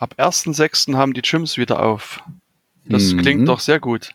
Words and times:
Ab 0.00 0.14
1.6. 0.16 0.96
haben 0.96 1.12
die 1.12 1.20
Gyms 1.20 1.58
wieder 1.58 1.82
auf. 1.82 2.22
Das 2.86 3.12
mhm. 3.12 3.18
klingt 3.18 3.48
doch 3.48 3.60
sehr 3.60 3.80
gut. 3.80 4.12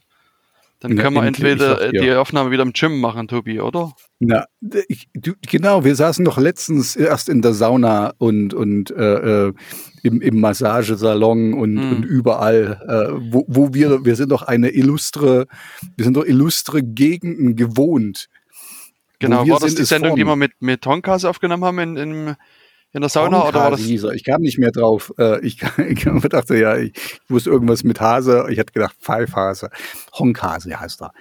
Dann 0.79 0.97
können 0.97 1.15
wir 1.15 1.23
entweder 1.23 1.77
sag, 1.77 1.93
ja. 1.93 2.01
die 2.01 2.13
Aufnahme 2.13 2.51
wieder 2.51 2.63
im 2.63 2.73
Gym 2.73 2.99
machen, 2.99 3.27
Tobi, 3.27 3.61
oder? 3.61 3.93
Na, 4.19 4.45
ich, 4.87 5.07
du, 5.13 5.33
genau, 5.47 5.83
wir 5.83 5.95
saßen 5.95 6.25
doch 6.25 6.37
letztens 6.37 6.95
erst 6.95 7.29
in 7.29 7.41
der 7.41 7.53
Sauna 7.53 8.13
und, 8.17 8.53
und 8.53 8.91
äh, 8.91 9.47
äh 9.47 9.53
im, 10.03 10.21
im 10.21 10.39
Massagesalon 10.39 11.53
und, 11.53 11.73
mhm. 11.73 11.91
und 11.91 12.05
überall, 12.05 12.79
äh, 12.87 13.31
wo, 13.31 13.45
wo 13.47 13.73
wir, 13.73 14.05
wir 14.05 14.15
sind 14.15 14.31
doch 14.31 14.43
eine 14.43 14.69
illustre, 14.69 15.47
wir 15.95 16.05
sind 16.05 16.15
doch 16.15 16.25
illustre 16.25 16.83
Gegenden 16.83 17.55
gewohnt. 17.55 18.27
Genau, 19.17 19.47
war 19.47 19.59
das 19.59 19.73
die 19.73 19.85
Sendung, 19.85 20.09
vorn. 20.09 20.19
die 20.19 20.25
wir 20.25 20.35
mit, 20.35 20.51
mit 20.59 20.81
Tonkas 20.81 21.25
aufgenommen 21.25 21.63
haben 21.63 21.79
in, 21.79 21.97
in, 21.97 22.35
in 22.91 23.01
der 23.01 23.09
Sauna 23.09 23.45
oder 23.45 23.59
war 23.59 23.71
das? 23.71 23.81
Hieß 23.81 24.05
er. 24.05 24.11
Ich 24.11 24.23
kam 24.23 24.41
nicht 24.41 24.57
mehr 24.57 24.71
drauf. 24.71 25.13
Äh, 25.17 25.45
ich, 25.45 25.61
ich 25.77 26.05
dachte 26.29 26.57
ja, 26.57 26.77
ich, 26.77 26.93
ich, 26.95 27.19
wusste 27.27 27.49
irgendwas 27.49 27.83
mit 27.83 27.99
Hase. 27.99 28.47
Ich 28.49 28.57
hatte 28.57 28.71
gedacht 28.71 28.95
Pfeifhase. 29.01 29.69
Honkhase 30.13 30.79
heißt 30.79 31.01
er. 31.01 31.11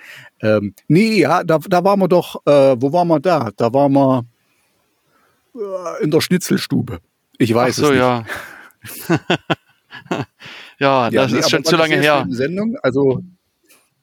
Ähm, 0.40 0.74
nee, 0.86 1.20
ja, 1.20 1.42
da, 1.42 1.58
da 1.58 1.82
waren 1.82 1.98
wir 2.00 2.08
doch. 2.08 2.46
Äh, 2.46 2.76
wo 2.80 2.92
waren 2.92 3.08
wir 3.08 3.18
da? 3.18 3.50
Da 3.56 3.72
waren 3.72 3.92
wir 3.92 4.24
äh, 5.56 6.04
in 6.04 6.10
der 6.10 6.20
Schnitzelstube. 6.20 7.00
Ich 7.38 7.52
weiß 7.52 7.80
Ach 7.80 7.86
so, 7.86 7.92
es 7.92 7.98
nicht. 8.98 9.08
ja. 10.78 11.10
ja, 11.10 11.10
das 11.10 11.12
ja, 11.12 11.26
nee, 11.26 11.38
ist 11.40 11.50
schon 11.50 11.64
zu 11.64 11.76
lange 11.76 11.96
her. 11.96 12.26
Sendung, 12.28 12.76
also 12.82 13.22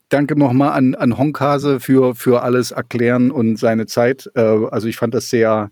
danke 0.09 0.37
nochmal 0.37 0.71
an, 0.71 0.95
an 0.95 1.17
Honkhase 1.17 1.79
für, 1.79 2.15
für 2.15 2.41
alles 2.43 2.71
erklären 2.71 3.31
und 3.31 3.57
seine 3.57 3.85
Zeit. 3.85 4.29
Äh, 4.35 4.41
also 4.41 4.87
ich 4.87 4.97
fand 4.97 5.13
das 5.13 5.29
sehr 5.29 5.71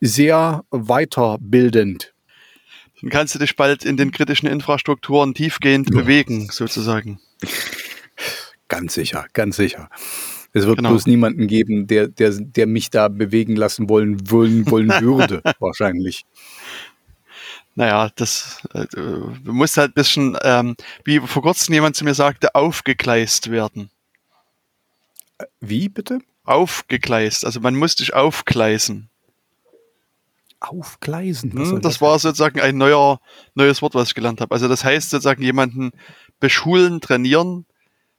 sehr 0.00 0.64
weiterbildend. 0.70 2.14
Dann 3.00 3.10
kannst 3.10 3.34
du 3.34 3.38
dich 3.38 3.56
bald 3.56 3.84
in 3.84 3.96
den 3.96 4.10
kritischen 4.10 4.48
Infrastrukturen 4.48 5.34
tiefgehend 5.34 5.90
ja. 5.90 6.00
bewegen, 6.00 6.48
sozusagen. 6.50 7.20
Ganz 8.68 8.94
sicher, 8.94 9.26
ganz 9.32 9.56
sicher. 9.56 9.88
Es 10.52 10.66
wird 10.66 10.78
genau. 10.78 10.90
bloß 10.90 11.06
niemanden 11.06 11.46
geben, 11.46 11.86
der, 11.86 12.08
der, 12.08 12.30
der 12.32 12.66
mich 12.66 12.90
da 12.90 13.08
bewegen 13.08 13.54
lassen 13.54 13.88
wollen, 13.88 14.30
wollen, 14.30 14.68
wollen 14.70 14.88
würde, 15.00 15.42
wahrscheinlich. 15.60 16.24
Naja, 17.74 18.10
das 18.16 18.66
äh, 18.74 18.86
du 18.90 19.52
musst 19.52 19.76
halt 19.76 19.92
ein 19.92 19.94
bisschen, 19.94 20.36
ähm, 20.42 20.74
wie 21.04 21.20
vor 21.20 21.42
kurzem 21.42 21.74
jemand 21.74 21.94
zu 21.94 22.04
mir 22.04 22.14
sagte, 22.14 22.54
aufgegleist 22.56 23.50
werden. 23.50 23.90
Wie 25.60 25.88
bitte? 25.88 26.18
Aufgegleist, 26.44 27.44
also 27.44 27.60
man 27.60 27.76
muss 27.76 27.94
dich 27.94 28.14
aufgleisen 28.14 29.10
aufgleisen. 30.60 31.52
Hm, 31.52 31.80
das, 31.80 32.00
war 32.00 32.18
sozusagen 32.18 32.60
ein 32.60 32.76
neuer, 32.76 33.20
neues 33.54 33.82
Wort, 33.82 33.94
was 33.94 34.08
ich 34.08 34.14
gelernt 34.14 34.40
habe. 34.40 34.54
Also 34.54 34.68
das 34.68 34.84
heißt 34.84 35.10
sozusagen 35.10 35.42
jemanden 35.42 35.92
beschulen, 36.40 37.00
trainieren, 37.00 37.66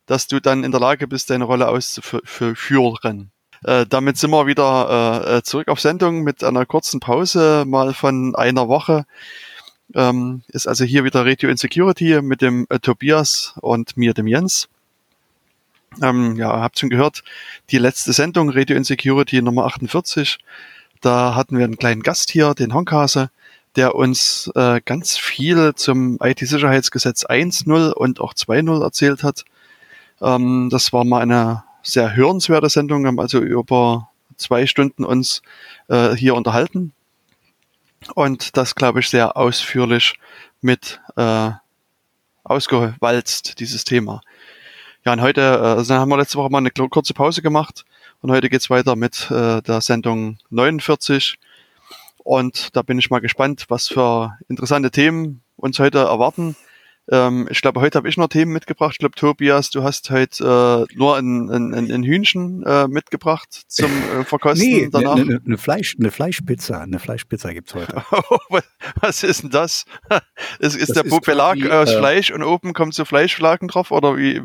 dass 0.05 0.27
du 0.27 0.39
dann 0.39 0.63
in 0.63 0.71
der 0.71 0.79
Lage 0.79 1.07
bist, 1.07 1.29
deine 1.29 1.45
Rolle 1.45 1.67
auszuführen. 1.67 3.31
Äh, 3.63 3.85
damit 3.87 4.17
sind 4.17 4.31
wir 4.31 4.47
wieder 4.47 5.23
äh, 5.25 5.37
äh, 5.37 5.43
zurück 5.43 5.67
auf 5.67 5.79
Sendung 5.79 6.23
mit 6.23 6.43
einer 6.43 6.65
kurzen 6.65 6.99
Pause, 6.99 7.65
mal 7.67 7.93
von 7.93 8.35
einer 8.35 8.67
Woche. 8.67 9.05
Ähm, 9.95 10.43
ist 10.47 10.67
also 10.67 10.85
hier 10.85 11.03
wieder 11.03 11.25
Radio 11.25 11.49
Insecurity 11.49 12.21
mit 12.21 12.41
dem 12.41 12.67
äh, 12.69 12.79
Tobias 12.79 13.55
und 13.61 13.97
mir, 13.97 14.13
dem 14.13 14.27
Jens. 14.27 14.69
Ähm, 16.01 16.35
ja, 16.35 16.61
habt 16.61 16.79
schon 16.79 16.89
gehört, 16.89 17.23
die 17.71 17.79
letzte 17.79 18.13
Sendung 18.13 18.49
Radio 18.49 18.77
Insecurity 18.77 19.41
Nummer 19.41 19.65
48 19.65 20.37
da 21.01 21.35
hatten 21.35 21.57
wir 21.57 21.65
einen 21.65 21.77
kleinen 21.77 22.03
Gast 22.03 22.31
hier, 22.31 22.53
den 22.53 22.73
Honkase, 22.73 23.29
der 23.75 23.95
uns 23.95 24.51
äh, 24.55 24.81
ganz 24.83 25.17
viel 25.17 25.73
zum 25.75 26.17
IT-Sicherheitsgesetz 26.21 27.25
1.0 27.25 27.91
und 27.91 28.19
auch 28.19 28.33
2.0 28.33 28.83
erzählt 28.83 29.23
hat. 29.23 29.45
Ähm, 30.21 30.69
das 30.71 30.91
war 30.91 31.05
mal 31.05 31.21
eine 31.21 31.63
sehr 31.81 32.15
hörenswerte 32.15 32.69
Sendung, 32.69 33.05
haben 33.05 33.19
also 33.19 33.39
über 33.39 34.09
zwei 34.37 34.65
Stunden 34.65 35.05
uns 35.05 35.41
äh, 35.87 36.15
hier 36.15 36.35
unterhalten 36.35 36.93
und 38.15 38.57
das, 38.57 38.75
glaube 38.75 38.99
ich, 38.99 39.09
sehr 39.09 39.37
ausführlich 39.37 40.15
mit 40.61 41.01
äh, 41.15 41.51
ausgewalzt, 42.43 43.59
dieses 43.59 43.83
Thema. 43.83 44.21
Ja, 45.05 45.13
und 45.13 45.21
heute, 45.21 45.41
äh, 45.41 45.77
also 45.77 45.95
haben 45.95 46.09
wir 46.09 46.17
letzte 46.17 46.37
Woche 46.37 46.49
mal 46.49 46.59
eine 46.59 46.71
kurze 46.71 47.13
Pause 47.13 47.41
gemacht 47.41 47.85
und 48.21 48.31
heute 48.31 48.49
geht's 48.49 48.69
weiter 48.69 48.95
mit 48.95 49.29
äh, 49.31 49.61
der 49.61 49.81
Sendung 49.81 50.37
49. 50.49 51.37
Und 52.23 52.75
da 52.75 52.81
bin 52.81 52.99
ich 52.99 53.09
mal 53.09 53.19
gespannt, 53.19 53.65
was 53.69 53.87
für 53.87 54.37
interessante 54.47 54.91
Themen 54.91 55.41
uns 55.55 55.79
heute 55.79 55.99
erwarten. 55.99 56.55
Ähm, 57.11 57.47
ich 57.49 57.61
glaube, 57.61 57.81
heute 57.81 57.97
habe 57.97 58.07
ich 58.07 58.17
noch 58.17 58.27
Themen 58.27 58.53
mitgebracht. 58.53 58.91
Ich 58.93 58.99
glaube, 58.99 59.15
Tobias, 59.15 59.71
du 59.71 59.83
hast 59.83 60.11
heute 60.11 60.87
äh, 60.91 60.95
nur 60.95 61.17
ein, 61.17 61.49
ein, 61.49 61.73
ein 61.73 62.03
Hühnchen 62.03 62.63
äh, 62.63 62.87
mitgebracht 62.87 63.63
zum 63.67 63.89
äh, 63.89 64.23
Verkosten 64.25 64.67
nee, 64.67 64.89
danach. 64.91 65.15
Eine 65.15 65.25
ne, 65.25 65.41
ne 65.43 65.57
Fleisch, 65.57 65.95
ne 65.97 66.11
Fleischpizza. 66.11 66.81
Eine 66.81 66.99
Fleischpizza 66.99 67.51
gibt's 67.53 67.73
heute. 67.73 68.03
was 69.01 69.23
ist 69.23 69.43
denn 69.43 69.49
das? 69.49 69.85
ist, 70.59 70.75
ist 70.75 70.95
das 70.95 71.03
der 71.03 71.19
Belag 71.19 71.57
quasi, 71.59 71.71
aus 71.71 71.89
äh, 71.89 71.97
Fleisch 71.97 72.31
und 72.31 72.43
oben 72.43 72.73
kommt 72.73 72.93
so 72.93 73.05
Fleischflaken 73.05 73.69
drauf? 73.69 73.91
Oder 73.91 74.17
wie? 74.17 74.41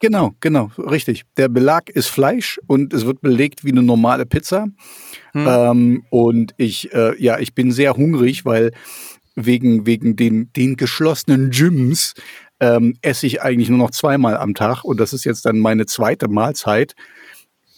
Genau, 0.00 0.34
genau, 0.40 0.70
richtig. 0.76 1.24
Der 1.38 1.48
Belag 1.48 1.88
ist 1.88 2.08
Fleisch 2.08 2.60
und 2.66 2.92
es 2.92 3.06
wird 3.06 3.22
belegt 3.22 3.64
wie 3.64 3.70
eine 3.72 3.82
normale 3.82 4.26
Pizza. 4.26 4.66
Hm. 5.32 5.46
Ähm, 5.48 6.04
und 6.10 6.54
ich, 6.58 6.92
äh, 6.92 7.20
ja, 7.22 7.38
ich 7.38 7.54
bin 7.54 7.72
sehr 7.72 7.94
hungrig, 7.94 8.44
weil 8.44 8.72
wegen, 9.34 9.86
wegen 9.86 10.14
den, 10.14 10.52
den 10.52 10.76
geschlossenen 10.76 11.50
Gyms 11.50 12.14
ähm, 12.60 12.96
esse 13.00 13.26
ich 13.26 13.40
eigentlich 13.40 13.70
nur 13.70 13.78
noch 13.78 13.90
zweimal 13.90 14.36
am 14.36 14.54
Tag 14.54 14.84
und 14.84 15.00
das 15.00 15.12
ist 15.12 15.24
jetzt 15.24 15.46
dann 15.46 15.58
meine 15.58 15.86
zweite 15.86 16.28
Mahlzeit. 16.28 16.94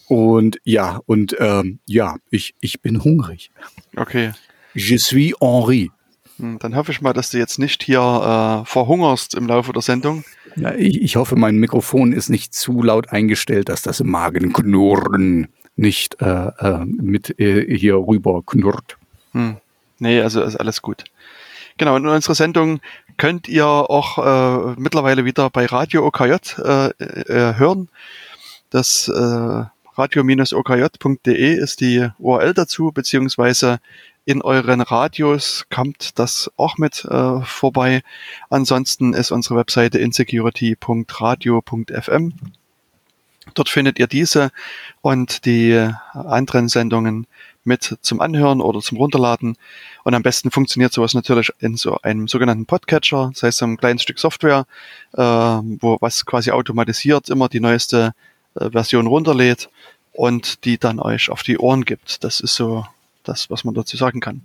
Und 0.07 0.57
ja, 0.65 0.99
und 1.05 1.37
ähm, 1.39 1.79
ja, 1.85 2.17
ich, 2.29 2.55
ich 2.59 2.81
bin 2.81 3.01
hungrig. 3.03 3.51
Okay. 3.95 4.33
Je 4.73 4.97
suis 4.97 5.33
Henri. 5.39 5.91
Hm, 6.37 6.59
dann 6.59 6.75
hoffe 6.75 6.91
ich 6.91 7.01
mal, 7.01 7.13
dass 7.13 7.29
du 7.29 7.37
jetzt 7.37 7.59
nicht 7.59 7.83
hier 7.83 7.99
äh, 7.99 8.65
verhungerst 8.65 9.35
im 9.35 9.47
Laufe 9.47 9.71
der 9.71 9.81
Sendung. 9.81 10.25
Ja, 10.55 10.73
ich, 10.75 11.01
ich 11.01 11.15
hoffe, 11.15 11.35
mein 11.35 11.57
Mikrofon 11.57 12.11
ist 12.13 12.29
nicht 12.29 12.53
zu 12.53 12.83
laut 12.83 13.09
eingestellt, 13.09 13.69
dass 13.69 13.81
das 13.81 14.03
Magenknurren 14.03 15.47
nicht 15.75 16.21
äh, 16.21 16.47
äh, 16.59 16.85
mit 16.85 17.39
äh, 17.39 17.77
hier 17.77 17.95
rüber 17.95 18.43
knurrt. 18.45 18.97
Hm. 19.31 19.57
Nee, 19.99 20.21
also 20.21 20.41
ist 20.41 20.57
alles 20.57 20.81
gut. 20.81 21.05
Genau, 21.77 21.95
in 21.95 22.07
unserer 22.07 22.35
Sendung 22.35 22.81
könnt 23.17 23.47
ihr 23.47 23.65
auch 23.65 24.17
äh, 24.17 24.75
mittlerweile 24.77 25.25
wieder 25.25 25.49
bei 25.49 25.65
Radio 25.65 26.05
OKJ 26.05 26.33
äh, 26.57 26.87
äh, 26.89 27.55
hören. 27.57 27.89
Das 28.69 29.11
radio-okj.de 29.97 31.53
ist 31.55 31.81
die 31.81 32.07
URL 32.19 32.53
dazu, 32.53 32.91
beziehungsweise 32.93 33.79
in 34.25 34.41
euren 34.41 34.81
Radios 34.81 35.67
kommt 35.69 36.19
das 36.19 36.51
auch 36.57 36.77
mit 36.77 37.05
äh, 37.05 37.39
vorbei. 37.41 38.01
Ansonsten 38.49 39.13
ist 39.13 39.31
unsere 39.31 39.55
Webseite 39.55 39.99
insecurity.radio.fm. 39.99 42.33
Dort 43.53 43.69
findet 43.69 43.99
ihr 43.99 44.07
diese 44.07 44.51
und 45.01 45.45
die 45.45 45.89
anderen 46.13 46.69
Sendungen 46.69 47.27
mit 47.63 47.97
zum 48.01 48.21
Anhören 48.21 48.61
oder 48.61 48.81
zum 48.81 48.97
Runterladen. 48.97 49.57
Und 50.03 50.13
am 50.13 50.23
besten 50.23 50.51
funktioniert 50.51 50.93
sowas 50.93 51.13
natürlich 51.13 51.51
in 51.59 51.75
so 51.75 51.97
einem 52.01 52.27
sogenannten 52.27 52.65
Podcatcher, 52.65 53.29
das 53.33 53.43
heißt 53.43 53.57
so 53.59 53.65
ein 53.65 53.77
kleines 53.77 54.03
Stück 54.03 54.19
Software, 54.19 54.65
äh, 55.13 55.21
wo 55.21 55.97
was 56.01 56.25
quasi 56.25 56.51
automatisiert 56.51 57.29
immer 57.29 57.49
die 57.49 57.59
neueste 57.59 58.13
äh, 58.55 58.69
Version 58.69 59.07
runterlädt 59.07 59.69
und 60.13 60.65
die 60.65 60.77
dann 60.77 60.99
euch 60.99 61.29
auf 61.29 61.43
die 61.43 61.57
Ohren 61.57 61.85
gibt. 61.85 62.23
Das 62.23 62.39
ist 62.39 62.55
so 62.55 62.85
das, 63.23 63.49
was 63.49 63.63
man 63.63 63.73
dazu 63.73 63.97
sagen 63.97 64.19
kann. 64.19 64.41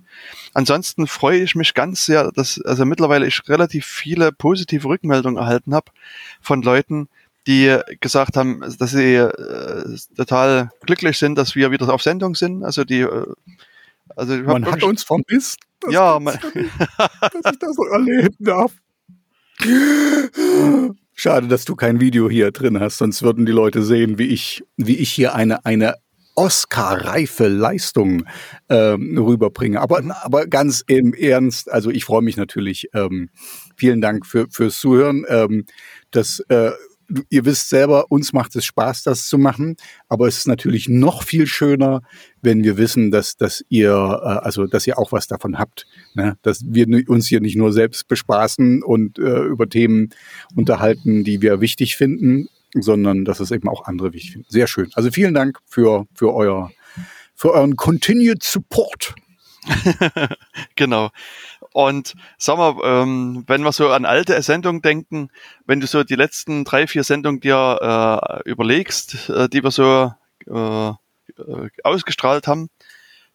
Ansonsten 0.53 1.07
freue 1.07 1.41
ich 1.41 1.55
mich 1.55 1.73
ganz 1.73 2.05
sehr, 2.05 2.31
dass 2.31 2.61
also 2.61 2.85
mittlerweile 2.85 3.27
ich 3.27 3.47
relativ 3.47 3.85
viele 3.85 4.31
positive 4.31 4.87
Rückmeldungen 4.87 5.37
erhalten 5.37 5.73
habe 5.73 5.91
von 6.41 6.61
Leuten, 6.61 7.09
die 7.47 7.77
gesagt 8.01 8.35
haben, 8.35 8.61
dass 8.77 8.91
sie 8.91 9.15
äh, 9.15 9.97
total 10.15 10.69
glücklich 10.81 11.17
sind, 11.17 11.37
dass 11.37 11.55
wir 11.55 11.71
wieder 11.71 11.91
auf 11.93 12.01
Sendung 12.01 12.35
sind. 12.35 12.63
Also 12.63 12.83
die, 12.83 13.01
äh, 13.01 13.25
also 14.15 14.35
man 14.37 14.65
hat 14.65 14.83
uns 14.83 15.03
vermisst. 15.03 15.59
Ja, 15.89 16.19
man 16.19 16.37
dass 16.97 17.53
ich 17.53 17.59
das 17.59 17.75
so 17.75 17.85
erleben 17.85 18.35
darf. 18.39 18.73
Schade, 21.13 21.47
dass 21.47 21.65
du 21.65 21.75
kein 21.75 21.99
Video 21.99 22.29
hier 22.29 22.51
drin 22.51 22.79
hast, 22.79 22.97
sonst 22.97 23.23
würden 23.23 23.45
die 23.45 23.51
Leute 23.51 23.81
sehen, 23.81 24.19
wie 24.19 24.27
ich, 24.27 24.63
wie 24.75 24.97
ich 24.97 25.11
hier 25.11 25.33
eine, 25.33 25.65
eine 25.65 25.95
Oscar-reife 26.37 27.47
Leistung 27.47 28.23
ähm, 28.69 29.17
rüberbringe. 29.17 29.81
Aber, 29.81 30.01
aber 30.21 30.45
ganz 30.45 30.83
im 30.87 31.13
Ernst, 31.13 31.69
also 31.71 31.89
ich 31.89 32.05
freue 32.05 32.21
mich 32.21 32.37
natürlich. 32.37 32.89
Ähm, 32.93 33.29
vielen 33.75 34.01
Dank 34.01 34.25
für, 34.25 34.47
fürs 34.49 34.79
Zuhören. 34.79 35.25
Ähm, 35.27 35.65
das 36.11 36.39
äh, 36.49 36.71
ihr 37.29 37.45
wisst 37.45 37.69
selber, 37.69 38.05
uns 38.09 38.33
macht 38.33 38.55
es 38.55 38.65
Spaß, 38.65 39.03
das 39.03 39.27
zu 39.27 39.37
machen, 39.37 39.77
aber 40.09 40.27
es 40.27 40.39
ist 40.39 40.47
natürlich 40.47 40.89
noch 40.89 41.23
viel 41.23 41.47
schöner, 41.47 42.01
wenn 42.41 42.63
wir 42.63 42.77
wissen, 42.77 43.11
dass, 43.11 43.37
dass 43.37 43.63
ihr, 43.69 43.91
äh, 43.91 44.45
also 44.45 44.67
dass 44.67 44.85
ihr 44.87 44.99
auch 44.99 45.11
was 45.11 45.27
davon 45.27 45.57
habt, 45.57 45.87
ne? 46.15 46.37
dass 46.41 46.63
wir 46.65 46.87
uns 47.07 47.27
hier 47.27 47.39
nicht 47.39 47.55
nur 47.55 47.71
selbst 47.71 48.07
bespaßen 48.07 48.83
und 48.83 49.19
äh, 49.19 49.43
über 49.43 49.69
Themen 49.69 50.09
unterhalten, 50.55 51.23
die 51.23 51.41
wir 51.41 51.61
wichtig 51.61 51.95
finden, 51.95 52.47
sondern 52.73 53.25
dass 53.25 53.39
es 53.39 53.51
eben 53.51 53.69
auch 53.69 53.85
andere 53.85 54.13
wichtig 54.13 54.33
finden. 54.33 54.47
Sehr 54.49 54.67
schön. 54.67 54.89
Also 54.93 55.11
vielen 55.11 55.33
Dank 55.33 55.59
für, 55.65 56.05
für 56.13 56.33
euer, 56.33 56.71
für 57.35 57.53
euren 57.53 57.75
Continued 57.75 58.43
Support. 58.43 59.15
genau. 60.75 61.09
Und 61.73 62.15
sag 62.37 62.57
mal, 62.57 62.75
ähm, 62.83 63.43
wenn 63.47 63.61
wir 63.63 63.71
so 63.71 63.89
an 63.89 64.05
alte 64.05 64.41
Sendungen 64.41 64.81
denken, 64.81 65.29
wenn 65.65 65.79
du 65.79 65.87
so 65.87 66.03
die 66.03 66.15
letzten 66.15 66.63
drei, 66.63 66.87
vier 66.87 67.03
Sendungen 67.03 67.39
dir 67.39 68.41
äh, 68.45 68.49
überlegst, 68.49 69.29
äh, 69.29 69.49
die 69.49 69.63
wir 69.63 69.71
so 69.71 70.11
äh, 70.47 70.93
ausgestrahlt 71.83 72.47
haben, 72.47 72.69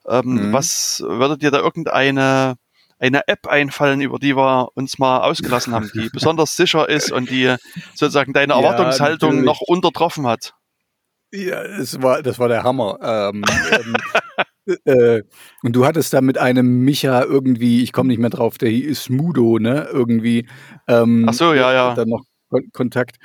ähm, 0.08 0.48
mhm. 0.48 0.52
was 0.52 1.04
würde 1.06 1.38
dir 1.38 1.50
da 1.50 1.58
irgendeine 1.58 2.56
eine 3.02 3.26
App 3.26 3.48
einfallen, 3.48 4.00
über 4.00 4.18
die 4.18 4.36
wir 4.36 4.68
uns 4.74 4.98
mal 4.98 5.20
ausgelassen 5.20 5.74
haben, 5.74 5.90
die 5.92 6.08
besonders 6.12 6.56
sicher 6.56 6.88
ist 6.88 7.10
und 7.10 7.30
die 7.30 7.54
sozusagen 7.94 8.32
deine 8.32 8.52
Erwartungshaltung 8.52 9.38
ja, 9.38 9.42
noch 9.42 9.60
untertroffen 9.60 10.26
hat? 10.26 10.54
Ja, 11.32 11.66
das 11.66 12.00
war, 12.00 12.22
das 12.22 12.38
war 12.38 12.48
der 12.48 12.62
Hammer. 12.62 12.98
Ähm, 13.02 13.44
ähm, 14.66 14.78
äh, 14.84 15.22
und 15.62 15.74
du 15.74 15.84
hattest 15.84 16.12
da 16.12 16.20
mit 16.20 16.38
einem 16.38 16.80
Micha 16.84 17.22
irgendwie, 17.24 17.82
ich 17.82 17.92
komme 17.92 18.08
nicht 18.08 18.20
mehr 18.20 18.30
drauf, 18.30 18.58
der 18.58 18.70
ist 18.70 19.10
Mudo, 19.10 19.58
ne? 19.58 19.88
Irgendwie. 19.90 20.46
Ähm, 20.86 21.26
Ach 21.28 21.34
so, 21.34 21.54
ja, 21.54 21.72
ja. 21.72 21.94
Dann 21.94 22.08
noch 22.08 22.24
Kontakt. 22.72 23.16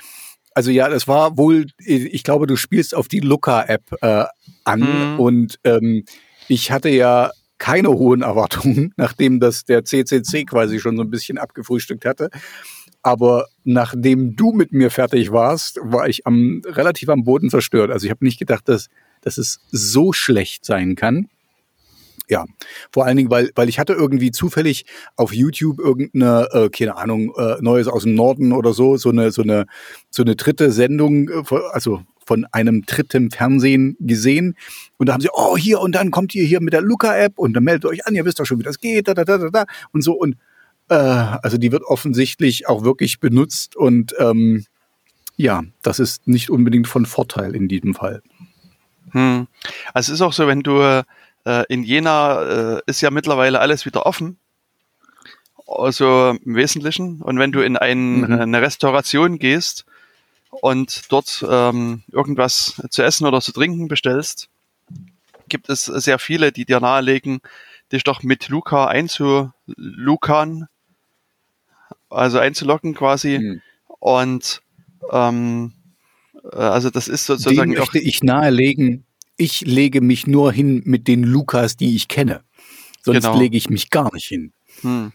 Also 0.54 0.72
ja, 0.72 0.88
das 0.88 1.06
war 1.06 1.38
wohl, 1.38 1.66
ich 1.78 2.24
glaube, 2.24 2.48
du 2.48 2.56
spielst 2.56 2.96
auf 2.96 3.06
die 3.06 3.20
Looker-App 3.20 3.92
äh, 4.00 4.24
an 4.64 4.80
mhm. 4.80 5.20
und 5.20 5.60
ähm, 5.62 6.04
ich 6.48 6.72
hatte 6.72 6.88
ja 6.88 7.30
keine 7.58 7.88
hohen 7.88 8.22
Erwartungen, 8.22 8.92
nachdem 8.96 9.40
das 9.40 9.64
der 9.64 9.84
CCC 9.84 10.44
quasi 10.44 10.80
schon 10.80 10.96
so 10.96 11.02
ein 11.02 11.10
bisschen 11.10 11.38
abgefrühstückt 11.38 12.04
hatte. 12.04 12.30
Aber 13.02 13.46
nachdem 13.64 14.34
du 14.34 14.52
mit 14.52 14.72
mir 14.72 14.90
fertig 14.90 15.30
warst, 15.30 15.78
war 15.82 16.08
ich 16.08 16.26
am, 16.26 16.62
relativ 16.66 17.08
am 17.08 17.24
Boden 17.24 17.48
zerstört. 17.50 17.90
Also 17.90 18.06
ich 18.06 18.10
habe 18.10 18.24
nicht 18.24 18.38
gedacht, 18.38 18.68
dass 18.68 18.88
dass 19.20 19.38
es 19.38 19.60
so 19.70 20.12
schlecht 20.12 20.64
sein 20.64 20.94
kann. 20.94 21.28
Ja, 22.28 22.44
vor 22.92 23.06
allen 23.06 23.16
Dingen, 23.16 23.30
weil, 23.30 23.50
weil 23.54 23.68
ich 23.68 23.78
hatte 23.78 23.94
irgendwie 23.94 24.30
zufällig 24.30 24.84
auf 25.16 25.32
YouTube 25.32 25.78
irgendeine, 25.78 26.48
äh, 26.52 26.68
keine 26.68 26.96
Ahnung, 26.96 27.32
äh, 27.38 27.56
Neues 27.60 27.88
aus 27.88 28.02
dem 28.02 28.14
Norden 28.14 28.52
oder 28.52 28.74
so, 28.74 28.98
so 28.98 29.08
eine, 29.08 29.30
so 29.30 29.42
eine, 29.42 29.66
so 30.10 30.22
eine 30.22 30.36
dritte 30.36 30.70
Sendung, 30.70 31.30
äh, 31.30 31.42
also 31.72 32.02
von 32.26 32.44
einem 32.52 32.82
dritten 32.84 33.30
Fernsehen 33.30 33.96
gesehen. 33.98 34.54
Und 34.98 35.08
da 35.08 35.14
haben 35.14 35.22
sie, 35.22 35.30
oh, 35.32 35.56
hier, 35.56 35.80
und 35.80 35.94
dann 35.94 36.10
kommt 36.10 36.34
ihr 36.34 36.44
hier 36.44 36.60
mit 36.60 36.74
der 36.74 36.82
Luca-App 36.82 37.38
und 37.38 37.54
dann 37.54 37.64
meldet 37.64 37.86
euch 37.86 38.06
an, 38.06 38.14
ihr 38.14 38.26
wisst 38.26 38.38
doch 38.38 38.44
schon, 38.44 38.58
wie 38.58 38.64
das 38.64 38.78
geht, 38.78 39.08
da, 39.08 39.14
da, 39.14 39.24
da, 39.24 39.38
da, 39.38 39.48
da, 39.48 39.64
und 39.92 40.02
so. 40.02 40.12
Und 40.12 40.36
äh, 40.90 40.94
also 40.94 41.56
die 41.56 41.72
wird 41.72 41.84
offensichtlich 41.84 42.68
auch 42.68 42.84
wirklich 42.84 43.20
benutzt 43.20 43.76
und 43.76 44.14
ähm, 44.18 44.66
ja, 45.36 45.62
das 45.82 46.00
ist 46.00 46.28
nicht 46.28 46.50
unbedingt 46.50 46.88
von 46.88 47.06
Vorteil 47.06 47.54
in 47.54 47.68
diesem 47.68 47.94
Fall. 47.94 48.22
Hm. 49.12 49.46
Also 49.94 50.12
es 50.12 50.18
ist 50.18 50.22
auch 50.22 50.32
so, 50.32 50.46
wenn 50.46 50.60
du 50.60 51.02
äh, 51.48 51.64
in 51.68 51.82
Jena 51.82 52.42
äh, 52.76 52.82
ist 52.86 53.00
ja 53.00 53.10
mittlerweile 53.10 53.60
alles 53.60 53.86
wieder 53.86 54.04
offen. 54.04 54.38
Also 55.66 56.36
im 56.44 56.54
Wesentlichen. 56.54 57.22
Und 57.22 57.38
wenn 57.38 57.52
du 57.52 57.60
in 57.60 57.76
ein, 57.76 58.20
mhm. 58.20 58.40
eine 58.40 58.62
Restauration 58.62 59.38
gehst 59.38 59.86
und 60.50 61.10
dort 61.10 61.44
ähm, 61.48 62.02
irgendwas 62.12 62.82
zu 62.90 63.02
essen 63.02 63.26
oder 63.26 63.40
zu 63.40 63.52
trinken 63.52 63.88
bestellst, 63.88 64.48
gibt 65.48 65.68
es 65.70 65.84
sehr 65.84 66.18
viele, 66.18 66.52
die 66.52 66.66
dir 66.66 66.80
nahelegen, 66.80 67.40
dich 67.92 68.04
doch 68.04 68.22
mit 68.22 68.48
Luca 68.48 68.86
einzulukan, 68.86 70.68
also 72.10 72.38
einzulocken 72.38 72.94
quasi. 72.94 73.38
Mhm. 73.38 73.62
Und 74.00 74.62
ähm, 75.10 75.72
äh, 76.52 76.56
also 76.56 76.90
das 76.90 77.08
ist 77.08 77.26
sozusagen. 77.26 77.72
Dem 77.72 77.78
möchte 77.78 77.98
ich 77.98 78.22
nahelegen, 78.22 79.04
ich 79.38 79.62
lege 79.62 80.02
mich 80.02 80.26
nur 80.26 80.52
hin 80.52 80.82
mit 80.84 81.08
den 81.08 81.22
Lukas, 81.22 81.76
die 81.76 81.96
ich 81.96 82.08
kenne. 82.08 82.42
Sonst 83.00 83.24
genau. 83.24 83.38
lege 83.38 83.56
ich 83.56 83.70
mich 83.70 83.88
gar 83.88 84.12
nicht 84.12 84.26
hin. 84.26 84.52
Hm. 84.82 85.12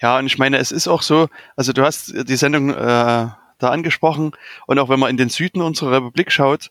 Ja, 0.00 0.18
und 0.18 0.26
ich 0.26 0.38
meine, 0.38 0.56
es 0.56 0.72
ist 0.72 0.88
auch 0.88 1.02
so, 1.02 1.28
also 1.56 1.74
du 1.74 1.82
hast 1.82 2.14
die 2.28 2.36
Sendung 2.36 2.70
äh, 2.70 2.74
da 2.74 3.36
angesprochen 3.60 4.30
und 4.66 4.78
auch 4.78 4.88
wenn 4.88 5.00
man 5.00 5.10
in 5.10 5.18
den 5.18 5.28
Süden 5.28 5.60
unserer 5.60 5.92
Republik 5.92 6.32
schaut, 6.32 6.70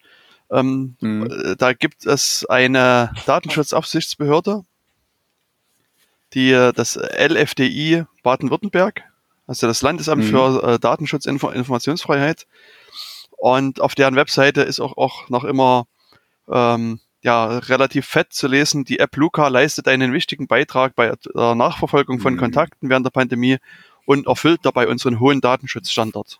ähm, 0.50 0.96
hm. 1.00 1.56
da 1.60 1.74
gibt 1.74 2.08
es 2.08 2.44
eine 2.50 3.12
Datenschutzaufsichtsbehörde, 3.28 4.64
die 6.34 6.52
äh, 6.52 6.74
das 6.74 6.96
LFDI 6.96 8.06
Baden-Württemberg, 8.24 9.04
also 9.46 9.68
das 9.68 9.84
Landesamt 9.84 10.24
hm. 10.24 10.30
für 10.32 10.64
äh, 10.64 10.80
Datenschutz, 10.80 11.26
Info 11.26 11.50
Informationsfreiheit, 11.50 12.48
und 13.38 13.80
auf 13.80 13.94
deren 13.94 14.16
Webseite 14.16 14.62
ist 14.62 14.80
auch, 14.80 14.98
auch 14.98 15.30
noch 15.30 15.44
immer 15.44 15.86
ähm, 16.52 17.00
ja, 17.22 17.58
relativ 17.58 18.06
fett 18.06 18.32
zu 18.32 18.48
lesen, 18.48 18.86
die 18.86 19.00
App 19.00 19.16
Luca 19.18 19.48
leistet 19.50 19.88
einen 19.88 20.14
wichtigen 20.14 20.48
Beitrag 20.48 20.96
bei 20.96 21.14
der 21.36 21.56
Nachverfolgung 21.56 22.20
von 22.20 22.36
mhm. 22.36 22.40
Kontakten 22.40 22.90
während 22.90 23.06
der 23.06 23.12
Pandemie 23.12 23.58
und 24.06 24.28
erfüllt 24.28 24.62
dabei 24.64 24.88
unseren 24.88 25.20
hohen 25.20 25.42
Datenschutzstandard. 25.42 26.40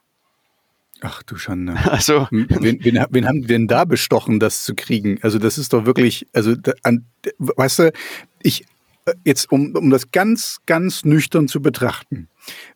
Ach 1.02 1.24
du 1.24 1.38
Schande. 1.38 1.76
Also, 1.86 2.28
wen, 2.32 2.48
wen, 2.84 3.06
wen 3.10 3.28
haben 3.28 3.42
wir 3.42 3.48
denn 3.48 3.68
da 3.68 3.86
bestochen, 3.86 4.40
das 4.40 4.64
zu 4.64 4.76
kriegen? 4.76 5.20
Also, 5.22 5.38
das 5.38 5.58
ist 5.58 5.74
doch 5.74 5.86
wirklich, 5.86 6.28
also, 6.34 6.56
an, 6.84 7.06
weißt 7.38 7.80
du, 7.80 7.94
ich, 8.42 8.66
äh, 9.06 9.14
jetzt, 9.24 9.52
um, 9.52 9.76
um 9.76 9.90
das 9.90 10.12
ganz, 10.12 10.60
ganz 10.66 11.06
nüchtern 11.06 11.48
zu 11.48 11.62
betrachten, 11.62 12.28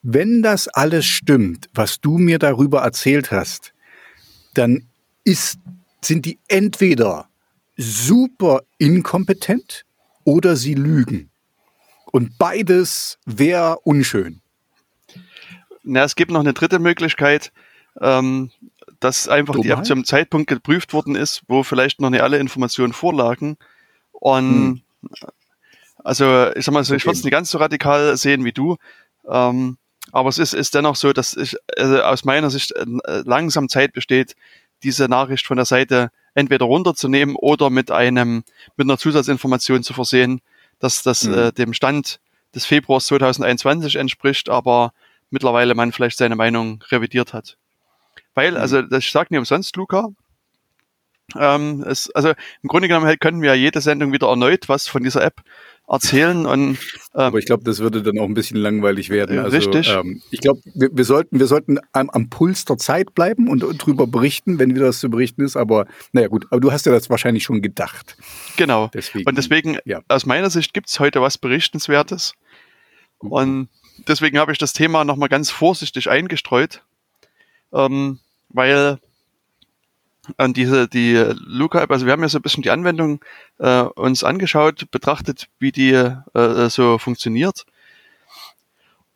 wenn 0.02 0.42
das 0.42 0.68
alles 0.68 1.06
stimmt, 1.06 1.70
was 1.74 2.00
du 2.00 2.18
mir 2.18 2.40
darüber 2.40 2.82
erzählt 2.82 3.32
hast, 3.32 3.74
dann 4.54 4.86
ist, 5.24 5.60
sind 6.06 6.26
die 6.26 6.40
entweder 6.48 7.30
super 7.78 8.62
inkompetent 8.78 9.86
oder 10.24 10.56
sie 10.56 10.74
lügen. 10.74 11.30
Und 12.12 12.38
beides 12.38 13.18
wäre 13.26 13.80
unschön. 13.80 14.42
Na, 15.84 16.04
es 16.04 16.16
gibt 16.16 16.32
noch 16.32 16.40
eine 16.40 16.54
dritte 16.54 16.80
Möglichkeit, 16.80 17.52
ähm, 18.00 18.52
dass 19.00 19.28
einfach 19.28 19.56
Dummheit? 19.56 19.66
die 19.66 19.80
App 19.80 19.86
zum 19.86 20.06
Zeitpunkt 20.06 20.48
geprüft 20.48 20.94
worden 20.94 21.16
ist, 21.16 21.42
wo 21.48 21.64
vielleicht 21.64 22.00
noch 22.00 22.10
nicht 22.10 22.22
alle 22.22 22.38
Informationen 22.38 22.94
vorlagen. 22.94 23.58
Und 24.12 24.84
hm. 25.10 25.28
also 26.04 26.52
ich 26.56 26.64
sag 26.66 26.74
mal 26.74 26.84
so, 26.84 26.96
ich 26.96 27.06
würde 27.06 27.18
es 27.18 27.24
nicht 27.24 27.34
ganz 27.34 27.52
so 27.52 27.58
radikal 27.58 28.16
sehen 28.16 28.46
wie 28.46 28.54
du. 28.54 28.78
Ähm, 29.28 29.78
aber 30.12 30.30
es 30.30 30.38
ist, 30.38 30.54
ist 30.54 30.76
dennoch 30.76 30.96
so, 30.96 31.14
dass 31.14 31.36
ich 31.36 31.56
also 31.78 32.02
aus 32.02 32.24
meiner 32.24 32.50
Sicht 32.50 32.72
äh, 32.74 32.86
langsam 33.26 33.70
Zeit 33.70 33.94
besteht, 33.94 34.36
diese 34.84 35.06
Nachricht 35.06 35.48
von 35.48 35.58
der 35.58 35.66
Seite 35.66 36.12
entweder 36.36 36.66
runterzunehmen 36.66 37.36
oder 37.36 37.70
mit 37.70 37.92
einem 37.92 38.44
mit 38.76 38.88
einer 38.88 38.98
Zusatzinformation 38.98 39.84
zu 39.84 39.94
versehen, 39.94 40.42
dass 40.80 41.04
das 41.04 41.24
mhm. 41.24 41.34
äh, 41.34 41.52
dem 41.52 41.74
Stand 41.74 42.20
des 42.54 42.66
Februars 42.66 43.06
2021 43.08 43.96
entspricht, 43.96 44.50
aber 44.50 44.94
mittlerweile 45.30 45.76
man 45.76 45.92
vielleicht 45.92 46.18
seine 46.18 46.36
Meinung 46.36 46.84
revidiert 46.92 47.34
hat. 47.34 47.58
Weil, 48.36 48.52
mhm. 48.52 48.58
also 48.58 48.82
das 48.82 49.10
sagt 49.12 49.32
nicht 49.32 49.40
umsonst, 49.40 49.76
Luca. 49.76 50.10
Ähm, 51.38 51.84
es, 51.88 52.12
also 52.12 52.30
im 52.30 52.70
Grunde 52.70 52.88
genommen 52.88 53.16
könnten 53.20 53.42
wir 53.42 53.50
ja 53.50 53.56
jede 53.56 53.82
Sendung 53.82 54.12
wieder 54.12 54.28
erneut 54.28 54.70
was 54.70 54.88
von 54.88 55.04
dieser 55.04 55.24
App 55.24 55.42
erzählen. 55.88 56.46
Und, 56.46 56.70
ähm, 56.70 56.78
Aber 57.14 57.40
ich 57.40 57.46
glaube, 57.46 57.64
das 57.64 57.80
würde 57.80 58.02
dann 58.02 58.20
auch 58.20 58.26
ein 58.26 58.34
bisschen 58.34 58.58
langweilig 58.58 59.10
werden. 59.10 59.40
Also, 59.40 59.56
richtig. 59.56 59.90
Ähm, 59.90 60.22
ich 60.32 60.40
glaube, 60.40 60.62
wir, 60.74 60.90
wir, 60.94 61.06
sollten, 61.06 61.40
wir 61.40 61.48
sollten 61.48 61.80
am, 61.92 62.10
am, 62.10 62.30
Puls 62.30 62.66
der 62.66 62.78
Zeit 62.78 63.14
bleiben 63.14 63.48
und, 63.48 63.62
drüber 63.62 64.08
berichten, 64.08 64.60
wenn 64.60 64.76
wieder 64.76 64.88
was 64.88 65.00
zu 65.00 65.10
berichten 65.10 65.44
ist. 65.44 65.58
Aber 65.58 65.86
naja 66.12 66.28
gut, 66.28 66.46
aber 66.52 66.62
du 66.62 66.72
hast 66.72 66.86
ja 66.86 66.92
das 66.92 67.10
wahrscheinlich 67.10 67.44
schon 67.44 67.62
gedacht. 67.62 68.18
Genau. 68.58 68.90
Deswegen, 68.94 69.28
und 69.28 69.38
deswegen, 69.38 69.78
ja. 69.86 70.02
aus 70.08 70.26
meiner 70.26 70.50
Sicht 70.50 70.74
gibt 70.74 70.90
es 70.90 71.00
heute 71.00 71.22
was 71.22 71.38
Berichtenswertes. 71.38 72.34
Mhm. 73.22 73.32
Und 73.32 73.70
deswegen 74.08 74.38
habe 74.40 74.52
ich 74.52 74.58
das 74.58 74.74
Thema 74.74 75.04
nochmal 75.04 75.30
ganz 75.30 75.50
vorsichtig 75.50 76.10
eingestreut. 76.10 76.84
Ähm, 77.74 78.20
weil 78.50 79.00
an 80.38 80.54
diese 80.54 80.88
die 80.88 81.16
Luca-App, 81.46 81.92
also 81.92 82.06
wir 82.06 82.14
haben 82.14 82.22
ja 82.22 82.30
so 82.30 82.40
ein 82.40 82.42
bisschen 82.42 82.64
die 82.64 82.72
Anwendung 82.72 83.24
äh, 83.60 83.82
uns 83.82 84.24
angeschaut, 84.24 84.90
betrachtet, 84.92 85.48
wie 85.60 85.72
die 85.72 85.92
äh, 85.92 86.70
so 86.70 86.98
funktioniert. 86.98 87.66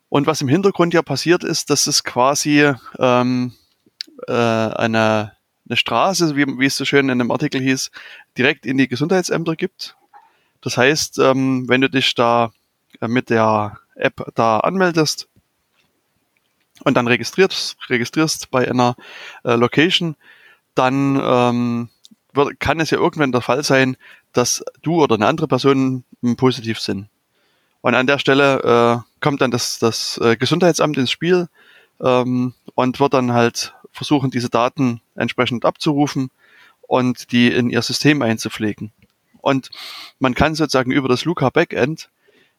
Und 0.09 0.27
was 0.27 0.41
im 0.41 0.47
Hintergrund 0.47 0.93
ja 0.93 1.01
passiert 1.01 1.43
ist, 1.43 1.69
dass 1.69 1.87
es 1.87 2.03
quasi 2.03 2.71
ähm, 2.97 3.53
äh, 4.27 4.33
eine, 4.33 5.33
eine 5.67 5.77
Straße, 5.77 6.35
wie, 6.35 6.45
wie 6.45 6.65
es 6.65 6.77
so 6.77 6.85
schön 6.85 7.09
in 7.09 7.19
dem 7.19 7.31
Artikel 7.31 7.61
hieß, 7.61 7.91
direkt 8.37 8.65
in 8.65 8.77
die 8.77 8.87
Gesundheitsämter 8.87 9.55
gibt. 9.55 9.97
Das 10.61 10.77
heißt, 10.77 11.19
ähm, 11.19 11.67
wenn 11.67 11.81
du 11.81 11.89
dich 11.89 12.15
da 12.15 12.51
mit 13.01 13.29
der 13.29 13.79
App 13.95 14.31
da 14.35 14.59
anmeldest, 14.59 15.27
und 16.83 16.95
dann 16.95 17.07
registrierst, 17.07 17.77
registrierst 17.89 18.51
bei 18.51 18.69
einer 18.69 18.95
äh, 19.43 19.55
Location, 19.55 20.15
dann 20.77 21.19
ähm, 21.21 21.89
wird, 22.33 22.59
kann 22.59 22.79
es 22.79 22.91
ja 22.91 22.97
irgendwann 22.97 23.31
der 23.31 23.41
Fall 23.41 23.63
sein, 23.63 23.97
dass 24.33 24.63
du 24.81 25.01
oder 25.01 25.15
eine 25.15 25.27
andere 25.27 25.47
Person 25.47 26.03
positiv 26.37 26.79
sind. 26.79 27.09
Und 27.81 27.95
an 27.95 28.07
der 28.07 28.19
Stelle 28.19 29.03
äh, 29.03 29.21
kommt 29.21 29.41
dann 29.41 29.51
das, 29.51 29.79
das 29.79 30.17
äh, 30.17 30.35
Gesundheitsamt 30.35 30.97
ins 30.97 31.11
Spiel 31.11 31.47
ähm, 32.01 32.53
und 32.75 32.99
wird 32.99 33.13
dann 33.13 33.33
halt 33.33 33.73
versuchen, 33.91 34.31
diese 34.31 34.49
Daten 34.49 35.01
entsprechend 35.15 35.65
abzurufen 35.65 36.29
und 36.81 37.31
die 37.31 37.47
in 37.51 37.69
ihr 37.69 37.81
System 37.81 38.21
einzupflegen. 38.21 38.91
Und 39.41 39.69
man 40.19 40.33
kann 40.33 40.55
sozusagen 40.55 40.91
über 40.91 41.07
das 41.07 41.25
Luca 41.25 41.49
Backend 41.49 42.09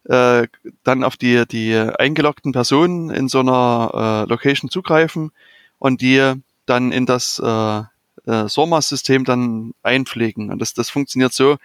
äh, 0.05 0.47
dann 0.85 1.05
auf 1.05 1.17
die, 1.17 1.47
die 1.47 1.75
eingeloggten 1.77 2.53
Personen 2.53 3.11
in 3.11 3.29
so 3.29 3.41
einer 3.41 4.25
äh, 4.27 4.29
Location 4.29 4.71
zugreifen 4.71 5.33
und 5.79 6.01
die 6.01 6.35
dann 6.67 6.93
in 6.93 7.07
das 7.07 7.39
äh, 7.39 7.83
äh, 8.29 8.49
SORMAS-System 8.49 9.25
dann 9.25 9.73
einpflegen. 9.83 10.53
Und 10.53 10.61
das, 10.61 10.75
das 10.75 10.91
funktioniert 10.91 11.33
so, 11.33 11.57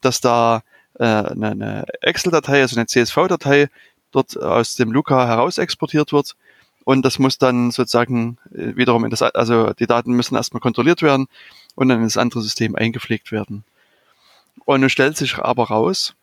dass 0.00 0.20
da 0.20 0.62
äh, 0.98 1.04
eine, 1.04 1.86
Excel-Datei, 2.00 2.60
also 2.60 2.76
eine 2.76 2.86
CSV-Datei, 2.86 3.68
dort 4.10 4.36
aus 4.36 4.74
dem 4.74 4.90
Luca 4.90 5.26
heraus 5.26 5.58
exportiert 5.58 6.12
wird. 6.12 6.34
Und 6.84 7.04
das 7.04 7.18
muss 7.18 7.38
dann 7.38 7.70
sozusagen 7.70 8.38
äh, 8.52 8.74
wiederum 8.76 9.04
in 9.04 9.10
das, 9.10 9.22
also 9.22 9.72
die 9.74 9.86
Daten 9.86 10.12
müssen 10.12 10.34
erstmal 10.34 10.60
kontrolliert 10.60 11.02
werden 11.02 11.26
und 11.74 11.88
dann 11.88 11.98
in 11.98 12.04
das 12.04 12.16
andere 12.16 12.42
System 12.42 12.74
eingepflegt 12.74 13.30
werden. 13.30 13.64
Und 14.64 14.80
nun 14.80 14.90
stellt 14.90 15.16
sich 15.16 15.36
aber 15.38 15.68
raus, 15.68 16.14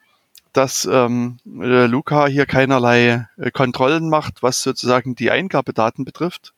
dass 0.52 0.86
ähm, 0.86 1.38
Luca 1.46 2.28
hier 2.28 2.46
keinerlei 2.46 3.28
äh, 3.38 3.52
Kontrollen 3.52 4.10
macht, 4.10 4.42
was 4.42 4.64
sozusagen 4.64 5.16
die 5.16 5.32
Eingabedaten 5.32 6.06
betrifft. 6.06 6.54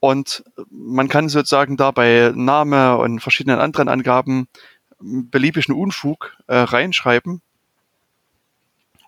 Und 0.00 0.44
man 0.70 1.08
kann 1.08 1.28
sozusagen 1.28 1.76
dabei 1.76 2.32
Name 2.34 2.96
und 2.96 3.20
verschiedenen 3.20 3.60
anderen 3.60 3.88
Angaben 3.88 4.48
beliebigen 4.98 5.74
Unfug 5.74 6.36
äh, 6.46 6.56
reinschreiben. 6.56 7.42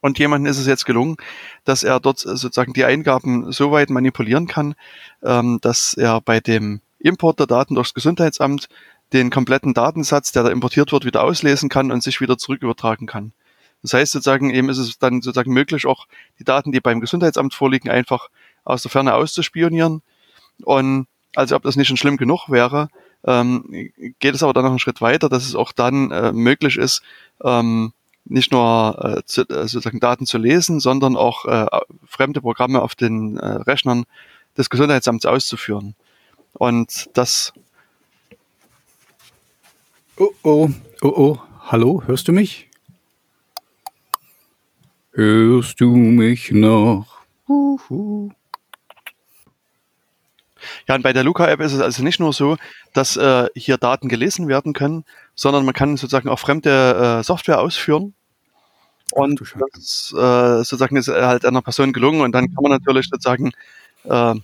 Und 0.01 0.19
jemandem 0.19 0.51
ist 0.51 0.59
es 0.59 0.67
jetzt 0.67 0.85
gelungen, 0.85 1.17
dass 1.65 1.83
er 1.83 2.01
dort 2.01 2.19
sozusagen 2.19 2.73
die 2.73 2.85
Eingaben 2.85 3.53
so 3.53 3.71
weit 3.71 3.89
manipulieren 3.89 4.49
kann, 4.49 4.75
ähm, 5.23 5.59
dass 5.63 5.95
er 5.95 6.21
bei 6.21 6.41
dem 6.41 6.81
Import 6.99 7.39
der 7.39 7.47
Daten 7.47 7.75
durchs 7.75 7.95
Gesundheitsamt 7.95 8.69
den 9.13 9.31
kompletten 9.31 9.75
Datensatz, 9.75 10.33
der 10.33 10.43
da 10.43 10.51
importiert 10.51 10.93
wird, 10.93 11.05
wieder 11.05 11.23
auslesen 11.23 11.69
kann 11.69 11.93
und 11.93 12.03
sich 12.03 12.21
wieder 12.21 12.37
zurück 12.37 12.63
übertragen 12.63 13.07
kann. 13.07 13.33
Das 13.83 13.95
heißt 13.95 14.13
sozusagen, 14.13 14.51
eben 14.51 14.69
ist 14.69 14.79
es 14.79 14.99
dann 14.99 15.23
sozusagen 15.23 15.53
möglich, 15.53 15.87
auch 15.87 16.07
die 16.39 16.45
Daten, 16.45 16.73
die 16.73 16.81
beim 16.81 17.01
Gesundheitsamt 17.01 17.55
vorliegen, 17.55 17.91
einfach 17.91 18.29
aus 18.65 18.83
der 18.83 18.91
Ferne 18.91 19.15
auszuspionieren. 19.15 20.03
Und 20.65 21.07
also 21.35 21.57
ob 21.57 21.63
das 21.63 21.77
nicht 21.77 21.89
schon 21.89 21.97
schlimm 21.97 22.17
genug 22.17 22.49
wäre, 22.49 22.89
ähm, 23.25 23.65
geht 24.19 24.35
es 24.35 24.43
aber 24.43 24.53
dann 24.53 24.65
noch 24.65 24.71
einen 24.71 24.79
Schritt 24.79 25.01
weiter, 25.01 25.29
dass 25.29 25.47
es 25.47 25.55
auch 25.55 25.73
dann 25.73 26.11
äh, 26.11 26.33
möglich 26.33 26.77
ist, 26.77 27.03
ähm, 27.45 27.93
nicht 28.25 28.53
nur 28.53 29.17
äh, 29.19 29.23
zu, 29.25 29.43
äh, 29.43 29.69
sozusagen 29.69 30.01
Daten 30.01 30.27
zu 30.27 30.39
lesen, 30.39 30.81
sondern 30.81 31.17
auch 31.17 31.45
äh, 31.45 31.67
fremde 32.07 32.41
Programme 32.41 32.83
auf 32.83 32.95
den 32.95 33.37
äh, 33.37 33.47
Rechnern 33.47 34.05
des 34.57 34.71
Gesundheitsamts 34.71 35.27
auszuführen. 35.27 35.95
Und 36.53 37.11
das. 37.15 37.53
Oh 40.17 40.29
oh, 40.43 40.69
oh 41.01 41.09
oh, 41.17 41.39
hallo, 41.61 42.03
hörst 42.07 42.29
du 42.29 42.33
mich? 42.33 42.69
Hörst 45.13 45.81
du 45.81 45.95
mich 45.95 46.53
noch? 46.53 47.07
Uhu. 47.49 48.31
Ja, 50.89 50.95
und 50.95 51.03
bei 51.03 51.13
der 51.13 51.25
Luca-App 51.25 51.61
ist 51.61 51.73
es 51.73 51.81
also 51.81 52.03
nicht 52.03 52.21
nur 52.21 52.33
so, 52.33 52.57
dass 52.93 53.17
äh, 53.17 53.49
hier 53.55 53.79
Daten 53.79 54.09
gelesen 54.09 54.49
werden 54.49 54.73
können, 54.73 55.05
sondern 55.35 55.65
man 55.65 55.75
kann 55.75 55.97
sozusagen 55.97 56.29
auch 56.29 56.39
fremde 56.39 57.21
äh, 57.21 57.23
Software 57.23 57.61
ausführen. 57.61 58.15
Und 59.13 59.41
das 59.73 60.15
äh, 60.17 60.65
sozusagen 60.65 60.97
ist 60.97 61.09
halt 61.09 61.45
einer 61.45 61.63
Person 61.63 61.93
gelungen 61.93 62.23
und 62.23 62.33
dann 62.33 62.47
kann 62.47 62.63
man 62.63 62.73
natürlich 62.73 63.09
sozusagen 63.11 63.53
äh, 64.05 64.35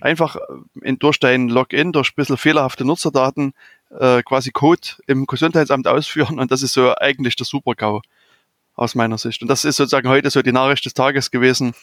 einfach 0.00 0.36
in, 0.82 0.98
durch 0.98 1.18
dein 1.18 1.48
Login, 1.48 1.92
durch 1.92 2.10
ein 2.10 2.16
bisschen 2.16 2.36
fehlerhafte 2.36 2.84
Nutzerdaten 2.84 3.54
äh, 3.98 4.22
quasi 4.22 4.50
Code 4.50 4.88
im 5.06 5.26
Gesundheitsamt 5.26 5.88
ausführen 5.88 6.38
und 6.38 6.50
das 6.50 6.62
ist 6.62 6.72
so 6.72 6.94
eigentlich 6.96 7.36
der 7.36 7.46
Super-GAU 7.46 8.02
aus 8.76 8.94
meiner 8.94 9.18
Sicht. 9.18 9.42
Und 9.42 9.48
das 9.48 9.64
ist 9.64 9.76
sozusagen 9.76 10.08
heute 10.08 10.30
so 10.30 10.42
die 10.42 10.52
Nachricht 10.52 10.84
des 10.84 10.94
Tages 10.94 11.30
gewesen, 11.30 11.74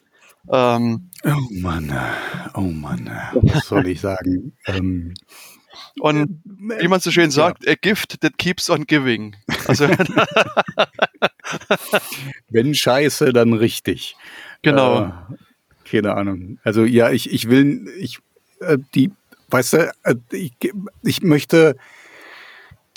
ähm, 0.52 1.10
oh 1.24 1.38
Mann, 1.52 1.94
oh 2.54 2.62
Mann, 2.62 3.10
was 3.34 3.68
soll 3.68 3.88
ich 3.88 4.02
sagen? 4.02 4.54
ähm, 4.68 5.14
und 6.00 6.42
äh, 6.70 6.82
wie 6.82 6.88
man 6.88 7.00
so 7.00 7.12
schön 7.12 7.32
sagt, 7.32 7.66
ja. 7.66 7.74
a 7.74 7.76
gift 7.80 8.22
that 8.22 8.38
keeps 8.38 8.70
on 8.70 8.86
giving. 8.86 9.36
Also 9.68 9.88
Wenn 12.50 12.74
scheiße, 12.74 13.34
dann 13.34 13.54
richtig. 13.54 14.16
Genau. 14.62 15.06
Äh, 15.06 15.12
keine 15.90 16.16
Ahnung. 16.16 16.60
Also 16.64 16.84
ja, 16.84 17.12
ich, 17.12 17.32
ich 17.32 17.50
will, 17.50 17.88
ich, 18.00 18.20
äh, 18.60 18.78
die, 18.94 19.12
weißt 19.50 19.74
du, 19.74 19.94
äh, 20.04 20.16
ich, 20.32 20.54
ich 21.04 21.22
möchte, 21.22 21.76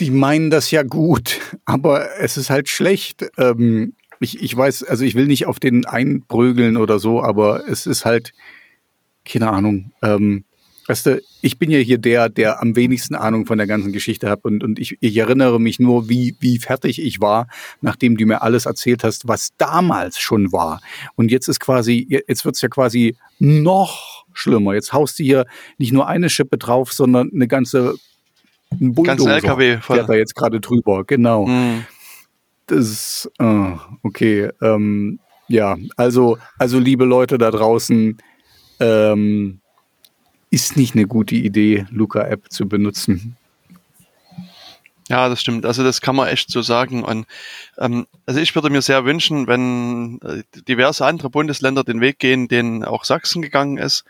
die 0.01 0.11
meinen 0.11 0.51
das 0.51 0.71
ja 0.71 0.83
gut, 0.83 1.41
aber 1.65 2.19
es 2.19 2.37
ist 2.37 2.51
halt 2.51 2.69
schlecht. 2.69 3.27
Ähm, 3.37 3.95
ich, 4.21 4.43
ich 4.43 4.57
weiß, 4.57 4.85
also 4.85 5.05
ich 5.05 5.15
will 5.15 5.27
nicht 5.27 5.47
auf 5.47 5.61
den 5.61 5.87
einprügeln 5.87 6.77
oder 6.77 6.99
so, 6.99 7.23
aber 7.23 7.69
es 7.69 7.87
ist 7.87 8.05
halt, 8.05 8.33
keine 9.25 9.51
Ahnung. 9.51 9.93
Ähm, 10.03 10.45
weißt 10.87 11.07
du, 11.07 11.23
ich 11.43 11.59
bin 11.59 11.71
ja 11.71 11.79
hier 11.79 11.99
der, 11.99 12.29
der 12.29 12.63
am 12.63 12.75
wenigsten 12.75 13.15
Ahnung 13.15 13.47
von 13.47 13.59
der 13.59 13.67
ganzen 13.67 13.93
Geschichte 13.93 14.31
hat 14.31 14.45
und, 14.45 14.65
und 14.65 14.79
ich, 14.79 14.97
ich 15.01 15.17
erinnere 15.17 15.61
mich 15.61 15.79
nur, 15.79 16.09
wie, 16.09 16.35
wie 16.41 16.59
fertig 16.59 17.01
ich 17.01 17.21
war, 17.21 17.47
nachdem 17.81 18.17
du 18.17 18.25
mir 18.27 18.43
alles 18.43 18.67
erzählt 18.67 19.05
hast, 19.05 19.29
was 19.29 19.51
damals 19.59 20.19
schon 20.19 20.51
war. 20.51 20.81
Und 21.15 21.31
jetzt 21.31 21.49
ist 21.49 21.61
quasi, 21.61 22.07
jetzt 22.27 22.45
wird's 22.45 22.63
ja 22.63 22.69
quasi 22.69 23.17
noch 23.39 24.25
schlimmer. 24.33 24.75
Jetzt 24.75 24.93
haust 24.93 25.19
du 25.19 25.25
hier 25.25 25.47
nicht 25.77 25.93
nur 25.93 26.09
eine 26.09 26.31
Schippe 26.31 26.59
drauf, 26.59 26.93
sondern 26.93 27.31
eine 27.33 27.49
ganze 27.49 27.97
ein 28.71 28.95
Bulldozer 28.95 29.35
LKW 29.35 29.79
voll. 29.79 29.97
fährt 29.97 30.09
da 30.09 30.15
jetzt 30.15 30.35
gerade 30.35 30.61
drüber, 30.61 31.05
genau. 31.05 31.47
Mhm. 31.47 31.87
Das 32.69 32.89
ist, 32.89 33.31
äh, 33.39 33.73
okay. 34.03 34.51
Ähm, 34.63 35.19
ja, 35.49 35.77
also, 35.97 36.39
also 36.59 36.79
liebe 36.79 37.05
Leute 37.05 37.39
da 37.39 37.51
draußen, 37.51 38.19
ähm, 38.81 39.61
ist 40.51 40.77
nicht 40.77 40.95
eine 40.95 41.07
gute 41.07 41.35
Idee, 41.35 41.87
Luca-App 41.91 42.51
zu 42.51 42.69
benutzen. 42.69 43.37
Ja, 45.09 45.31
das 45.31 45.41
stimmt. 45.41 45.65
Also 45.65 45.83
das 45.83 46.03
kann 46.03 46.17
man 46.17 46.29
echt 46.29 46.51
so 46.51 46.61
sagen. 46.61 47.03
Und 47.03 47.27
ähm, 47.79 48.07
also 48.27 48.41
ich 48.41 48.55
würde 48.55 48.69
mir 48.69 48.83
sehr 48.83 49.07
wünschen, 49.07 49.47
wenn 49.47 50.21
äh, 50.23 50.43
diverse 50.69 51.07
andere 51.07 51.31
Bundesländer 51.31 51.83
den 51.83 52.03
Weg 52.03 52.19
gehen, 52.19 52.47
den 52.47 52.85
auch 52.85 53.05
Sachsen 53.05 53.41
gegangen 53.41 53.79
ist, 53.79 54.05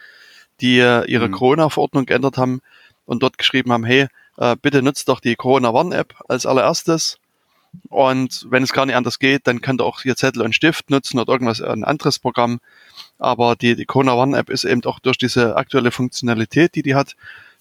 die 0.61 0.81
äh, 0.81 1.05
ihre 1.09 1.29
mhm. 1.29 1.33
Corona-Verordnung 1.33 2.07
geändert 2.07 2.37
haben 2.37 2.61
und 3.07 3.23
dort 3.23 3.39
geschrieben 3.39 3.73
haben, 3.73 3.85
hey, 3.85 4.09
äh, 4.39 4.57
bitte 4.61 4.83
nutzt 4.83 5.09
doch 5.09 5.21
die 5.21 5.37
Corona-Warn-App 5.37 6.15
als 6.29 6.47
allererstes 6.47 7.19
und 7.89 8.47
wenn 8.51 8.63
es 8.63 8.73
gar 8.73 8.87
nicht 8.87 8.97
anders 8.97 9.19
geht, 9.19 9.47
dann 9.47 9.61
könnt 9.61 9.81
ihr 9.81 9.85
auch 9.85 10.03
hier 10.03 10.17
Zettel 10.17 10.43
und 10.43 10.55
Stift 10.55 10.91
nutzen 10.91 11.19
oder 11.19 11.33
irgendwas, 11.33 11.61
ein 11.61 11.85
anderes 11.85 12.19
Programm. 12.19 12.61
Aber 13.19 13.57
die, 13.57 13.77
die 13.77 13.85
Kona 13.85 14.15
One 14.15 14.37
App 14.37 14.51
ist 14.51 14.65
eben 14.65 14.85
auch 14.85 14.99
durch 14.99 15.19
diese 15.19 15.57
aktuelle 15.57 15.91
Funktionalität, 15.91 16.75
die 16.75 16.83
die 16.83 16.95
hat, 16.95 17.17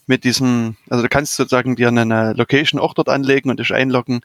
mit 0.05 0.23
diesem, 0.23 0.77
also 0.89 1.03
du 1.03 1.09
kannst 1.09 1.35
sozusagen 1.35 1.75
dir 1.75 1.89
eine 1.89 2.33
Location 2.33 2.79
auch 2.79 2.93
dort 2.93 3.09
anlegen 3.09 3.49
und 3.49 3.59
dich 3.59 3.73
einloggen, 3.73 4.21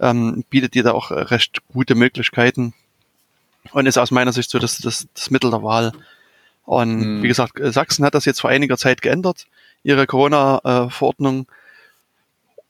ähm, 0.00 0.44
bietet 0.50 0.74
dir 0.74 0.82
da 0.82 0.92
auch 0.92 1.10
recht 1.10 1.60
gute 1.72 1.94
Möglichkeiten 1.94 2.74
und 3.72 3.86
ist 3.86 3.98
aus 3.98 4.10
meiner 4.10 4.32
Sicht 4.32 4.50
so 4.50 4.58
das, 4.58 4.78
das, 4.78 5.06
das 5.14 5.30
Mittel 5.30 5.50
der 5.50 5.62
Wahl. 5.62 5.92
Und 6.64 6.98
mhm. 6.98 7.22
wie 7.22 7.28
gesagt, 7.28 7.60
Sachsen 7.60 8.04
hat 8.04 8.14
das 8.14 8.24
jetzt 8.24 8.40
vor 8.40 8.50
einiger 8.50 8.76
Zeit 8.76 9.00
geändert, 9.00 9.46
ihre 9.84 10.06
Corona-Verordnung. 10.06 11.42
Äh, 11.48 11.61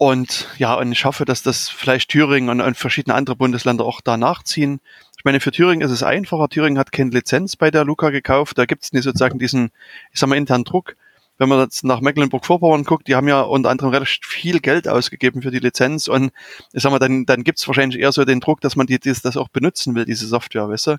und 0.03 0.49
ja, 0.59 0.75
und 0.75 0.91
ich 0.91 1.05
hoffe, 1.05 1.25
dass 1.25 1.45
das 1.45 1.69
vielleicht 1.69 2.11
Thüringen 2.11 2.51
und, 2.51 2.61
und 2.61 2.77
verschiedene 2.77 3.15
andere 3.15 3.37
Bundesländer 3.37 3.85
auch 3.85 4.01
da 4.01 4.17
nachziehen. 4.17 4.81
Ich 5.17 5.25
meine, 5.25 5.39
für 5.39 5.53
Thüringen 5.53 5.87
ist 5.87 5.93
es 5.93 6.03
einfacher. 6.03 6.49
Thüringen 6.49 6.77
hat 6.77 6.91
keine 6.91 7.11
Lizenz 7.11 7.55
bei 7.55 7.71
der 7.71 7.85
Luca 7.85 8.11
gekauft. 8.11 8.59
Da 8.59 8.65
gibt 8.65 8.83
es 8.83 8.93
nicht 8.93 9.05
sozusagen 9.05 9.39
diesen, 9.39 9.71
ich 10.13 10.19
sag 10.19 10.29
mal, 10.29 10.35
internen 10.35 10.65
Druck. 10.65 10.97
Wenn 11.39 11.49
man 11.49 11.61
jetzt 11.61 11.85
nach 11.85 12.01
Mecklenburg-Vorpommern 12.01 12.83
guckt, 12.83 13.07
die 13.07 13.15
haben 13.15 13.29
ja 13.29 13.43
unter 13.43 13.71
anderem 13.71 13.93
relativ 13.93 14.27
viel 14.27 14.59
Geld 14.59 14.89
ausgegeben 14.89 15.41
für 15.41 15.53
die 15.53 15.61
Lizenz 15.61 16.09
und 16.09 16.33
ich 16.73 16.83
sag 16.83 16.91
mal, 16.91 16.99
dann, 16.99 17.25
dann 17.25 17.45
gibt 17.45 17.61
es 17.61 17.69
wahrscheinlich 17.69 18.01
eher 18.01 18.11
so 18.11 18.25
den 18.25 18.41
Druck, 18.41 18.61
dass 18.61 18.75
man 18.75 18.89
die, 18.89 18.99
das, 18.99 19.23
das 19.23 19.37
auch 19.37 19.51
benutzen 19.51 19.95
will, 19.95 20.05
diese 20.05 20.27
Software, 20.27 20.69
weißt 20.69 20.89
du? 20.89 20.97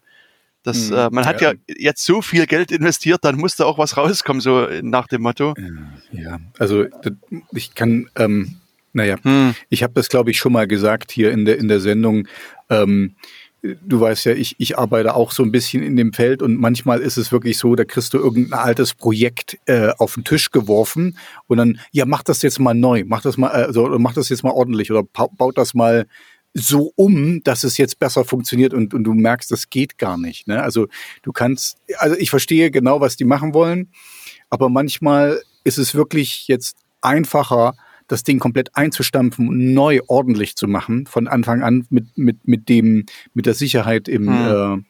Das, 0.63 0.89
hm, 0.89 0.95
äh, 0.95 1.09
man 1.09 1.25
hat 1.25 1.41
ja. 1.41 1.51
ja. 1.51 1.57
jetzt 1.67 2.05
so 2.05 2.21
viel 2.21 2.45
Geld 2.47 2.71
investiert, 2.71 3.25
dann 3.25 3.35
muss 3.35 3.57
da 3.57 3.65
auch 3.65 3.77
was 3.77 3.97
rauskommen, 3.97 4.39
so 4.39 4.65
nach 4.81 5.07
dem 5.07 5.23
Motto. 5.23 5.55
Ja, 6.13 6.39
also 6.57 6.85
ich 7.51 7.75
kann 7.75 8.09
ähm, 8.15 8.61
naja, 8.93 9.17
hm. 9.23 9.55
ich 9.69 9.83
habe 9.83 9.93
das, 9.93 10.09
glaube 10.09 10.31
ich, 10.31 10.37
schon 10.37 10.53
mal 10.53 10.67
gesagt 10.67 11.11
hier 11.11 11.31
in 11.31 11.45
der, 11.45 11.57
in 11.57 11.67
der 11.67 11.79
Sendung. 11.79 12.27
Ähm, 12.69 13.15
du 13.63 13.99
weißt 13.99 14.25
ja, 14.25 14.33
ich, 14.33 14.55
ich 14.57 14.77
arbeite 14.77 15.15
auch 15.15 15.31
so 15.31 15.41
ein 15.41 15.51
bisschen 15.51 15.83
in 15.83 15.95
dem 15.95 16.11
Feld 16.11 16.41
und 16.41 16.59
manchmal 16.59 16.99
ist 16.99 17.17
es 17.17 17.31
wirklich 17.31 17.57
so, 17.57 17.75
da 17.75 17.85
kriegst 17.85 18.13
du 18.13 18.17
irgendein 18.17 18.59
altes 18.59 18.93
Projekt 18.93 19.57
äh, 19.65 19.89
auf 19.97 20.15
den 20.15 20.25
Tisch 20.25 20.51
geworfen 20.51 21.17
und 21.47 21.57
dann, 21.57 21.79
ja, 21.91 22.05
mach 22.05 22.23
das 22.23 22.41
jetzt 22.41 22.59
mal 22.59 22.73
neu, 22.73 23.03
mach 23.05 23.21
das 23.21 23.37
mal, 23.37 23.49
also 23.49 23.87
mach 23.99 24.13
das 24.13 24.29
jetzt 24.29 24.43
mal 24.43 24.51
ordentlich 24.51 24.91
oder 24.91 25.03
baut 25.03 25.57
das 25.57 25.73
mal 25.73 26.07
so 26.53 26.91
um, 26.95 27.41
dass 27.43 27.63
es 27.63 27.77
jetzt 27.77 27.99
besser 27.99 28.25
funktioniert 28.25 28.73
und, 28.73 28.93
und 28.93 29.05
du 29.05 29.13
merkst, 29.13 29.49
das 29.49 29.69
geht 29.69 29.97
gar 29.97 30.17
nicht. 30.17 30.47
Ne? 30.47 30.61
Also 30.61 30.87
du 31.23 31.31
kannst, 31.31 31.77
also 31.97 32.15
ich 32.17 32.29
verstehe 32.29 32.69
genau, 32.69 32.99
was 32.99 33.15
die 33.15 33.25
machen 33.25 33.53
wollen, 33.53 33.91
aber 34.49 34.69
manchmal 34.69 35.41
ist 35.63 35.77
es 35.77 35.95
wirklich 35.95 36.47
jetzt 36.47 36.77
einfacher, 37.01 37.75
das 38.07 38.23
Ding 38.23 38.39
komplett 38.39 38.75
einzustampfen 38.75 39.47
und 39.47 39.73
neu 39.73 40.01
ordentlich 40.07 40.55
zu 40.55 40.67
machen, 40.67 41.05
von 41.05 41.27
Anfang 41.27 41.61
an 41.63 41.85
mit, 41.89 42.17
mit, 42.17 42.47
mit 42.47 42.69
dem, 42.69 43.05
mit 43.33 43.45
der 43.45 43.53
Sicherheit 43.53 44.07
im, 44.07 44.27
hm. 44.27 44.83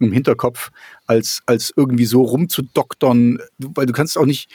äh, 0.00 0.04
im 0.04 0.12
Hinterkopf, 0.12 0.70
als, 1.06 1.42
als 1.46 1.72
irgendwie 1.76 2.06
so 2.06 2.22
rumzudoktern, 2.22 3.38
weil 3.58 3.86
du 3.86 3.92
kannst 3.92 4.18
auch 4.18 4.26
nicht, 4.26 4.50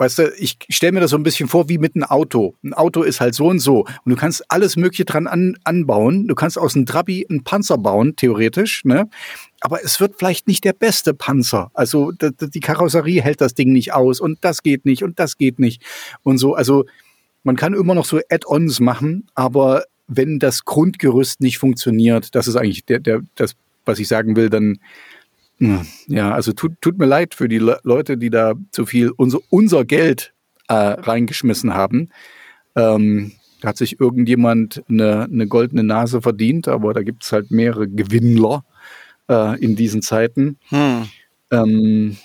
Weißt 0.00 0.18
du, 0.18 0.32
ich 0.38 0.56
stelle 0.70 0.92
mir 0.92 1.00
das 1.00 1.10
so 1.10 1.18
ein 1.18 1.22
bisschen 1.22 1.46
vor 1.46 1.68
wie 1.68 1.76
mit 1.76 1.94
einem 1.94 2.04
Auto. 2.04 2.54
Ein 2.64 2.72
Auto 2.72 3.02
ist 3.02 3.20
halt 3.20 3.34
so 3.34 3.48
und 3.48 3.58
so. 3.58 3.80
Und 3.80 4.06
du 4.06 4.16
kannst 4.16 4.50
alles 4.50 4.76
Mögliche 4.76 5.04
dran 5.04 5.26
an, 5.26 5.58
anbauen. 5.64 6.26
Du 6.26 6.34
kannst 6.34 6.56
aus 6.56 6.74
einem 6.74 6.86
Trabi 6.86 7.26
einen 7.28 7.44
Panzer 7.44 7.76
bauen, 7.76 8.16
theoretisch, 8.16 8.82
ne? 8.86 9.10
Aber 9.60 9.84
es 9.84 10.00
wird 10.00 10.14
vielleicht 10.16 10.48
nicht 10.48 10.64
der 10.64 10.72
beste 10.72 11.12
Panzer. 11.12 11.70
Also 11.74 12.12
die 12.12 12.60
Karosserie 12.60 13.20
hält 13.20 13.42
das 13.42 13.52
Ding 13.52 13.72
nicht 13.72 13.92
aus 13.92 14.20
und 14.20 14.38
das 14.40 14.62
geht 14.62 14.86
nicht 14.86 15.04
und 15.04 15.18
das 15.18 15.36
geht 15.36 15.58
nicht. 15.58 15.82
Und 16.22 16.38
so, 16.38 16.54
also 16.54 16.86
man 17.42 17.56
kann 17.56 17.74
immer 17.74 17.94
noch 17.94 18.04
so 18.04 18.20
Add-ons 18.30 18.80
machen, 18.80 19.28
aber 19.34 19.84
wenn 20.06 20.38
das 20.38 20.64
Grundgerüst 20.64 21.40
nicht 21.40 21.58
funktioniert, 21.58 22.34
das 22.34 22.48
ist 22.48 22.56
eigentlich 22.56 22.84
der, 22.84 22.98
der, 22.98 23.20
das, 23.36 23.54
was 23.84 23.98
ich 23.98 24.08
sagen 24.08 24.36
will, 24.36 24.50
dann 24.50 24.78
hm, 25.58 25.86
ja, 26.06 26.32
also 26.32 26.52
tut, 26.52 26.72
tut 26.80 26.98
mir 26.98 27.06
leid 27.06 27.34
für 27.34 27.46
die 27.46 27.58
Le 27.58 27.78
Leute, 27.82 28.16
die 28.16 28.30
da 28.30 28.54
zu 28.70 28.86
viel 28.86 29.10
unser, 29.16 29.40
unser 29.50 29.84
Geld 29.84 30.32
äh, 30.68 30.74
reingeschmissen 30.74 31.74
haben. 31.74 32.08
Ähm, 32.76 33.32
hat 33.62 33.76
sich 33.76 34.00
irgendjemand 34.00 34.82
eine, 34.88 35.24
eine 35.24 35.46
goldene 35.46 35.84
Nase 35.84 36.22
verdient, 36.22 36.66
aber 36.66 36.94
da 36.94 37.02
gibt 37.02 37.24
es 37.24 37.32
halt 37.32 37.50
mehrere 37.50 37.88
Gewinnler 37.88 38.64
äh, 39.28 39.60
in 39.62 39.76
diesen 39.76 40.00
Zeiten. 40.00 40.58
Hm. 40.70 41.08
Ähm, 41.50 42.16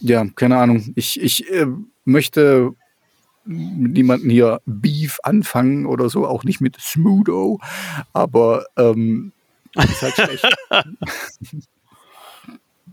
ja, 0.00 0.24
keine 0.34 0.56
Ahnung. 0.56 0.92
Ich, 0.94 1.20
ich 1.20 1.50
äh, 1.52 1.66
möchte 2.06 2.70
mit 3.48 3.92
niemanden 3.92 4.28
hier 4.28 4.60
Beef 4.66 5.18
anfangen 5.22 5.86
oder 5.86 6.10
so, 6.10 6.26
auch 6.26 6.44
nicht 6.44 6.60
mit 6.60 6.78
Smudo, 6.80 7.60
aber 8.12 8.66
ähm, 8.76 9.32
ist 9.74 10.02
halt 10.02 10.14
schlecht. 10.14 10.56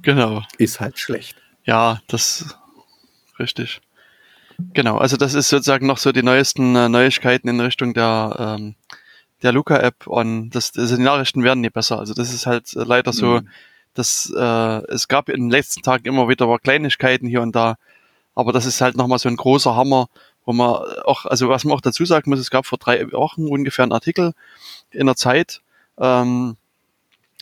genau. 0.01 0.43
Ist 0.57 0.79
halt 0.79 0.97
schlecht. 0.97 1.35
Ja, 1.65 1.99
das 2.07 2.57
richtig. 3.37 3.81
Genau, 4.73 4.97
also 4.97 5.17
das 5.17 5.33
ist 5.33 5.49
sozusagen 5.49 5.85
noch 5.85 5.97
so 5.97 6.13
die 6.13 6.23
neuesten 6.23 6.75
äh, 6.75 6.87
Neuigkeiten 6.87 7.49
in 7.49 7.59
Richtung 7.59 7.93
der 7.93 8.57
ähm, 8.57 8.75
der 9.43 9.51
Luca-App 9.51 10.07
und 10.07 10.51
das, 10.51 10.71
also 10.77 10.95
die 10.95 11.03
Nachrichten 11.03 11.43
werden 11.43 11.59
nie 11.59 11.69
besser. 11.69 11.99
Also 11.99 12.13
das 12.13 12.33
ist 12.33 12.45
halt 12.45 12.73
äh, 12.75 12.83
leider 12.83 13.11
so, 13.11 13.41
mhm. 13.41 13.49
dass 13.93 14.31
äh, 14.35 14.91
es 14.91 15.09
gab 15.09 15.27
in 15.27 15.41
den 15.41 15.49
letzten 15.49 15.81
Tagen 15.81 16.05
immer 16.05 16.29
wieder 16.29 16.57
Kleinigkeiten 16.59 17.27
hier 17.27 17.41
und 17.41 17.55
da, 17.55 17.75
aber 18.33 18.53
das 18.53 18.65
ist 18.65 18.79
halt 18.79 18.95
nochmal 18.95 19.19
so 19.19 19.27
ein 19.27 19.35
großer 19.35 19.75
Hammer, 19.75 20.07
wo 20.45 20.53
man 20.53 20.75
auch, 21.05 21.25
also 21.25 21.49
was 21.49 21.65
man 21.65 21.75
auch 21.75 21.81
dazu 21.81 22.05
sagen 22.05 22.29
muss, 22.29 22.39
es 22.39 22.51
gab 22.51 22.65
vor 22.65 22.77
drei 22.77 23.11
Wochen 23.11 23.47
ungefähr 23.47 23.83
einen 23.83 23.91
Artikel 23.91 24.33
in 24.91 25.07
der 25.07 25.15
Zeit, 25.15 25.61
ähm, 25.99 26.57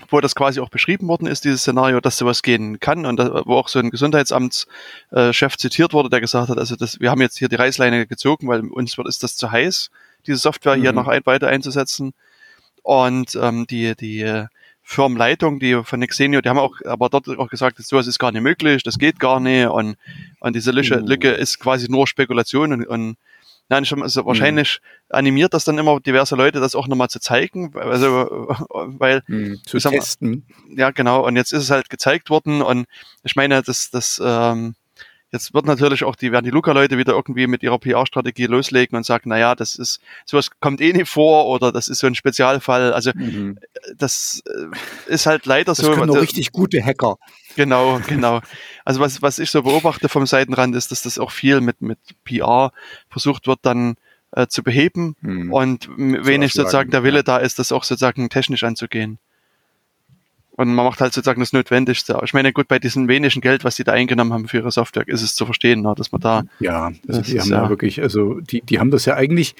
wo 0.10 0.19
das 0.22 0.36
quasi 0.36 0.60
auch 0.60 0.69
beschrieben 0.69 1.07
worden 1.07 1.27
ist, 1.27 1.43
dieses 1.43 1.62
Szenario, 1.62 2.00
dass 2.00 2.17
sowas 2.17 2.41
gehen 2.41 2.79
kann 2.79 3.05
und 3.05 3.17
da, 3.17 3.43
wo 3.45 3.55
auch 3.55 3.67
so 3.67 3.79
ein 3.79 3.91
Gesundheitsamtschef 3.91 5.57
zitiert 5.57 5.93
wurde, 5.93 6.10
der 6.10 6.22
gesagt 6.22 6.50
hat, 6.50 6.57
also 6.57 6.75
das, 6.75 7.00
wir 7.00 7.12
haben 7.12 7.22
jetzt 7.22 7.38
hier 7.38 7.50
die 7.50 7.55
Reißleine 7.55 8.07
gezogen, 8.07 8.48
weil 8.48 8.62
uns 8.62 8.98
wird, 8.98 9.07
ist 9.07 9.24
das 9.24 9.36
zu 9.36 9.51
heiß, 9.51 9.91
diese 10.25 10.38
Software 10.38 10.77
mhm. 10.77 10.81
hier 10.81 10.93
noch 10.93 11.07
ein, 11.07 11.25
weiter 11.25 11.48
einzusetzen. 11.48 12.13
Und 12.81 13.36
ähm, 13.36 13.65
die, 13.67 13.95
die 13.95 14.45
Firmenleitung, 14.83 15.59
die 15.59 15.81
von 15.83 15.99
Nexenio, 15.99 16.41
die 16.41 16.49
haben 16.49 16.59
auch, 16.59 16.75
aber 16.85 17.09
dort 17.09 17.27
auch 17.39 17.49
gesagt, 17.49 17.77
sowas 17.77 18.05
ist 18.05 18.19
gar 18.19 18.31
nicht 18.31 18.41
möglich, 18.41 18.83
das 18.83 18.99
geht 18.99 19.19
gar 19.19 19.39
nicht 19.39 19.67
und, 19.67 19.95
und 20.39 20.55
diese 20.55 20.71
Lücke, 20.71 20.97
mhm. 20.97 21.07
Lücke 21.07 21.31
ist 21.31 21.59
quasi 21.59 21.89
nur 21.89 22.05
Spekulation 22.05 22.73
und, 22.73 22.86
und 22.88 23.17
Nein, 23.69 23.86
schon, 23.86 24.03
also 24.03 24.25
wahrscheinlich 24.25 24.81
mhm. 24.81 25.15
animiert 25.15 25.53
das 25.53 25.63
dann 25.63 25.77
immer 25.77 25.99
diverse 25.99 26.36
Leute, 26.36 26.60
das 26.60 26.75
auch 26.75 26.88
nochmal 26.88 27.10
zu 27.10 27.19
zeigen, 27.19 27.73
also 27.75 28.08
weil 28.69 29.23
mhm, 29.27 29.62
zu 29.65 29.79
testen. 29.79 30.45
Mal, 30.67 30.79
ja, 30.79 30.91
genau. 30.91 31.25
Und 31.25 31.38
jetzt 31.38 31.53
ist 31.53 31.63
es 31.63 31.69
halt 31.69 31.89
gezeigt 31.89 32.29
worden 32.29 32.62
und 32.62 32.86
ich 33.23 33.36
meine, 33.36 33.63
das, 33.63 33.89
das 33.89 34.21
ähm, 34.23 34.75
Jetzt 35.34 35.52
wird 35.56 35.65
natürlich 35.65 36.04
auch 36.04 36.15
die, 36.15 36.32
werden 36.32 36.46
die 36.46 36.52
Luca-Leute 36.52 37.00
wieder 37.00 37.13
irgendwie 37.13 37.48
mit 37.48 37.63
ihrer 37.63 37.80
PR-Strategie 37.80 38.46
loslegen 38.46 38.96
und 38.96 39.04
sagen, 39.04 39.30
na 39.30 39.39
ja, 39.39 39.56
das 39.56 39.74
ist, 39.74 40.00
sowas 40.26 40.52
kommt 40.60 40.80
eh 40.80 40.93
nicht 40.93 41.10
vor 41.10 41.48
oder 41.48 41.72
das 41.72 41.88
ist 41.88 42.00
so 42.00 42.06
ein 42.08 42.13
Spezialfall. 42.13 42.93
Also, 42.93 43.10
mhm. 43.15 43.58
das 43.98 44.43
äh, 44.46 45.12
ist 45.12 45.26
halt 45.26 45.48
leider 45.48 45.72
das 45.72 45.80
so. 45.80 45.88
Das 45.88 45.98
können 45.98 46.13
nur 46.13 46.22
richtig 46.22 46.52
gute 46.52 46.86
Hacker. 46.86 47.17
Genau, 47.56 48.00
genau. 48.08 48.41
Also 48.86 49.00
was, 49.00 49.24
was 49.24 49.39
ich 49.39 49.50
so 49.50 49.63
beobachte 49.63 50.08
vom 50.08 50.28
Seitenrand 50.28 50.76
ist, 50.76 50.91
dass 50.91 51.02
das 51.02 51.17
auch 51.17 51.32
viel 51.32 51.62
mit, 51.62 51.82
mit 51.82 51.98
PR 52.26 52.72
versucht 53.10 53.48
wird 53.48 53.60
dann 53.63 53.96
äh, 54.34 54.46
zu 54.46 54.62
beheben 54.62 55.15
mhm. 55.22 55.52
und 55.52 55.89
wenig 55.98 56.54
sozusagen 56.54 56.91
der 56.91 57.04
Wille 57.04 57.17
ja. 57.17 57.24
da 57.24 57.38
ist, 57.38 57.58
das 57.58 57.72
auch 57.72 57.84
sozusagen 57.84 58.30
technisch 58.30 58.63
anzugehen. 58.63 59.17
Und 60.55 60.73
man 60.73 60.85
macht 60.85 61.01
halt 61.01 61.13
sozusagen 61.13 61.39
das 61.39 61.51
Notwendigste. 61.51 62.19
Ich 62.23 62.33
meine, 62.33 62.53
gut, 62.53 62.67
bei 62.67 62.77
diesem 62.77 63.07
wenigen 63.07 63.41
Geld, 63.41 63.63
was 63.63 63.75
die 63.75 63.83
da 63.83 63.93
eingenommen 63.93 64.33
haben 64.33 64.47
für 64.47 64.57
ihre 64.57 64.71
Software, 64.71 65.07
ist 65.07 65.23
es 65.23 65.35
zu 65.35 65.45
verstehen, 65.45 65.81
ne, 65.81 65.93
dass 65.97 66.11
man 66.11 66.21
da. 66.21 66.43
Ja, 66.59 66.91
also 67.07 67.21
die 67.21 67.39
haben 67.39 67.49
ja 67.49 67.69
wirklich, 67.69 68.01
also 68.01 68.39
die, 68.39 68.61
die 68.61 68.79
haben 68.79 68.91
das 68.91 69.05
ja 69.05 69.15
eigentlich, 69.15 69.55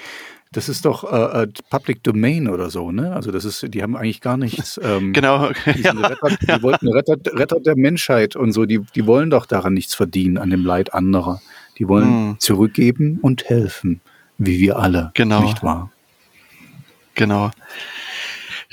das 0.52 0.70
ist 0.70 0.86
doch 0.86 1.12
äh, 1.12 1.44
äh, 1.44 1.48
Public 1.72 2.04
Domain 2.04 2.48
oder 2.48 2.70
so, 2.70 2.92
ne? 2.92 3.12
Also 3.14 3.32
das 3.32 3.44
ist, 3.44 3.74
die 3.74 3.82
haben 3.82 3.96
eigentlich 3.96 4.22
gar 4.22 4.38
nichts. 4.38 4.80
Ähm, 4.84 5.14
genau. 5.14 5.50
Die, 5.66 5.82
ja. 5.82 5.92
Retter, 5.94 6.38
die 6.42 6.62
wollten 6.62 6.90
Retter, 6.90 7.16
Retter 7.34 7.60
der 7.62 7.78
Menschheit 7.78 8.36
und 8.36 8.52
so, 8.52 8.66
die, 8.66 8.82
die 8.96 9.08
wollen 9.08 9.30
doch 9.30 9.46
daran 9.46 9.74
nichts 9.74 9.96
verdienen, 9.96 10.38
an 10.38 10.50
dem 10.50 10.66
Leid 10.66 10.94
anderer. 10.94 11.42
Die 11.80 11.88
wollen 11.88 12.08
hm. 12.08 12.36
zurückgeben 12.40 13.20
und 13.22 13.46
helfen, 13.46 14.02
wie 14.38 14.60
wir 14.60 14.78
alle. 14.78 15.12
Genau. 15.14 15.42
Nicht 15.42 15.64
wahr? 15.64 15.90
Genau. 17.16 17.52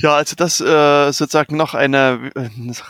Ja, 0.02 0.16
also 0.16 0.34
das 0.34 0.60
äh, 0.60 1.12
sozusagen 1.12 1.56
noch 1.56 1.74
eine 1.74 2.30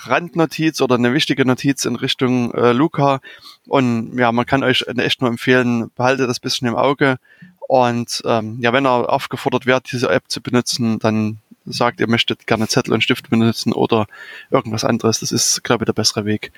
Randnotiz 0.04 0.80
oder 0.80 0.94
eine 0.94 1.12
wichtige 1.12 1.44
Notiz 1.44 1.84
in 1.84 1.96
Richtung 1.96 2.54
äh, 2.54 2.72
Luca. 2.72 3.20
Und 3.66 4.16
ja, 4.16 4.30
man 4.30 4.46
kann 4.46 4.62
euch 4.62 4.84
echt 4.96 5.20
nur 5.20 5.30
empfehlen, 5.30 5.90
behaltet 5.96 6.28
das 6.28 6.38
bisschen 6.38 6.68
im 6.68 6.76
Auge. 6.76 7.18
Und 7.66 8.22
ähm, 8.24 8.58
ja, 8.60 8.72
wenn 8.72 8.86
ihr 8.86 8.90
aufgefordert 8.90 9.66
werdet, 9.66 9.92
diese 9.92 10.08
App 10.08 10.24
zu 10.28 10.40
benutzen, 10.40 10.98
dann 11.00 11.38
sagt, 11.64 12.00
ihr 12.00 12.08
möchtet 12.08 12.46
gerne 12.46 12.68
Zettel 12.68 12.94
und 12.94 13.02
Stift 13.02 13.28
benutzen 13.28 13.72
oder 13.72 14.06
irgendwas 14.50 14.84
anderes. 14.84 15.20
Das 15.20 15.32
ist, 15.32 15.64
glaube 15.64 15.84
ich, 15.84 15.86
der 15.86 15.92
bessere 15.92 16.24
Weg, 16.24 16.52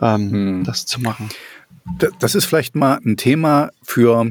ähm, 0.00 0.30
hm. 0.30 0.64
das 0.64 0.86
zu 0.86 1.00
machen. 1.00 1.28
Das 2.18 2.34
ist 2.34 2.46
vielleicht 2.46 2.74
mal 2.74 3.00
ein 3.04 3.16
Thema 3.16 3.70
für 3.82 4.30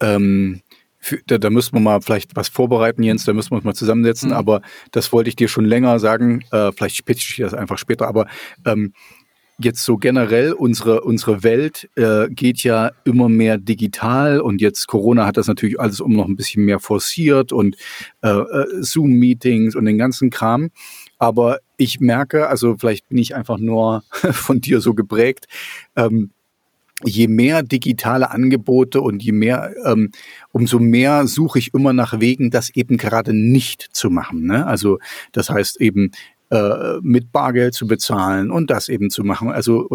ähm, 0.00 0.62
für, 1.02 1.18
da, 1.26 1.36
da 1.36 1.50
müssen 1.50 1.74
wir 1.74 1.80
mal 1.80 2.00
vielleicht 2.00 2.36
was 2.36 2.48
vorbereiten, 2.48 3.02
Jens, 3.02 3.24
da 3.24 3.32
müssen 3.32 3.50
wir 3.50 3.56
uns 3.56 3.64
mal 3.64 3.74
zusammensetzen, 3.74 4.30
mhm. 4.30 4.36
aber 4.36 4.62
das 4.92 5.12
wollte 5.12 5.28
ich 5.28 5.36
dir 5.36 5.48
schon 5.48 5.64
länger 5.64 5.98
sagen, 5.98 6.44
äh, 6.52 6.72
vielleicht 6.72 7.04
pitch 7.04 7.32
ich 7.32 7.36
das 7.44 7.52
einfach 7.52 7.76
später, 7.76 8.06
aber 8.06 8.26
ähm, 8.64 8.94
jetzt 9.58 9.84
so 9.84 9.96
generell 9.96 10.52
unsere, 10.52 11.02
unsere 11.02 11.42
Welt 11.42 11.88
äh, 11.96 12.28
geht 12.28 12.62
ja 12.62 12.92
immer 13.04 13.28
mehr 13.28 13.58
digital 13.58 14.40
und 14.40 14.60
jetzt 14.60 14.86
Corona 14.86 15.26
hat 15.26 15.36
das 15.36 15.46
natürlich 15.46 15.78
alles 15.78 16.00
um 16.00 16.12
noch 16.12 16.26
ein 16.26 16.36
bisschen 16.36 16.64
mehr 16.64 16.80
forciert 16.80 17.52
und 17.52 17.76
äh, 18.22 18.28
äh 18.28 18.82
Zoom-Meetings 18.82 19.76
und 19.76 19.84
den 19.84 19.98
ganzen 19.98 20.30
Kram. 20.30 20.70
Aber 21.18 21.58
ich 21.76 22.00
merke, 22.00 22.48
also 22.48 22.76
vielleicht 22.78 23.08
bin 23.08 23.18
ich 23.18 23.34
einfach 23.34 23.58
nur 23.58 24.02
von 24.10 24.60
dir 24.60 24.80
so 24.80 24.94
geprägt, 24.94 25.46
ähm, 25.96 26.30
je 27.04 27.28
mehr 27.28 27.62
digitale 27.62 28.30
Angebote 28.30 29.00
und 29.00 29.22
je 29.22 29.32
mehr, 29.32 29.74
ähm, 29.84 30.10
umso 30.52 30.78
mehr 30.78 31.26
suche 31.26 31.58
ich 31.58 31.74
immer 31.74 31.92
nach 31.92 32.20
Wegen, 32.20 32.50
das 32.50 32.70
eben 32.70 32.96
gerade 32.96 33.32
nicht 33.32 33.88
zu 33.92 34.10
machen. 34.10 34.46
Ne? 34.46 34.66
Also 34.66 34.98
das 35.32 35.50
heißt 35.50 35.80
eben 35.80 36.12
äh, 36.50 36.98
mit 37.02 37.32
Bargeld 37.32 37.74
zu 37.74 37.86
bezahlen 37.86 38.50
und 38.50 38.70
das 38.70 38.88
eben 38.88 39.10
zu 39.10 39.24
machen. 39.24 39.50
Also 39.50 39.88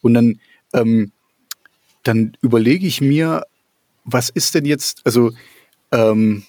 und 0.00 0.14
dann 0.14 0.40
ähm, 0.72 1.12
dann 2.02 2.32
überlege 2.40 2.86
ich 2.86 3.00
mir, 3.00 3.44
was 4.04 4.30
ist 4.30 4.54
denn 4.54 4.64
jetzt, 4.64 5.02
also 5.04 5.32
ähm, 5.92 6.44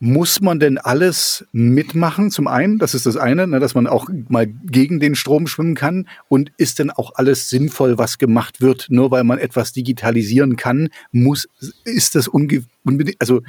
muss 0.00 0.40
man 0.40 0.58
denn 0.58 0.78
alles 0.78 1.46
mitmachen? 1.52 2.30
Zum 2.30 2.48
einen, 2.48 2.78
das 2.78 2.94
ist 2.94 3.06
das 3.06 3.16
eine, 3.16 3.46
ne, 3.46 3.60
dass 3.60 3.74
man 3.74 3.86
auch 3.86 4.08
mal 4.28 4.46
gegen 4.46 4.98
den 4.98 5.14
Strom 5.14 5.46
schwimmen 5.46 5.74
kann. 5.74 6.08
Und 6.28 6.50
ist 6.56 6.78
denn 6.78 6.90
auch 6.90 7.12
alles 7.14 7.50
sinnvoll, 7.50 7.98
was 7.98 8.18
gemacht 8.18 8.60
wird? 8.60 8.86
Nur 8.88 9.10
weil 9.10 9.24
man 9.24 9.38
etwas 9.38 9.72
digitalisieren 9.72 10.56
kann, 10.56 10.88
muss, 11.12 11.48
ist 11.84 12.14
das 12.14 12.28
unbedingt, 12.28 12.66
also 13.20 13.42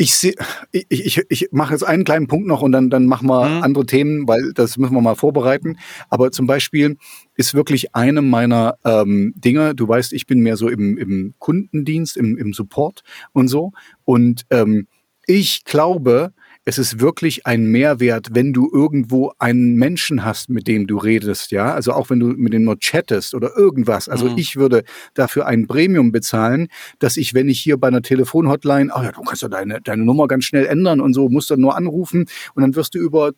Ich 0.00 0.14
sehe, 0.14 0.34
ich, 0.70 0.86
ich, 0.90 1.22
ich 1.28 1.48
mache 1.50 1.72
jetzt 1.72 1.82
einen 1.82 2.04
kleinen 2.04 2.28
Punkt 2.28 2.46
noch 2.46 2.62
und 2.62 2.70
dann, 2.70 2.88
dann 2.88 3.06
machen 3.06 3.28
wir 3.28 3.48
mhm. 3.48 3.62
andere 3.64 3.84
Themen, 3.84 4.28
weil 4.28 4.52
das 4.54 4.78
müssen 4.78 4.94
wir 4.94 5.00
mal 5.00 5.16
vorbereiten. 5.16 5.76
Aber 6.08 6.30
zum 6.30 6.46
Beispiel 6.46 6.96
ist 7.34 7.52
wirklich 7.54 7.96
eine 7.96 8.22
meiner 8.22 8.76
ähm, 8.84 9.34
Dinge, 9.34 9.74
du 9.74 9.88
weißt, 9.88 10.12
ich 10.12 10.28
bin 10.28 10.38
mehr 10.38 10.56
so 10.56 10.68
im, 10.68 10.96
im 10.98 11.34
Kundendienst, 11.40 12.16
im, 12.16 12.38
im 12.38 12.52
Support 12.52 13.02
und 13.32 13.48
so. 13.48 13.72
Und 14.04 14.46
ähm, 14.50 14.86
ich 15.28 15.64
glaube, 15.64 16.32
es 16.64 16.78
ist 16.78 17.00
wirklich 17.00 17.46
ein 17.46 17.66
Mehrwert, 17.66 18.28
wenn 18.32 18.52
du 18.52 18.68
irgendwo 18.72 19.32
einen 19.38 19.76
Menschen 19.76 20.24
hast, 20.24 20.48
mit 20.48 20.66
dem 20.66 20.86
du 20.86 20.96
redest, 20.96 21.50
ja. 21.50 21.72
Also 21.72 21.92
auch 21.92 22.10
wenn 22.10 22.18
du 22.18 22.28
mit 22.28 22.52
dem 22.52 22.64
nur 22.64 22.78
chattest 22.78 23.34
oder 23.34 23.56
irgendwas. 23.56 24.08
Also 24.08 24.30
mhm. 24.30 24.38
ich 24.38 24.56
würde 24.56 24.84
dafür 25.14 25.46
ein 25.46 25.66
Premium 25.66 26.12
bezahlen, 26.12 26.68
dass 26.98 27.16
ich, 27.16 27.34
wenn 27.34 27.48
ich 27.48 27.60
hier 27.60 27.76
bei 27.76 27.88
einer 27.88 28.02
Telefonhotline, 28.02 28.90
ach 28.92 29.02
ja, 29.02 29.12
du 29.12 29.22
kannst 29.22 29.42
ja 29.42 29.48
deine, 29.48 29.80
deine 29.82 30.04
Nummer 30.04 30.28
ganz 30.28 30.44
schnell 30.44 30.66
ändern 30.66 31.00
und 31.00 31.12
so, 31.12 31.28
musst 31.28 31.50
dann 31.50 31.60
nur 31.60 31.76
anrufen 31.76 32.26
und 32.54 32.62
dann 32.62 32.74
wirst 32.74 32.94
du 32.94 32.98
über 32.98 33.32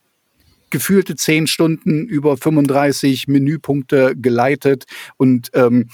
gefühlte 0.71 1.17
zehn 1.17 1.49
Stunden 1.49 2.07
über 2.07 2.37
35 2.37 3.27
Menüpunkte 3.27 4.15
geleitet 4.17 4.85
und 5.17 5.51
ähm, 5.55 5.89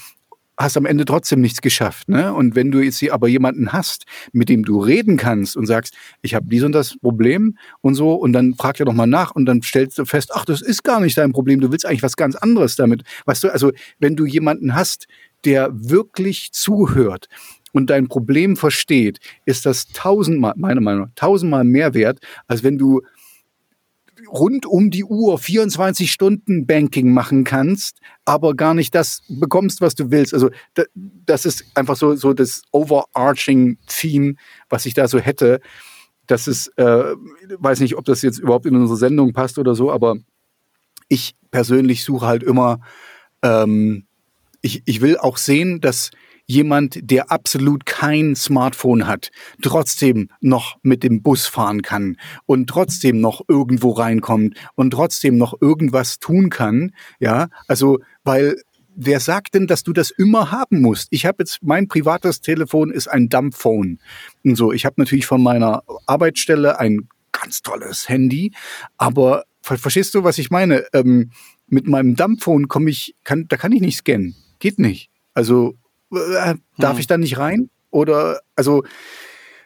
hast 0.57 0.77
am 0.77 0.85
Ende 0.85 1.05
trotzdem 1.05 1.41
nichts 1.41 1.61
geschafft. 1.61 2.09
Ne? 2.09 2.33
Und 2.33 2.55
wenn 2.55 2.71
du 2.71 2.79
jetzt 2.79 2.97
hier 2.97 3.13
aber 3.13 3.27
jemanden 3.27 3.71
hast, 3.73 4.05
mit 4.31 4.49
dem 4.49 4.63
du 4.63 4.79
reden 4.79 5.17
kannst 5.17 5.55
und 5.55 5.65
sagst, 5.65 5.95
ich 6.21 6.33
habe 6.33 6.47
dies 6.47 6.63
und 6.63 6.71
das 6.71 6.97
Problem 6.97 7.57
und 7.81 7.95
so, 7.95 8.13
und 8.13 8.33
dann 8.33 8.55
fragt 8.55 8.79
er 8.79 8.85
doch 8.85 8.93
mal 8.93 9.07
nach 9.07 9.31
und 9.31 9.45
dann 9.45 9.61
stellst 9.61 9.97
du 9.97 10.05
fest, 10.05 10.31
ach, 10.33 10.45
das 10.45 10.61
ist 10.61 10.83
gar 10.83 10.99
nicht 10.99 11.17
dein 11.17 11.31
Problem, 11.31 11.59
du 11.59 11.71
willst 11.71 11.85
eigentlich 11.85 12.03
was 12.03 12.15
ganz 12.15 12.35
anderes 12.35 12.75
damit. 12.75 13.03
Weißt 13.25 13.43
du, 13.43 13.49
also 13.49 13.71
wenn 13.99 14.15
du 14.15 14.25
jemanden 14.25 14.73
hast, 14.73 15.07
der 15.45 15.69
wirklich 15.71 16.51
zuhört 16.51 17.27
und 17.71 17.89
dein 17.89 18.07
Problem 18.07 18.57
versteht, 18.57 19.19
ist 19.45 19.65
das 19.65 19.87
tausendmal, 19.87 20.53
meiner 20.57 20.81
Meinung 20.81 21.03
nach, 21.03 21.11
tausendmal 21.15 21.63
mehr 21.63 21.93
wert, 21.93 22.19
als 22.47 22.63
wenn 22.63 22.77
du 22.77 23.01
rund 24.27 24.65
um 24.65 24.91
die 24.91 25.03
Uhr 25.03 25.37
24 25.37 26.11
Stunden 26.11 26.65
Banking 26.65 27.13
machen 27.13 27.43
kannst, 27.43 27.99
aber 28.25 28.55
gar 28.55 28.73
nicht 28.73 28.93
das 28.95 29.21
bekommst, 29.27 29.81
was 29.81 29.95
du 29.95 30.11
willst. 30.11 30.33
Also 30.33 30.49
das 31.25 31.45
ist 31.45 31.65
einfach 31.75 31.95
so, 31.95 32.15
so 32.15 32.33
das 32.33 32.61
overarching 32.71 33.77
Theme, 33.87 34.35
was 34.69 34.85
ich 34.85 34.93
da 34.93 35.07
so 35.07 35.19
hätte. 35.19 35.59
Das 36.25 36.47
ist, 36.47 36.67
äh, 36.77 37.15
weiß 37.57 37.79
nicht, 37.79 37.95
ob 37.97 38.05
das 38.05 38.21
jetzt 38.21 38.39
überhaupt 38.39 38.65
in 38.65 38.75
unsere 38.75 38.97
Sendung 38.97 39.33
passt 39.33 39.57
oder 39.57 39.75
so, 39.75 39.91
aber 39.91 40.17
ich 41.07 41.35
persönlich 41.51 42.03
suche 42.03 42.27
halt 42.27 42.43
immer, 42.43 42.79
ähm, 43.41 44.05
ich, 44.61 44.83
ich 44.85 45.01
will 45.01 45.17
auch 45.17 45.37
sehen, 45.37 45.79
dass 45.79 46.11
jemand, 46.47 46.97
der 47.01 47.29
absolut 47.29 47.85
kein 47.85 48.35
Smartphone 48.35 49.05
hat, 49.05 49.29
trotzdem 49.61 50.29
noch 50.39 50.77
mit 50.81 51.03
dem 51.03 51.21
Bus 51.21 51.45
fahren 51.45 51.81
kann 51.81 52.17
und 52.45 52.67
trotzdem 52.69 53.19
noch 53.19 53.41
irgendwo 53.47 53.91
reinkommt 53.91 54.57
und 54.75 54.91
trotzdem 54.91 55.37
noch 55.37 55.61
irgendwas 55.61 56.19
tun 56.19 56.49
kann, 56.49 56.93
ja, 57.19 57.49
also 57.67 57.99
weil 58.23 58.55
wer 58.95 59.19
sagt 59.19 59.53
denn, 59.53 59.67
dass 59.67 59.83
du 59.83 59.93
das 59.93 60.09
immer 60.09 60.51
haben 60.51 60.81
musst? 60.81 61.09
Ich 61.11 61.25
habe 61.25 61.37
jetzt 61.39 61.59
mein 61.61 61.87
privates 61.87 62.41
Telefon 62.41 62.91
ist 62.91 63.07
ein 63.07 63.29
Dumbphone 63.29 63.99
und 64.43 64.55
so. 64.55 64.71
Ich 64.71 64.85
habe 64.85 64.95
natürlich 64.97 65.27
von 65.27 65.43
meiner 65.43 65.83
Arbeitsstelle 66.07 66.79
ein 66.79 67.07
ganz 67.31 67.61
tolles 67.61 68.09
Handy, 68.09 68.53
aber 68.97 69.43
verstehst 69.61 70.15
du, 70.15 70.23
was 70.23 70.39
ich 70.39 70.49
meine? 70.49 70.85
Ähm, 70.93 71.31
mit 71.67 71.87
meinem 71.87 72.15
Dumbphone 72.15 72.67
komme 72.69 72.89
ich, 72.89 73.15
kann, 73.23 73.47
da 73.49 73.57
kann 73.57 73.73
ich 73.73 73.81
nicht 73.81 73.97
scannen, 73.97 74.35
geht 74.59 74.79
nicht. 74.79 75.11
Also 75.33 75.75
äh, 76.11 76.55
darf 76.77 76.93
hm. 76.93 76.99
ich 76.99 77.07
da 77.07 77.17
nicht 77.17 77.37
rein? 77.37 77.69
Oder, 77.89 78.41
also, 78.55 78.83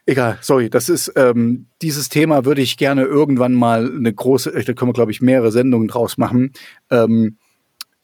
egal, 0.06 0.38
sorry, 0.42 0.70
das 0.70 0.90
ist, 0.90 1.12
ähm, 1.16 1.68
dieses 1.82 2.10
Thema 2.10 2.46
würde 2.46 2.62
ich 2.62 2.78
gerne 2.78 3.04
irgendwann 3.04 3.54
mal 3.54 3.92
eine 3.92 4.14
große, 4.14 4.52
da 4.52 4.74
können 4.74 4.90
wir, 4.90 4.94
glaube 4.94 5.12
ich, 5.12 5.22
mehrere 5.22 5.52
Sendungen 5.52 5.88
draus 5.88 6.18
machen. 6.18 6.52
Ähm, 6.90 7.38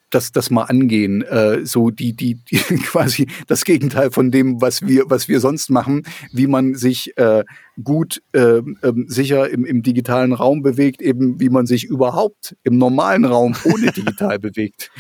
das, 0.10 0.32
das 0.32 0.50
mal 0.50 0.63
angehen, 0.63 1.21
äh, 1.21 1.65
so 1.65 1.89
die, 1.89 2.13
die, 2.13 2.36
die 2.50 2.58
quasi 2.58 3.28
das 3.47 3.65
Gegenteil 3.65 4.12
von 4.12 4.32
dem, 4.32 4.62
was 4.62 4.88
wir, 4.88 5.10
was 5.10 5.28
wir 5.28 5.39
sonst 5.39 5.69
machen, 5.69 6.04
wie 6.32 6.47
man 6.47 6.76
sich 6.76 7.17
äh, 7.17 7.43
gut 7.84 8.21
äh, 8.34 8.60
äh, 8.60 8.93
sicher 9.08 9.50
im, 9.50 9.65
im 9.65 9.84
digitalen 9.84 10.34
Raum 10.34 10.62
bewegt, 10.62 11.02
eben 11.02 11.39
wie 11.39 11.50
man 11.50 11.65
sich 11.65 11.84
überhaupt 11.84 12.56
im 12.63 12.78
normalen 12.78 13.26
Raum 13.26 13.56
ohne 13.65 13.91
digital 13.95 14.39
bewegt. 14.39 14.91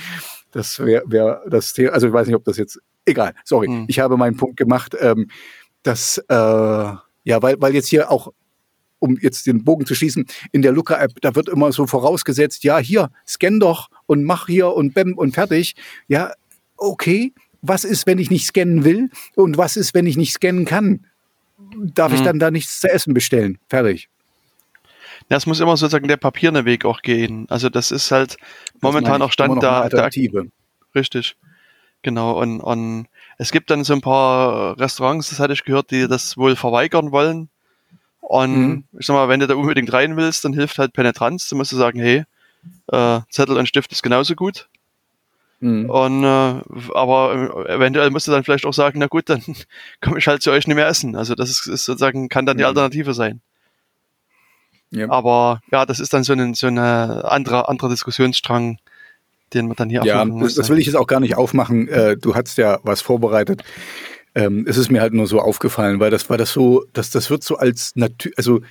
Das 0.51 0.79
wäre 0.79 1.03
wär 1.07 1.41
das 1.49 1.73
Thema. 1.73 1.91
Also 1.93 2.07
ich 2.07 2.13
weiß 2.13 2.27
nicht, 2.27 2.35
ob 2.35 2.43
das 2.43 2.57
jetzt 2.57 2.79
egal, 3.07 3.33
sorry, 3.43 3.67
mhm. 3.67 3.85
ich 3.87 3.99
habe 3.99 4.17
meinen 4.17 4.37
Punkt 4.37 4.57
gemacht, 4.57 4.95
ähm, 4.99 5.29
dass, 5.83 6.17
äh, 6.29 6.33
ja, 6.33 7.41
weil, 7.41 7.59
weil 7.59 7.73
jetzt 7.73 7.87
hier 7.87 8.11
auch, 8.11 8.31
um 8.99 9.17
jetzt 9.21 9.47
den 9.47 9.63
Bogen 9.63 9.85
zu 9.85 9.95
schließen, 9.95 10.25
in 10.51 10.61
der 10.61 10.71
Luca-App, 10.71 11.13
da 11.21 11.35
wird 11.35 11.49
immer 11.49 11.71
so 11.71 11.87
vorausgesetzt, 11.87 12.63
ja, 12.63 12.77
hier, 12.77 13.09
scan 13.27 13.59
doch 13.59 13.89
und 14.05 14.23
mach 14.23 14.47
hier 14.47 14.73
und 14.73 14.93
bäm 14.93 15.17
und 15.17 15.33
fertig. 15.33 15.75
Ja, 16.07 16.33
okay, 16.77 17.33
was 17.61 17.83
ist, 17.83 18.07
wenn 18.07 18.19
ich 18.19 18.29
nicht 18.29 18.45
scannen 18.45 18.83
will? 18.83 19.09
Und 19.35 19.57
was 19.57 19.77
ist, 19.77 19.93
wenn 19.93 20.05
ich 20.05 20.17
nicht 20.17 20.33
scannen 20.33 20.65
kann? 20.65 21.05
Darf 21.75 22.11
mhm. 22.11 22.17
ich 22.17 22.23
dann 22.23 22.39
da 22.39 22.51
nichts 22.51 22.79
zu 22.79 22.89
essen 22.89 23.13
bestellen? 23.13 23.59
Fertig. 23.69 24.09
Ja, 25.29 25.37
es 25.37 25.45
muss 25.45 25.59
immer 25.59 25.75
sozusagen 25.75 26.07
der 26.07 26.17
papierne 26.17 26.65
Weg 26.65 26.85
auch 26.85 27.01
gehen. 27.01 27.45
Also 27.49 27.69
das 27.69 27.91
ist 27.91 28.11
halt 28.11 28.37
momentan 28.81 29.21
auch 29.21 29.31
Stand 29.31 29.61
da. 29.61 29.81
Alternative. 29.81 30.47
richtig. 30.95 31.35
Genau, 32.07 32.39
und, 32.39 32.61
und 32.61 33.07
es 33.37 33.51
gibt 33.51 33.69
dann 33.69 33.83
so 33.83 33.91
ein 33.91 33.99
paar 33.99 34.79
Restaurants, 34.79 35.29
das 35.29 35.41
hatte 35.41 35.51
ich 35.51 35.65
gehört, 35.65 35.91
die 35.91 36.07
das 36.07 36.37
wohl 36.37 36.55
verweigern 36.55 37.11
wollen. 37.11 37.49
Und 38.21 38.55
mhm. 38.55 38.83
ich 38.97 39.05
sag 39.05 39.15
mal, 39.15 39.27
wenn 39.27 39.41
du 39.41 39.47
da 39.47 39.55
unbedingt 39.55 39.91
rein 39.91 40.15
willst, 40.15 40.45
dann 40.45 40.53
hilft 40.53 40.79
halt 40.79 40.93
Penetranz. 40.93 41.49
Du 41.49 41.57
musst 41.57 41.73
du 41.73 41.75
sagen, 41.75 41.99
hey, 41.99 42.23
äh, 42.93 43.19
Zettel 43.29 43.57
und 43.57 43.67
Stift 43.67 43.91
ist 43.91 44.03
genauso 44.03 44.35
gut. 44.35 44.69
Mhm. 45.59 45.89
Und 45.89 46.23
äh, 46.23 46.61
aber 46.95 47.67
eventuell 47.67 48.09
musst 48.09 48.29
du 48.29 48.31
dann 48.31 48.45
vielleicht 48.45 48.65
auch 48.65 48.73
sagen, 48.73 48.99
na 48.99 49.07
gut, 49.07 49.27
dann 49.27 49.43
komme 50.01 50.19
ich 50.19 50.27
halt 50.27 50.41
zu 50.41 50.51
euch 50.51 50.65
nicht 50.65 50.77
mehr 50.77 50.87
essen. 50.87 51.17
Also 51.17 51.35
das 51.35 51.49
ist, 51.49 51.67
ist 51.67 51.83
sozusagen, 51.83 52.29
kann 52.29 52.45
dann 52.45 52.55
die 52.55 52.63
mhm. 52.63 52.69
Alternative 52.69 53.13
sein. 53.13 53.41
Ja. 54.91 55.09
Aber 55.09 55.59
ja, 55.73 55.85
das 55.85 55.99
ist 55.99 56.13
dann 56.13 56.23
so 56.23 56.31
ein 56.31 56.53
so 56.53 56.67
eine 56.67 57.25
andere, 57.25 57.67
andere 57.67 57.89
Diskussionsstrang, 57.89 58.79
den 59.53 59.67
man 59.67 59.75
dann 59.75 59.89
hier 59.89 60.03
Ja, 60.03 60.23
das, 60.25 60.55
das, 60.55 60.69
will 60.69 60.79
ich 60.79 60.85
jetzt 60.85 60.95
auch 60.95 61.07
gar 61.07 61.19
nicht 61.19 61.35
aufmachen. 61.35 61.87
Äh, 61.87 62.17
du 62.17 62.35
hast 62.35 62.57
ja 62.57 62.79
was 62.83 63.01
vorbereitet. 63.01 63.63
Ähm, 64.35 64.65
es 64.67 64.77
ist 64.77 64.91
mir 64.91 65.01
halt 65.01 65.13
nur 65.13 65.27
so 65.27 65.39
aufgefallen, 65.39 65.99
weil 65.99 66.11
das 66.11 66.29
war 66.29 66.37
das 66.37 66.51
so, 66.51 66.85
dass 66.93 67.09
das 67.09 67.29
wird 67.29 67.43
so 67.43 67.57
als 67.57 67.93
natürlich, 67.95 68.37
also 68.37 68.61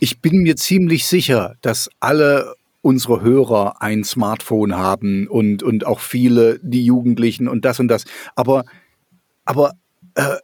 ich 0.00 0.20
bin 0.20 0.42
mir 0.42 0.56
ziemlich 0.56 1.06
sicher, 1.06 1.54
dass 1.62 1.88
alle 2.00 2.54
unsere 2.82 3.20
Hörer 3.20 3.82
ein 3.82 4.04
Smartphone 4.04 4.76
haben 4.76 5.26
und, 5.26 5.62
und 5.62 5.86
auch 5.86 6.00
viele, 6.00 6.58
die 6.62 6.84
Jugendlichen 6.84 7.48
und 7.48 7.64
das 7.64 7.80
und 7.80 7.88
das. 7.88 8.04
Aber, 8.34 8.64
aber 9.44 9.72
äh, 10.14 10.36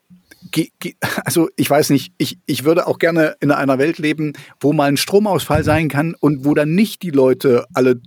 also 1.24 1.48
ich 1.56 1.70
weiß 1.70 1.90
nicht, 1.90 2.12
ich, 2.18 2.38
ich 2.46 2.64
würde 2.64 2.87
auch 2.87 2.98
gerne 2.98 3.37
in 3.40 3.50
einer 3.50 3.78
Welt 3.78 3.98
leben, 3.98 4.32
wo 4.61 4.72
mal 4.72 4.88
ein 4.88 4.96
Stromausfall 4.96 5.64
sein 5.64 5.88
kann 5.88 6.14
und 6.18 6.44
wo 6.44 6.54
dann 6.54 6.74
nicht 6.74 7.02
die 7.02 7.11
Leute 7.11 7.66
alle 7.74 8.00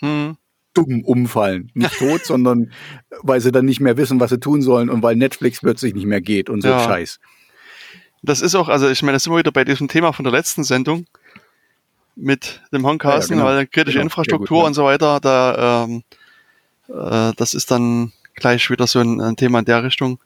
hm 0.00 0.36
dumm 0.82 1.04
umfallen. 1.04 1.70
Nicht 1.74 1.92
tot, 1.98 2.24
sondern 2.24 2.72
weil 3.22 3.40
sie 3.40 3.52
dann 3.52 3.64
nicht 3.64 3.80
mehr 3.80 3.96
wissen, 3.96 4.20
was 4.20 4.30
sie 4.30 4.40
tun 4.40 4.62
sollen 4.62 4.90
und 4.90 5.02
weil 5.02 5.16
Netflix 5.16 5.60
plötzlich 5.60 5.94
nicht 5.94 6.06
mehr 6.06 6.20
geht 6.20 6.50
und 6.50 6.62
so 6.62 6.68
ja. 6.68 6.80
Scheiß. 6.80 7.20
Das 8.22 8.40
ist 8.40 8.54
auch, 8.54 8.68
also 8.68 8.88
ich 8.88 9.02
meine, 9.02 9.14
das 9.14 9.24
sind 9.24 9.32
wir 9.32 9.38
wieder 9.38 9.52
bei 9.52 9.64
diesem 9.64 9.88
Thema 9.88 10.12
von 10.12 10.24
der 10.24 10.32
letzten 10.32 10.64
Sendung 10.64 11.06
mit 12.16 12.62
dem 12.72 12.84
Honkasten, 12.84 13.38
ja, 13.38 13.44
genau. 13.44 13.56
weil 13.56 13.66
kritische 13.66 13.98
genau. 13.98 14.06
Infrastruktur 14.06 14.58
gut, 14.58 14.66
und 14.66 14.74
so 14.74 14.84
weiter, 14.84 15.20
da 15.20 15.84
ähm, 15.84 16.02
äh, 16.88 17.32
das 17.36 17.54
ist 17.54 17.70
dann 17.70 18.12
gleich 18.34 18.70
wieder 18.70 18.86
so 18.86 18.98
ein, 19.00 19.20
ein 19.20 19.36
Thema 19.36 19.60
in 19.60 19.64
der 19.64 19.84
Richtung. 19.84 20.18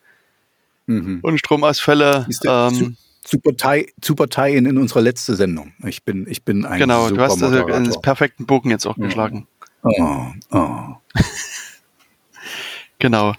Mhm. 0.86 1.20
Und 1.22 1.38
Stromausfälle. 1.38 2.26
Ähm, 2.46 2.96
super 3.24 3.56
Tie, 3.56 3.92
super 4.02 4.28
Tie 4.28 4.56
in, 4.56 4.66
in 4.66 4.78
unserer 4.78 5.00
letzte 5.00 5.36
Sendung. 5.36 5.72
Ich 5.84 6.04
bin, 6.04 6.26
ich 6.28 6.44
bin 6.44 6.64
ein 6.64 6.78
Genau, 6.78 7.08
du 7.08 7.20
hast 7.20 7.42
also 7.42 7.66
einen 7.66 7.92
perfekten 8.00 8.46
Bogen 8.46 8.70
jetzt 8.70 8.86
auch 8.86 8.96
ja. 8.96 9.04
geschlagen. 9.04 9.46
Oh, 9.82 10.26
oh. 10.52 10.96
genau. 12.98 13.34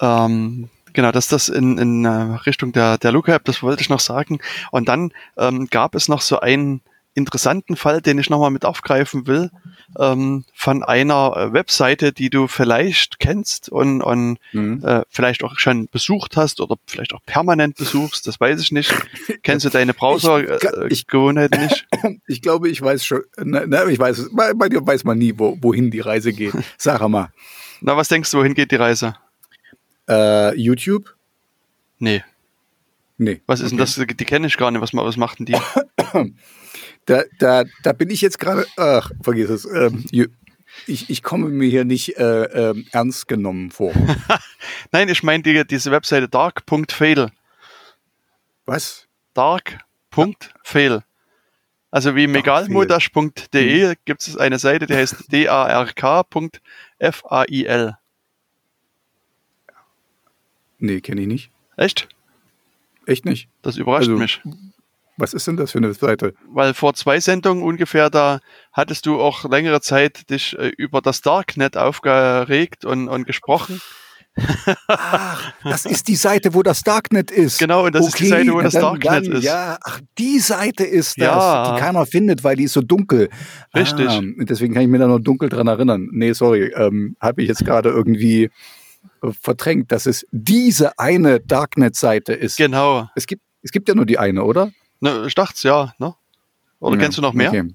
Ähm, 0.00 0.68
genau, 0.92 1.12
dass 1.12 1.28
das 1.28 1.48
in, 1.48 1.78
in 1.78 2.04
äh, 2.04 2.08
Richtung 2.46 2.72
der, 2.72 2.98
der 2.98 3.12
Luca-App, 3.12 3.44
das 3.44 3.62
wollte 3.62 3.82
ich 3.82 3.88
noch 3.88 4.00
sagen. 4.00 4.38
Und 4.70 4.88
dann 4.88 5.12
ähm, 5.36 5.66
gab 5.68 5.94
es 5.94 6.08
noch 6.08 6.20
so 6.20 6.40
einen 6.40 6.80
interessanten 7.14 7.76
Fall, 7.76 8.00
den 8.00 8.18
ich 8.18 8.30
nochmal 8.30 8.50
mit 8.50 8.64
aufgreifen 8.64 9.26
will, 9.26 9.50
ähm, 9.98 10.44
von 10.54 10.82
einer 10.82 11.34
äh, 11.36 11.52
Webseite, 11.52 12.12
die 12.12 12.30
du 12.30 12.46
vielleicht 12.46 13.18
kennst 13.18 13.68
und, 13.68 14.02
und 14.02 14.38
mhm. 14.52 14.82
äh, 14.84 15.02
vielleicht 15.08 15.44
auch 15.44 15.58
schon 15.58 15.88
besucht 15.88 16.36
hast 16.36 16.60
oder 16.60 16.76
vielleicht 16.86 17.14
auch 17.14 17.22
permanent 17.24 17.76
besuchst, 17.76 18.26
das 18.26 18.40
weiß 18.40 18.60
ich 18.60 18.72
nicht. 18.72 18.94
Kennst 19.42 19.64
du 19.64 19.70
deine 19.70 19.94
Browser-Gewohnheiten 19.94 21.60
äh, 21.60 21.64
nicht? 21.64 21.86
Ich 22.26 22.42
glaube, 22.42 22.68
ich 22.68 22.80
weiß 22.80 23.04
schon, 23.04 23.22
na, 23.36 23.64
na, 23.66 23.86
ich 23.86 23.98
weiß, 23.98 24.30
bei, 24.32 24.52
bei, 24.54 24.68
dir 24.68 24.86
weiß 24.86 25.04
man 25.04 25.18
nie, 25.18 25.34
wo, 25.36 25.56
wohin 25.60 25.90
die 25.90 26.00
Reise 26.00 26.32
geht. 26.32 26.52
Sag 26.76 27.06
mal. 27.08 27.32
Na, 27.80 27.96
was 27.96 28.08
denkst 28.08 28.30
du, 28.30 28.38
wohin 28.38 28.54
geht 28.54 28.70
die 28.70 28.76
Reise? 28.76 29.16
Äh, 30.08 30.54
YouTube? 30.56 31.14
Nee. 31.98 32.22
Nee. 33.16 33.40
Was 33.46 33.60
ist 33.60 33.70
denn 33.70 33.78
das? 33.78 33.94
Die 33.94 34.24
kenne 34.24 34.46
ich 34.46 34.56
gar 34.56 34.70
nicht. 34.70 34.80
Was, 34.80 34.94
was 34.94 35.16
machten 35.16 35.46
die? 35.46 35.56
Da, 37.08 37.24
da, 37.38 37.64
da 37.82 37.92
bin 37.94 38.10
ich 38.10 38.20
jetzt 38.20 38.38
gerade, 38.38 38.66
ach, 38.76 39.10
vergiss 39.22 39.48
es. 39.48 39.64
Ähm, 39.64 40.04
ich, 40.86 41.08
ich 41.08 41.22
komme 41.22 41.48
mir 41.48 41.66
hier 41.68 41.86
nicht 41.86 42.18
äh, 42.18 42.44
ähm, 42.44 42.86
ernst 42.92 43.28
genommen 43.28 43.70
vor. 43.70 43.94
Nein, 44.92 45.08
ich 45.08 45.22
meine 45.22 45.42
die, 45.42 45.66
diese 45.66 45.90
Webseite 45.90 46.28
dark.fail. 46.28 47.30
Was? 48.66 49.06
Dark.fail. 49.32 51.02
Also 51.90 52.14
wie 52.14 52.26
megalmodash.de 52.26 53.94
gibt 54.04 54.20
es 54.28 54.36
eine 54.36 54.58
Seite, 54.58 54.84
die 54.86 54.94
heißt 54.94 55.32
dark.fail. 55.32 56.36
Nee, 60.78 61.00
kenne 61.00 61.22
ich 61.22 61.26
nicht. 61.26 61.50
Echt? 61.78 62.06
Echt 63.06 63.24
nicht. 63.24 63.48
Das 63.62 63.78
überrascht 63.78 64.08
Also- 64.10 64.18
mich. 64.20 64.42
Was 65.18 65.34
ist 65.34 65.46
denn 65.48 65.56
das 65.56 65.72
für 65.72 65.78
eine 65.78 65.92
Seite? 65.92 66.32
Weil 66.48 66.74
vor 66.74 66.94
zwei 66.94 67.18
Sendungen 67.18 67.64
ungefähr, 67.64 68.08
da 68.08 68.38
hattest 68.72 69.04
du 69.04 69.20
auch 69.20 69.44
längere 69.44 69.80
Zeit 69.80 70.30
dich 70.30 70.56
äh, 70.58 70.68
über 70.76 71.00
das 71.00 71.20
Darknet 71.22 71.76
aufgeregt 71.76 72.84
und, 72.84 73.08
und 73.08 73.26
gesprochen. 73.26 73.80
Ach, 74.86 75.52
das 75.64 75.84
ist 75.84 76.06
die 76.06 76.14
Seite, 76.14 76.54
wo 76.54 76.62
das 76.62 76.82
Darknet 76.82 77.30
ist. 77.32 77.58
Genau, 77.58 77.86
und 77.86 77.94
das 77.94 78.06
ist 78.06 78.20
die 78.20 78.26
Seite, 78.28 78.52
wo 78.52 78.60
das 78.60 78.74
dann, 78.74 78.82
Darknet 78.82 79.26
dann, 79.26 79.32
ist. 79.38 79.44
Ja, 79.44 79.78
ach, 79.82 80.00
die 80.18 80.38
Seite 80.38 80.84
ist 80.84 81.20
das, 81.20 81.26
Ja. 81.26 81.74
die 81.74 81.80
keiner 81.80 82.06
findet, 82.06 82.44
weil 82.44 82.56
die 82.56 82.64
ist 82.64 82.72
so 82.74 82.80
dunkel. 82.80 83.28
Richtig. 83.74 84.08
Ah, 84.08 84.20
deswegen 84.38 84.74
kann 84.74 84.82
ich 84.84 84.88
mir 84.88 84.98
da 84.98 85.08
noch 85.08 85.18
dunkel 85.18 85.48
dran 85.48 85.66
erinnern. 85.66 86.08
Nee, 86.12 86.32
sorry, 86.32 86.72
ähm, 86.76 87.16
habe 87.20 87.42
ich 87.42 87.48
jetzt 87.48 87.64
gerade 87.64 87.88
irgendwie 87.88 88.50
äh, 89.22 89.32
verdrängt, 89.40 89.90
dass 89.90 90.06
es 90.06 90.26
diese 90.30 90.98
eine 90.98 91.40
Darknet-Seite 91.40 92.32
ist. 92.34 92.56
Genau. 92.56 93.08
Es 93.16 93.26
gibt, 93.26 93.42
es 93.62 93.72
gibt 93.72 93.88
ja 93.88 93.94
nur 93.94 94.06
die 94.06 94.18
eine, 94.18 94.44
oder? 94.44 94.70
Ne, 95.00 95.24
ich 95.26 95.34
dachte 95.34 95.66
ja, 95.66 95.94
ne? 95.98 96.14
Oder 96.80 96.96
Ja, 96.96 97.02
kennst 97.02 97.18
du 97.18 97.22
noch 97.22 97.32
mehr? 97.32 97.50
okay. 97.50 97.74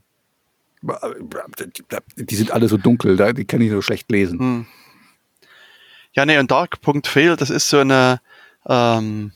Die 2.17 2.36
sind 2.36 2.51
alle 2.51 2.67
so 2.67 2.77
dunkel, 2.77 3.15
die 3.33 3.45
kann 3.45 3.62
ich 3.62 3.71
so 3.71 3.81
schlecht 3.81 4.12
lesen. 4.12 4.39
Hm. 4.39 4.67
Ja, 6.13 6.25
nee, 6.25 6.38
und 6.38 6.51
Dark.fail, 6.51 7.38
das 7.38 7.49
ist 7.49 7.69
so 7.69 7.79
eine, 7.79 8.19
ähm, 8.67 9.31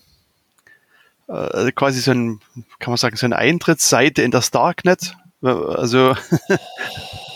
äh, 1.27 1.71
quasi 1.71 2.01
so 2.01 2.11
ein, 2.11 2.39
kann 2.79 2.91
man 2.91 2.97
sagen, 2.97 3.15
so 3.15 3.25
eine 3.25 3.37
Eintrittsseite 3.37 4.21
in 4.21 4.31
das 4.31 4.51
Darknet. 4.51 5.15
Also, 5.41 6.15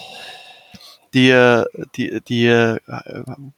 die, 1.14 1.64
die, 1.96 2.22
die 2.22 2.46
äh, 2.48 2.80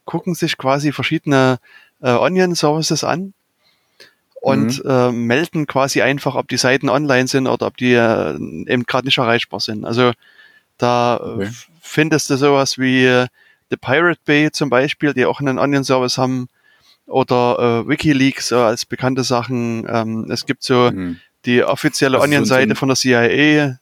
gucken 0.04 0.34
sich 0.34 0.56
quasi 0.56 0.92
verschiedene 0.92 1.58
äh, 2.00 2.10
Onion-Services 2.12 3.04
an 3.04 3.34
und 4.44 4.82
äh, 4.84 5.10
melden 5.10 5.66
quasi 5.66 6.02
einfach, 6.02 6.34
ob 6.34 6.48
die 6.48 6.58
Seiten 6.58 6.90
online 6.90 7.28
sind 7.28 7.46
oder 7.46 7.66
ob 7.66 7.76
die 7.78 7.94
äh, 7.94 8.34
eben 8.34 8.84
gerade 8.84 9.06
nicht 9.06 9.18
erreichbar 9.18 9.60
sind. 9.60 9.84
Also 9.86 10.12
da 10.76 11.16
äh, 11.16 11.20
Okay. 11.20 11.50
findest 11.80 12.28
du 12.28 12.36
sowas 12.36 12.78
wie 12.78 13.06
äh, 13.06 13.26
The 13.70 13.76
Pirate 13.76 14.20
Bay 14.24 14.50
zum 14.52 14.68
Beispiel, 14.68 15.14
die 15.14 15.24
auch 15.24 15.40
einen 15.40 15.58
Onion-Service 15.58 16.18
haben, 16.18 16.48
oder 17.06 17.84
äh, 17.84 17.88
WikiLeaks 17.88 18.52
äh, 18.52 18.56
als 18.56 18.86
bekannte 18.86 19.24
Sachen. 19.24 19.86
Ähm, 19.88 20.30
es 20.30 20.46
gibt 20.46 20.62
so 20.62 20.90
Mhm. 20.90 21.20
die 21.46 21.62
offizielle 21.62 22.20
Onion-Seite 22.20 22.74
von 22.74 22.88
der 22.88 22.96
CIA, 22.96 23.78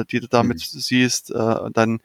äh, 0.00 0.04
die 0.10 0.20
du 0.20 0.28
damit 0.28 0.58
Mhm. 0.58 0.80
siehst. 0.80 1.30
Äh, 1.30 1.34
und 1.34 1.76
dann 1.76 2.00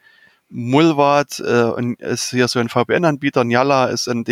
Mulvat 0.48 1.40
äh, 1.40 1.94
ist 1.98 2.30
hier 2.30 2.48
so 2.48 2.58
ein 2.58 2.68
VPN-Anbieter. 2.68 3.44
Nyala 3.44 3.86
ist 3.86 4.08
ein 4.08 4.24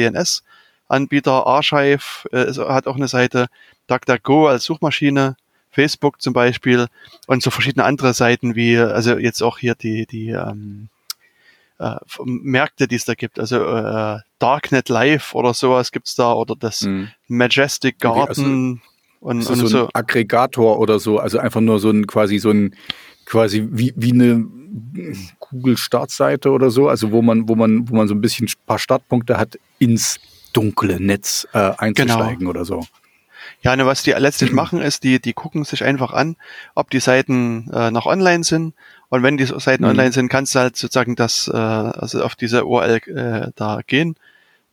DNS-Anbieter. 0.89 1.47
Archive 1.47 2.29
äh, 2.33 2.53
hat 2.53 2.87
auch 2.87 2.97
eine 2.97 3.09
Seite. 3.09 3.47
DuckDuckGo 3.87 4.49
als 4.49 4.65
Suchmaschine. 4.65 5.37
Facebook 5.71 6.21
zum 6.21 6.33
Beispiel 6.33 6.87
und 7.27 7.43
so 7.43 7.51
verschiedene 7.51 7.85
andere 7.85 8.13
Seiten 8.15 8.57
wie, 8.57 8.79
also 8.79 9.17
jetzt 9.19 9.43
auch 9.43 9.59
hier 9.59 9.75
die, 9.75 10.07
die 10.07 10.31
ähm, 10.31 10.89
äh, 11.79 11.95
Märkte, 12.25 12.89
die 12.89 12.97
es 12.97 13.05
da 13.05 13.15
gibt. 13.15 13.39
Also 13.39 13.63
äh, 13.65 14.19
Darknet 14.39 14.89
Live 14.89 15.35
oder 15.35 15.55
sowas 15.55 15.93
gibt's 15.93 16.17
da 16.17 16.33
oder 16.33 16.57
das 16.59 16.83
Mhm. 16.83 17.11
Majestic 17.29 17.97
Okay, 18.03 18.19
Garden 18.19 18.81
und, 19.21 19.47
und 19.47 19.51
das 19.51 19.59
so 19.59 19.67
ein 19.67 19.69
so. 19.69 19.89
Aggregator 19.93 20.81
oder 20.81 20.99
so, 20.99 21.19
also 21.19 21.39
einfach 21.39 21.61
nur 21.61 21.79
so 21.79 21.91
ein 21.91 22.07
quasi 22.07 22.39
so 22.39 22.51
ein 22.51 22.75
quasi 23.25 23.69
wie, 23.71 23.93
wie 23.95 24.13
eine 24.13 24.47
Google-Startseite 25.39 26.51
oder 26.51 26.71
so, 26.71 26.89
also 26.89 27.13
wo 27.13 27.23
man, 27.23 27.49
wo 27.49 27.55
man, 27.55 27.89
wo 27.89 27.95
man 27.95 28.09
so 28.09 28.15
ein 28.15 28.21
bisschen 28.21 28.49
ein 28.49 28.67
paar 28.67 28.79
Startpunkte 28.79 29.37
hat, 29.37 29.59
ins 29.79 30.19
dunkle 30.59 31.01
Netz 31.01 31.47
äh, 31.53 31.73
einzusteigen 31.79 32.39
Genau. 32.41 32.51
oder 32.51 32.65
so. 32.65 32.87
Ja, 33.63 33.75
ne, 33.77 33.87
was 33.87 34.03
die 34.03 34.13
letztlich 34.13 34.53
machen, 34.53 34.81
ist, 34.81 35.03
die, 35.05 35.21
die 35.21 35.33
gucken 35.33 35.65
sich 35.65 35.83
einfach 35.85 36.13
an, 36.13 36.37
ob 36.75 36.91
die 36.91 37.01
Seiten 37.01 37.71
äh, 37.73 37.91
noch 37.91 38.07
online 38.07 38.45
sind. 38.45 38.75
Und 39.09 39.23
wenn 39.23 39.37
die 39.37 39.47
Seiten 39.47 39.85
Mhm. 39.85 39.91
online 39.91 40.13
sind, 40.13 40.29
kannst 40.29 40.55
du 40.55 40.59
halt 40.61 40.77
sozusagen 40.77 41.17
das, 41.17 41.49
äh, 41.49 41.57
also 41.57 42.23
auf 42.23 42.35
diese 42.37 42.65
URL 42.67 42.97
äh, 43.09 43.51
da 43.57 43.81
gehen. 43.87 44.17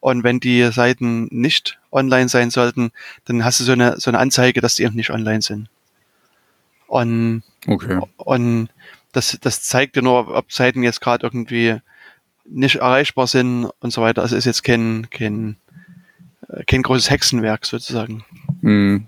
Und 0.02 0.24
wenn 0.24 0.40
die 0.40 0.72
Seiten 0.72 1.28
nicht 1.32 1.80
online 1.92 2.30
sein 2.30 2.50
sollten, 2.52 2.92
dann 3.26 3.44
hast 3.46 3.60
du 3.60 3.64
so 3.64 3.72
eine, 3.72 4.00
so 4.00 4.12
eine 4.12 4.20
Anzeige, 4.20 4.62
dass 4.62 4.76
die 4.76 4.84
eben 4.84 4.96
nicht 4.96 5.10
online 5.10 5.42
sind. 5.42 5.68
Und, 6.88 7.44
Okay. 7.68 8.00
und 8.18 8.70
das, 9.14 9.38
das 9.42 9.64
zeigt 9.64 9.96
dir 9.96 10.02
nur, 10.04 10.28
ob 10.36 10.52
Seiten 10.52 10.84
jetzt 10.84 11.02
gerade 11.02 11.26
irgendwie 11.26 11.78
nicht 12.48 12.76
erreichbar 12.76 13.26
sind 13.26 13.70
und 13.80 13.92
so 13.92 14.02
weiter. 14.02 14.22
Also 14.22 14.36
ist 14.36 14.46
jetzt 14.46 14.64
kein, 14.64 15.08
kein, 15.10 15.58
kein 16.68 16.82
großes 16.84 17.10
Hexenwerk 17.10 17.66
sozusagen. 17.66 18.24
Mhm. 18.62 19.08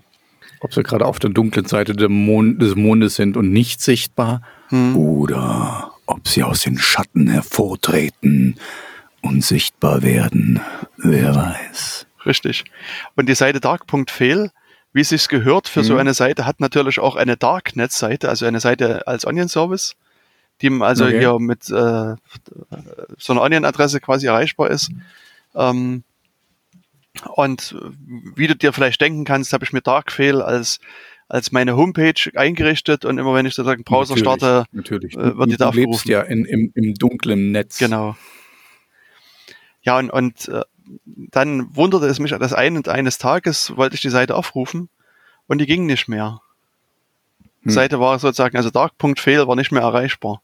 Ob 0.60 0.74
sie 0.74 0.82
gerade 0.82 1.06
auf 1.06 1.18
der 1.20 1.30
dunklen 1.30 1.66
Seite 1.66 1.92
des 1.94 2.08
Mondes 2.08 3.14
sind 3.14 3.36
und 3.36 3.52
nicht 3.52 3.80
sichtbar 3.80 4.42
Hm. 4.70 4.96
oder 4.96 5.92
ob 6.06 6.26
sie 6.28 6.42
aus 6.42 6.62
den 6.62 6.78
Schatten 6.78 7.28
hervortreten 7.28 8.56
und 9.22 9.44
sichtbar 9.44 10.02
werden. 10.02 10.60
Wer 10.96 11.34
weiß. 11.34 12.06
Richtig. 12.26 12.64
Und 13.14 13.28
die 13.28 13.34
Seite 13.34 13.60
dark.fail, 13.60 14.50
wie 14.92 15.00
es 15.02 15.10
sich 15.10 15.28
gehört 15.28 15.68
für 15.68 15.84
so 15.84 15.94
Mhm. 15.94 16.00
eine 16.00 16.14
Seite, 16.14 16.44
hat 16.44 16.60
natürlich 16.60 16.98
auch 16.98 17.14
eine 17.16 17.36
Darknet-Seite, 17.36 18.28
also 18.28 18.44
eine 18.46 18.60
Seite 18.60 19.06
als 19.06 19.26
Onion-Service, 19.26 19.94
die 20.60 20.70
also 20.80 21.04
Okay. 21.04 21.20
hier 21.20 21.38
mit 21.38 21.70
äh, 21.70 22.16
so 23.16 23.32
einer 23.32 23.42
Onion-Adresse 23.42 24.00
quasi 24.00 24.26
erreichbar 24.26 24.70
ist. 24.70 24.90
Ähm, 25.54 26.02
und 27.26 27.76
wie 28.34 28.46
du 28.46 28.56
dir 28.56 28.72
vielleicht 28.72 29.00
denken 29.00 29.24
kannst, 29.24 29.52
habe 29.52 29.64
ich 29.64 29.72
mir 29.72 29.80
Darkfail 29.82 30.42
als 30.42 30.78
als 31.30 31.52
meine 31.52 31.76
Homepage 31.76 32.14
eingerichtet 32.36 33.04
und 33.04 33.18
immer 33.18 33.34
wenn 33.34 33.44
ich 33.44 33.54
sozusagen 33.54 33.84
Browser 33.84 34.14
Natürlich, 34.16 34.40
starte, 34.40 34.64
Natürlich. 34.72 35.14
äh, 35.14 35.36
wird 35.36 35.50
die 35.50 35.56
da 35.58 35.70
du 35.70 35.76
lebst 35.76 35.94
aufgerufen. 36.00 36.10
ja 36.10 36.22
in, 36.22 36.46
im, 36.46 36.72
im 36.74 36.94
dunklen 36.94 37.52
Netz. 37.52 37.76
Genau. 37.78 38.16
Ja, 39.82 39.98
und, 39.98 40.10
und 40.10 40.48
äh, 40.48 40.62
dann 41.04 41.76
wunderte 41.76 42.06
es 42.06 42.18
mich, 42.18 42.30
dass 42.30 42.54
ein, 42.54 42.82
eines 42.86 43.18
Tages 43.18 43.76
wollte 43.76 43.94
ich 43.94 44.00
die 44.00 44.08
Seite 44.08 44.36
aufrufen 44.36 44.88
und 45.48 45.58
die 45.58 45.66
ging 45.66 45.84
nicht 45.84 46.08
mehr. 46.08 46.40
Die 47.60 47.66
Hm. 47.66 47.72
Seite 47.72 48.00
war 48.00 48.18
sozusagen, 48.18 48.56
also 48.56 48.70
dark.fail 48.70 49.46
war 49.46 49.54
nicht 49.56 49.70
mehr 49.70 49.82
erreichbar. 49.82 50.40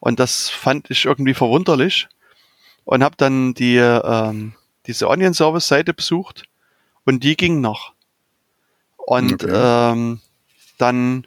Und 0.00 0.18
das 0.18 0.48
fand 0.50 0.90
ich 0.90 1.04
irgendwie 1.04 1.34
verwunderlich 1.34 2.08
und 2.84 3.04
habe 3.04 3.14
dann 3.16 3.54
die 3.54 3.76
ähm, 3.76 4.54
diese 4.86 5.08
Onion 5.08 5.34
Service 5.34 5.68
Seite 5.68 5.92
besucht 5.94 6.44
und 7.04 7.22
die 7.24 7.36
ging 7.36 7.60
noch. 7.60 7.92
Und 8.96 9.44
Okay. 9.44 9.52
ähm, 9.52 10.20
dann 10.78 11.26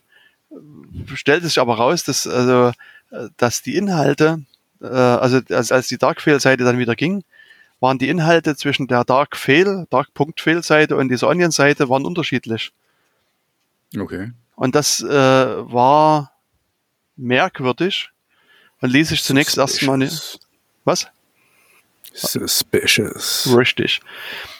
stellte 1.13 1.47
sich 1.47 1.59
aber 1.59 1.77
raus, 1.77 2.03
dass 2.03 2.27
also 2.27 2.71
dass 3.37 3.61
die 3.61 3.75
Inhalte, 3.75 4.43
äh, 4.81 4.85
also 4.87 5.41
als, 5.49 5.71
als 5.71 5.87
die 5.87 5.97
Darkfail-Seite 5.97 6.63
dann 6.63 6.77
wieder 6.77 6.95
ging, 6.95 7.23
waren 7.79 7.97
die 7.97 8.09
Inhalte 8.09 8.55
zwischen 8.55 8.87
der 8.87 9.03
Darkfail, 9.03 9.87
Dark.fail-Seite 9.89 10.95
und 10.95 11.09
dieser 11.09 11.27
Onion-Seite 11.29 11.89
waren 11.89 12.05
unterschiedlich. 12.05 12.71
Okay. 13.97 14.31
Und 14.55 14.75
das 14.75 15.01
äh, 15.01 15.07
war 15.07 16.33
merkwürdig 17.15 18.09
und 18.81 18.89
ließ 18.91 19.09
sich 19.09 19.23
zunächst 19.23 19.57
erstmal 19.57 19.97
nicht. 19.97 20.39
Was? 20.83 21.07
Suspicious. 22.21 23.53
Richtig. 23.55 24.01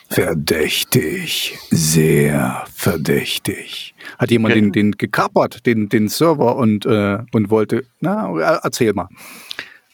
Verdächtig. 0.08 1.58
Sehr 1.70 2.64
verdächtig. 2.74 3.94
Hat 4.18 4.30
jemand 4.30 4.52
Okay. 4.52 4.60
den, 4.62 4.72
den 4.72 4.92
gekapert, 4.92 5.66
den, 5.66 5.88
den 5.88 6.08
Server 6.08 6.56
und, 6.56 6.86
äh, 6.86 7.18
und 7.32 7.50
wollte. 7.50 7.84
Na, 8.00 8.58
erzähl 8.62 8.92
mal. 8.92 9.08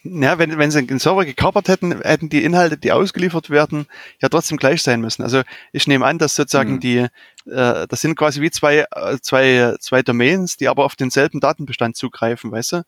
Ja, 0.05 0.39
wenn, 0.39 0.57
wenn 0.57 0.71
sie 0.71 0.87
den 0.87 0.99
Server 1.01 1.25
gekapert 1.25 1.69
hätten, 1.69 2.01
hätten 2.03 2.29
die 2.29 2.45
Inhalte, 2.45 2.77
die 2.77 2.93
ausgeliefert 2.93 3.51
werden, 3.51 3.87
ja 4.23 4.29
trotzdem 4.29 4.57
gleich 4.57 4.83
sein 4.83 5.01
müssen. 5.01 5.23
Also 5.23 5.43
ich 5.73 5.89
nehme 5.89 6.07
an, 6.07 6.19
dass 6.19 6.37
sozusagen 6.37 6.75
Mhm. 6.75 6.81
die, 6.81 6.97
äh, 6.99 7.87
das 7.89 8.01
sind 8.01 8.15
quasi 8.17 8.41
wie 8.41 8.51
zwei, 8.53 8.87
äh, 8.95 9.19
zwei, 9.21 9.75
zwei 9.81 10.03
Domains, 10.03 10.57
die 10.57 10.69
aber 10.69 10.85
auf 10.85 10.95
denselben 10.95 11.41
Datenbestand 11.41 11.97
zugreifen, 11.97 12.53
weißt 12.53 12.73
du? 12.73 12.83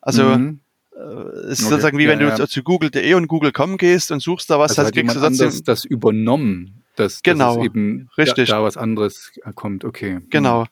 Also 0.00 0.24
Mhm. 0.24 0.60
Äh, 0.96 1.00
es 1.00 1.60
ist 1.60 1.60
Okay. 1.62 1.70
sozusagen 1.70 1.98
wie 1.98 2.04
Ja, 2.04 2.10
wenn 2.10 2.18
du 2.20 2.26
ja. 2.28 2.46
zu- 2.46 2.62
google.de 2.62 3.14
und 3.14 3.28
Google.com 3.28 3.76
gehst 3.76 4.10
und 4.12 4.20
suchst 4.20 4.50
da 4.50 4.58
was, 4.58 4.72
also 4.72 4.82
hast 4.84 4.92
kriegst 4.92 5.16
du 5.16 5.20
anders 5.20 5.62
das 5.62 5.84
übernommen. 5.84 6.82
dass, 6.96 7.22
Genau, 7.22 7.56
dass 7.56 7.64
eben 7.64 8.10
richtig. 8.18 8.48
Da, 8.50 8.56
da 8.58 8.62
was 8.62 8.76
anderes 8.76 9.32
kommt. 9.54 9.84
Okay. 9.84 10.20
Genau. 10.30 10.66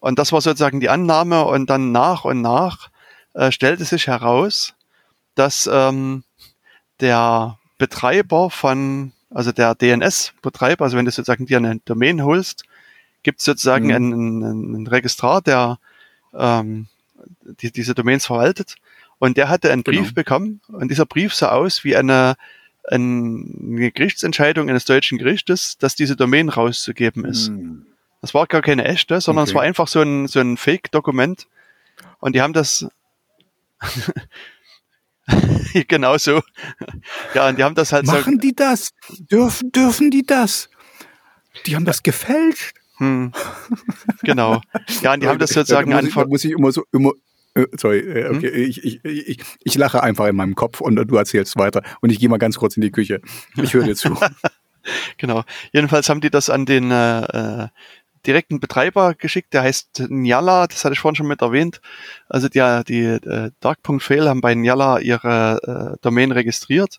Und 0.00 0.18
das 0.18 0.32
war 0.32 0.40
sozusagen 0.40 0.80
die 0.80 0.88
Annahme 0.88 1.44
und 1.44 1.68
dann 1.68 1.92
nach 1.92 2.24
und 2.24 2.40
nach 2.40 2.90
äh, 3.34 3.50
stellte 3.52 3.84
sich 3.84 4.06
heraus, 4.06 4.74
dass 5.34 5.68
ähm, 5.72 6.24
der 7.00 7.58
Betreiber 7.78 8.50
von, 8.50 9.12
also 9.30 9.52
der 9.52 9.74
DNS-Betreiber, 9.74 10.84
also 10.84 10.96
wenn 10.96 11.04
du 11.04 11.10
sozusagen 11.10 11.46
dir 11.46 11.58
eine 11.58 11.80
Domain 11.84 12.22
holst, 12.24 12.64
gibt 13.22 13.40
es 13.40 13.44
sozusagen 13.44 13.86
Mhm. 13.86 13.92
einen, 13.94 14.12
einen, 14.44 14.74
einen 14.76 14.86
Registrar, 14.86 15.42
der 15.42 15.78
ähm, 16.34 16.86
die, 17.60 17.70
diese 17.72 17.94
Domains 17.94 18.26
verwaltet. 18.26 18.76
Und 19.20 19.36
der 19.36 19.48
hatte 19.48 19.70
einen 19.70 19.84
Genau. 19.84 20.00
Brief 20.00 20.14
bekommen 20.14 20.60
und 20.68 20.90
dieser 20.90 21.06
Brief 21.06 21.32
sah 21.34 21.50
aus 21.50 21.84
wie 21.84 21.94
eine, 21.94 22.34
eine 22.88 23.92
Gerichtsentscheidung 23.92 24.68
eines 24.68 24.86
deutschen 24.86 25.18
Gerichtes, 25.18 25.78
dass 25.78 25.94
diese 25.94 26.16
Domain 26.16 26.48
rauszugeben 26.48 27.24
ist. 27.24 27.48
Hm. 27.48 27.86
Das 28.22 28.34
war 28.34 28.46
gar 28.48 28.62
keine 28.62 28.84
echte, 28.84 29.20
sondern 29.20 29.44
es 29.44 29.50
Okay. 29.50 29.56
war 29.58 29.62
einfach 29.62 29.86
so 29.88 30.00
ein, 30.02 30.26
so 30.26 30.40
ein 30.40 30.56
Fake-Dokument. 30.56 31.46
Und 32.18 32.34
die 32.34 32.42
haben 32.42 32.52
das 32.54 32.88
genau 35.88 36.18
so. 36.18 36.40
Ja, 37.34 37.48
und 37.48 37.58
die 37.58 37.64
haben 37.64 37.74
das 37.74 37.92
halt 37.92 38.06
Machen 38.06 38.38
die 38.38 38.54
das? 38.54 38.92
Dürfen, 39.30 39.72
dürfen 39.72 40.10
die 40.10 40.24
das? 40.24 40.68
Die 41.66 41.76
haben 41.76 41.84
das 41.84 42.02
gefälscht. 42.02 42.76
so. 42.98 43.04
Hm, 43.04 43.32
genau. 44.22 44.60
Ja, 45.02 45.14
und 45.14 45.22
die 45.22 45.28
haben 45.28 45.38
das 45.38 45.50
sozusagen 45.50 45.90
da 45.90 45.96
muss, 45.96 46.06
ich, 46.06 46.14
da 46.14 46.20
einfach. 46.20 46.30
muss 46.30 46.44
ich 46.44 46.52
immer 46.52 46.72
so 46.72 46.84
immer. 46.92 47.12
Äh, 47.54 47.66
Sorry, 47.76 47.98
äh, 47.98 48.28
Hm? 48.28 48.36
okay, 48.36 48.48
ich, 48.48 48.84
ich, 48.84 49.04
ich, 49.04 49.38
ich 49.62 49.74
lache 49.74 50.02
einfach 50.02 50.26
in 50.26 50.36
meinem 50.36 50.54
Kopf 50.54 50.80
und 50.80 50.96
du 50.96 51.16
erzählst 51.16 51.56
weiter. 51.56 51.82
Und 52.00 52.10
ich 52.10 52.18
gehe 52.18 52.28
mal 52.28 52.38
ganz 52.38 52.56
kurz 52.56 52.76
in 52.76 52.82
die 52.82 52.92
Küche. 52.92 53.20
Ich 53.56 53.74
höre 53.74 53.84
dir 53.84 53.96
zu. 53.96 54.16
Genau. 55.18 55.44
Jedenfalls 55.72 56.08
haben 56.08 56.22
die 56.22 56.30
das 56.30 56.48
an 56.48 56.64
den 56.64 56.90
äh, 56.90 57.20
äh, 57.64 57.68
direkten 58.26 58.60
Betreiber 58.60 59.14
geschickt, 59.14 59.52
der 59.52 59.62
heißt 59.62 60.06
Nyala, 60.08 60.66
das 60.66 60.84
hatte 60.84 60.94
ich 60.94 61.00
vorhin 61.00 61.16
schon 61.16 61.26
mit 61.26 61.42
erwähnt. 61.42 61.82
Also 62.28 62.48
die, 62.48 62.82
die 62.88 63.02
äh, 63.02 63.50
Dark.fail 63.60 64.28
haben 64.28 64.40
bei 64.40 64.54
Nyala 64.54 64.98
ihre 65.00 65.96
äh, 65.96 65.98
Domain 66.02 66.32
registriert 66.32 66.98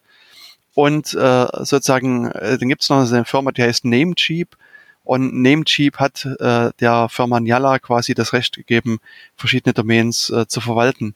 und 0.74 1.14
äh, 1.16 1.48
sozusagen, 1.64 2.28
äh, 2.28 2.58
dann 2.58 2.70
gibt 2.70 2.84
es 2.84 2.90
noch 2.90 3.12
eine 3.12 3.26
Firma, 3.26 3.52
die 3.52 3.64
heißt 3.64 3.84
Namecheap 3.86 4.56
und 5.04 5.42
Namecheap 5.42 5.98
hat 5.98 6.26
äh, 6.26 6.72
der 6.80 7.10
Firma 7.10 7.40
Nyala 7.40 7.80
quasi 7.80 8.14
das 8.14 8.34
Recht 8.34 8.56
gegeben, 8.56 9.00
verschiedene 9.36 9.74
Domains 9.74 10.30
äh, 10.30 10.48
zu 10.48 10.62
verwalten. 10.62 11.16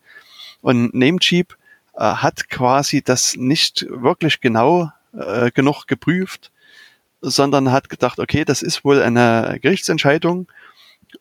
Und 0.62 0.94
Namecheap 0.94 1.56
äh, 1.94 2.02
hat 2.02 2.50
quasi 2.50 3.02
das 3.04 3.36
nicht 3.36 3.86
wirklich 3.90 4.42
genau 4.42 4.92
äh, 5.14 5.52
genug 5.52 5.86
geprüft, 5.86 6.52
sondern 7.22 7.72
hat 7.72 7.90
gedacht, 7.90 8.20
okay, 8.20 8.44
das 8.46 8.62
ist 8.62 8.84
wohl 8.84 9.02
eine 9.02 9.60
Gerichtsentscheidung 9.62 10.48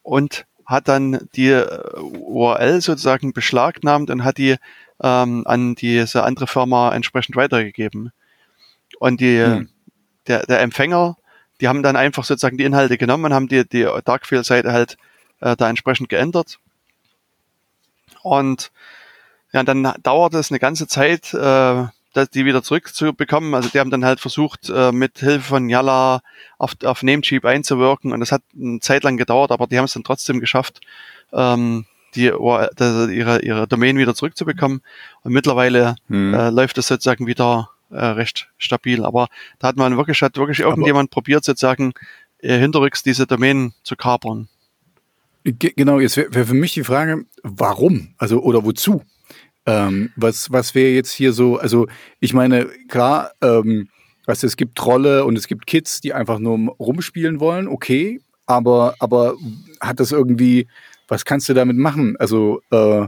und 0.03 0.47
hat 0.67 0.89
dann 0.89 1.29
die 1.35 1.51
äh, 1.51 1.99
URL 1.99 2.81
sozusagen 2.81 3.33
beschlagnahmt 3.33 4.11
und 4.11 4.25
hat 4.25 4.39
die 4.39 4.57
ähm, 5.03 5.47
an 5.47 5.75
diese 5.75 6.23
andere 6.25 6.47
Firma 6.47 6.95
entsprechend 6.95 7.37
weitergegeben. 7.37 8.13
Und 8.99 9.21
die, 9.21 9.43
Hm. 9.43 9.69
der, 10.27 10.47
der 10.47 10.61
Empfänger, 10.61 11.17
die 11.65 11.69
haben 11.69 11.83
dann 11.83 11.97
einfach 11.97 12.25
sozusagen 12.25 12.59
die 12.59 12.65
Inhalte 12.65 12.99
genommen 12.99 13.25
und 13.25 13.33
haben 13.33 13.49
die, 13.49 13.67
die 13.67 13.89
Darkfield-Seite 14.05 14.71
halt 14.71 14.99
äh, 15.41 15.57
da 15.57 15.71
entsprechend 15.71 16.11
geändert. 16.11 16.59
Und 18.21 18.71
ja, 19.51 19.63
dann 19.63 19.95
dauerte 20.03 20.39
es 20.39 20.51
eine 20.51 20.59
ganze 20.59 20.87
Zeit, 20.87 21.33
äh, 21.33 21.87
das, 22.13 22.29
die 22.35 22.45
wieder 22.45 22.63
zurückzubekommen. 22.63 23.55
Also 23.55 23.71
die 23.71 23.81
haben 23.81 23.91
dann 23.91 24.05
halt 24.05 24.21
versucht, 24.21 24.69
äh, 24.69 24.93
mit 24.93 25.21
Hilfe 25.21 25.41
von 25.41 25.71
Yalla 25.71 26.21
auf, 26.59 26.73
auf 26.85 27.03
Namecheap 27.03 27.47
einzuwirken 27.47 28.13
und 28.13 28.21
das 28.21 28.31
hat 28.31 28.43
eine 28.55 28.81
Zeit 28.81 29.03
lang 29.03 29.17
gedauert, 29.17 29.51
aber 29.51 29.67
die 29.67 29.79
haben 29.79 29.87
es 29.87 29.95
dann 29.95 30.05
trotzdem 30.05 30.41
geschafft, 30.41 30.83
ähm, 31.33 31.87
die, 32.15 32.31
das, 32.77 33.09
ihre, 33.09 33.41
ihre 33.41 33.67
Domain 33.67 33.97
wieder 33.97 34.15
zurückzubekommen. 34.15 34.83
Und 35.23 35.33
mittlerweile 35.33 35.97
Hm. 36.09 36.35
äh, 36.35 36.51
läuft 36.51 36.77
es 36.77 36.89
sozusagen 36.89 37.27
wieder 37.27 37.71
äh, 37.95 38.05
recht 38.07 38.51
stabil. 38.59 39.05
Aber 39.05 39.29
da 39.59 39.69
hat 39.69 39.77
man 39.77 39.97
wirklich, 39.97 40.21
hat 40.23 40.37
wirklich 40.37 40.61
irgendjemand 40.61 41.11
probiert, 41.11 41.45
sozusagen 41.45 41.93
äh, 42.39 42.59
hinterrücks 42.59 43.03
diese 43.03 43.27
Domain 43.27 43.73
zu 43.83 43.97
kapern. 43.97 44.49
Ge- 45.45 45.73
Genau, 45.77 46.01
jetzt 46.01 46.17
wäre 46.17 46.35
wär 46.35 46.47
für 46.47 46.55
mich 46.55 46.75
die 46.75 46.85
Frage, 46.85 47.25
warum? 47.43 48.15
Also 48.19 48.41
oder 48.43 48.65
wozu? 48.65 49.03
Ähm, 49.67 50.11
was 50.17 50.51
was 50.53 50.75
wäre 50.75 50.91
jetzt 50.91 51.13
hier 51.13 51.33
so? 51.33 51.57
Also 51.59 51.87
ich 52.21 52.35
meine, 52.35 52.67
klar, 52.89 53.33
ähm, 53.43 53.89
weißt 54.27 54.43
du, 54.43 54.47
es 54.47 54.57
gibt 54.57 54.77
Trolle 54.77 55.25
und 55.25 55.37
es 55.39 55.47
gibt 55.47 55.67
Kids, 55.67 56.01
die 56.01 56.13
einfach 56.13 56.39
nur 56.39 56.75
rumspielen 56.79 57.41
wollen, 57.41 57.69
okay, 57.69 58.21
aber 58.47 58.95
aber 58.99 59.37
hat 59.81 60.01
das 60.01 60.13
irgendwie, 60.13 60.67
was 61.09 61.25
kannst 61.25 61.49
du 61.49 61.55
damit 61.55 61.77
machen? 61.77 62.17
Also 62.19 62.61
äh, 62.71 63.07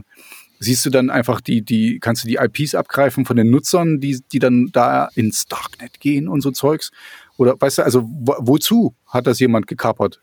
siehst 0.59 0.85
du 0.85 0.89
dann 0.89 1.09
einfach 1.09 1.41
die 1.41 1.61
die 1.61 1.99
kannst 1.99 2.23
du 2.23 2.27
die 2.27 2.35
IPs 2.35 2.75
abgreifen 2.75 3.25
von 3.25 3.35
den 3.35 3.49
Nutzern, 3.49 3.99
die 3.99 4.21
die 4.31 4.39
dann 4.39 4.69
da 4.71 5.09
ins 5.15 5.45
Darknet 5.45 5.99
gehen 5.99 6.27
und 6.27 6.41
so 6.41 6.51
Zeugs? 6.51 6.91
Oder 7.37 7.55
weißt 7.59 7.79
du, 7.79 7.83
also 7.83 8.03
wo, 8.07 8.35
wozu 8.39 8.95
hat 9.07 9.27
das 9.27 9.39
jemand 9.39 9.67
gekapert? 9.67 10.19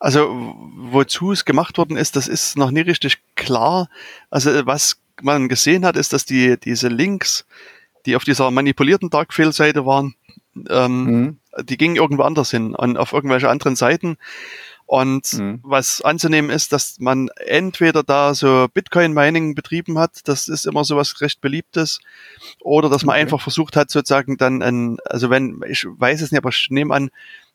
Also 0.00 0.54
wozu 0.76 1.32
es 1.32 1.44
gemacht 1.44 1.76
worden 1.78 1.96
ist, 1.96 2.14
das 2.14 2.28
ist 2.28 2.56
noch 2.56 2.70
nie 2.70 2.80
richtig 2.80 3.18
klar. 3.34 3.88
Also 4.30 4.64
was 4.64 5.00
man 5.22 5.48
gesehen 5.48 5.84
hat, 5.84 5.96
ist, 5.96 6.12
dass 6.12 6.24
die 6.24 6.56
diese 6.58 6.88
Links, 6.88 7.44
die 8.06 8.14
auf 8.14 8.22
dieser 8.22 8.50
manipulierten 8.52 9.10
Darkfield-Seite 9.10 9.84
waren, 9.86 10.14
ähm, 10.70 11.04
Mhm. 11.04 11.38
die 11.64 11.76
gingen 11.76 11.96
irgendwo 11.96 12.22
anders 12.22 12.50
hin, 12.52 12.76
an, 12.76 12.96
auf 12.96 13.12
irgendwelche 13.12 13.48
anderen 13.48 13.74
Seiten. 13.74 14.16
Und 14.90 15.34
Mhm. 15.34 15.60
was 15.64 16.00
anzunehmen 16.00 16.50
ist, 16.50 16.72
dass 16.72 16.98
man 16.98 17.28
entweder 17.44 18.02
da 18.02 18.32
so 18.32 18.68
Bitcoin-Mining 18.72 19.54
betrieben 19.54 19.98
hat, 19.98 20.26
das 20.26 20.48
ist 20.48 20.64
immer 20.64 20.82
so 20.82 20.96
was 20.96 21.20
recht 21.20 21.42
Beliebtes, 21.42 22.00
oder 22.60 22.88
dass 22.88 23.04
man 23.04 23.12
Okay. 23.12 23.20
einfach 23.20 23.42
versucht 23.42 23.76
hat, 23.76 23.90
sozusagen 23.90 24.38
dann 24.38 24.62
ein, 24.62 24.96
also 25.04 25.28
wenn, 25.28 25.60
ich 25.68 25.84
weiß 25.86 26.22
es 26.22 26.32
nicht, 26.32 26.38
aber 26.38 26.48
ich 26.48 26.68
nehme 26.70 26.94
an, 26.94 27.10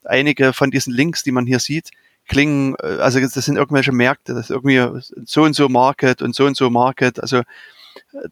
einige 0.06 0.54
von 0.54 0.70
diesen 0.70 0.94
Links, 0.94 1.24
die 1.24 1.32
man 1.32 1.48
hier 1.48 1.58
sieht, 1.58 1.90
klingen, 2.28 2.76
äh, 2.84 2.98
also 3.00 3.20
das 3.20 3.34
sind 3.34 3.56
irgendwelche 3.58 3.92
Märkte, 3.92 4.36
das 4.36 4.52
ist 4.52 4.52
irgendwie 4.52 5.02
so 5.26 5.42
und 5.42 5.56
so 5.56 5.68
Market 5.70 6.22
und 6.22 6.36
so 6.36 6.46
und 6.46 6.56
so 6.56 6.70
Market, 6.70 7.20
also 7.20 7.38
äh, 7.38 7.44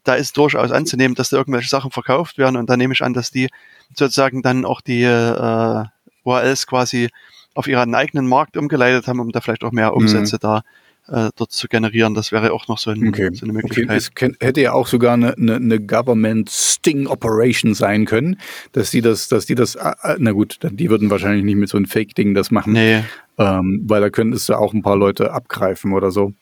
da 0.04 0.14
ist 0.14 0.36
durchaus 0.36 0.70
anzunehmen, 0.70 1.16
dass 1.16 1.30
da 1.30 1.38
irgendwelche 1.38 1.68
Sachen 1.68 1.90
verkauft 1.90 2.38
werden 2.38 2.56
und 2.56 2.70
da 2.70 2.76
nehme 2.76 2.94
ich 2.94 3.02
an, 3.02 3.14
dass 3.14 3.32
die 3.32 3.48
sozusagen 3.96 4.42
dann 4.42 4.64
auch 4.64 4.80
die 4.80 5.02
äh, 5.02 5.84
URLs 6.22 6.68
quasi 6.68 7.08
auf 7.54 7.66
ihren 7.66 7.94
eigenen 7.94 8.26
Markt 8.26 8.56
umgeleitet 8.56 9.06
haben, 9.06 9.20
um 9.20 9.30
da 9.32 9.40
vielleicht 9.40 9.64
auch 9.64 9.72
mehr 9.72 9.94
Umsätze 9.94 10.38
da 10.38 10.62
äh, 11.08 11.30
dort 11.36 11.50
zu 11.52 11.66
generieren. 11.68 12.14
Das 12.14 12.30
wäre 12.32 12.52
auch 12.52 12.68
noch 12.68 12.78
so, 12.78 12.90
ein, 12.90 13.08
Okay. 13.08 13.30
so 13.34 13.44
eine 13.44 13.52
Okay, 13.54 13.62
Möglichkeit. 13.64 13.96
es 13.96 14.14
ken- 14.14 14.36
hätte 14.40 14.60
ja 14.60 14.72
auch 14.72 14.86
sogar 14.86 15.14
eine, 15.14 15.36
eine, 15.36 15.56
eine 15.56 15.80
Government 15.80 16.48
Sting 16.48 17.06
Operation 17.08 17.74
sein 17.74 18.04
können, 18.06 18.38
dass 18.72 18.90
die 18.90 19.00
das, 19.00 19.28
dass 19.28 19.46
die 19.46 19.54
das, 19.56 19.74
äh, 19.74 19.92
äh, 20.02 20.16
na 20.18 20.30
gut, 20.32 20.58
die 20.62 20.88
würden 20.90 21.10
wahrscheinlich 21.10 21.44
nicht 21.44 21.56
mit 21.56 21.68
so 21.68 21.76
einem 21.76 21.86
Fake-Ding 21.86 22.34
das 22.34 22.50
machen, 22.50 22.72
nee, 22.74 23.02
ähm, 23.38 23.82
weil 23.86 24.00
da 24.00 24.10
könntest 24.10 24.48
du 24.48 24.54
auch 24.54 24.72
ein 24.72 24.82
paar 24.82 24.96
Leute 24.96 25.32
abgreifen 25.32 25.92
oder 25.92 26.10
so. 26.12 26.32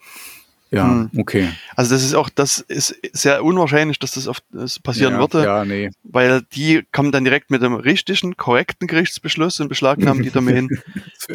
Ja, 0.72 0.84
Hm. 0.88 1.10
okay. 1.18 1.48
also 1.74 1.94
das 1.94 2.04
ist 2.04 2.14
auch, 2.14 2.28
das 2.28 2.60
ist 2.60 2.96
sehr 3.12 3.42
unwahrscheinlich, 3.44 3.98
dass 3.98 4.12
das, 4.12 4.28
oft, 4.28 4.44
das 4.52 4.78
passieren 4.78 5.14
ja, 5.14 5.18
würde. 5.18 5.44
Ja, 5.44 5.64
nee. 5.64 5.90
weil 6.04 6.42
die 6.52 6.84
kommen 6.92 7.10
dann 7.10 7.24
direkt 7.24 7.50
mit 7.50 7.62
einem 7.62 7.74
richtigen, 7.74 8.36
korrekten 8.36 8.86
Gerichtsbeschluss 8.86 9.58
und 9.60 9.68
beschlagnahmen 9.68 10.22
die 10.22 10.30
Domain. 10.30 10.68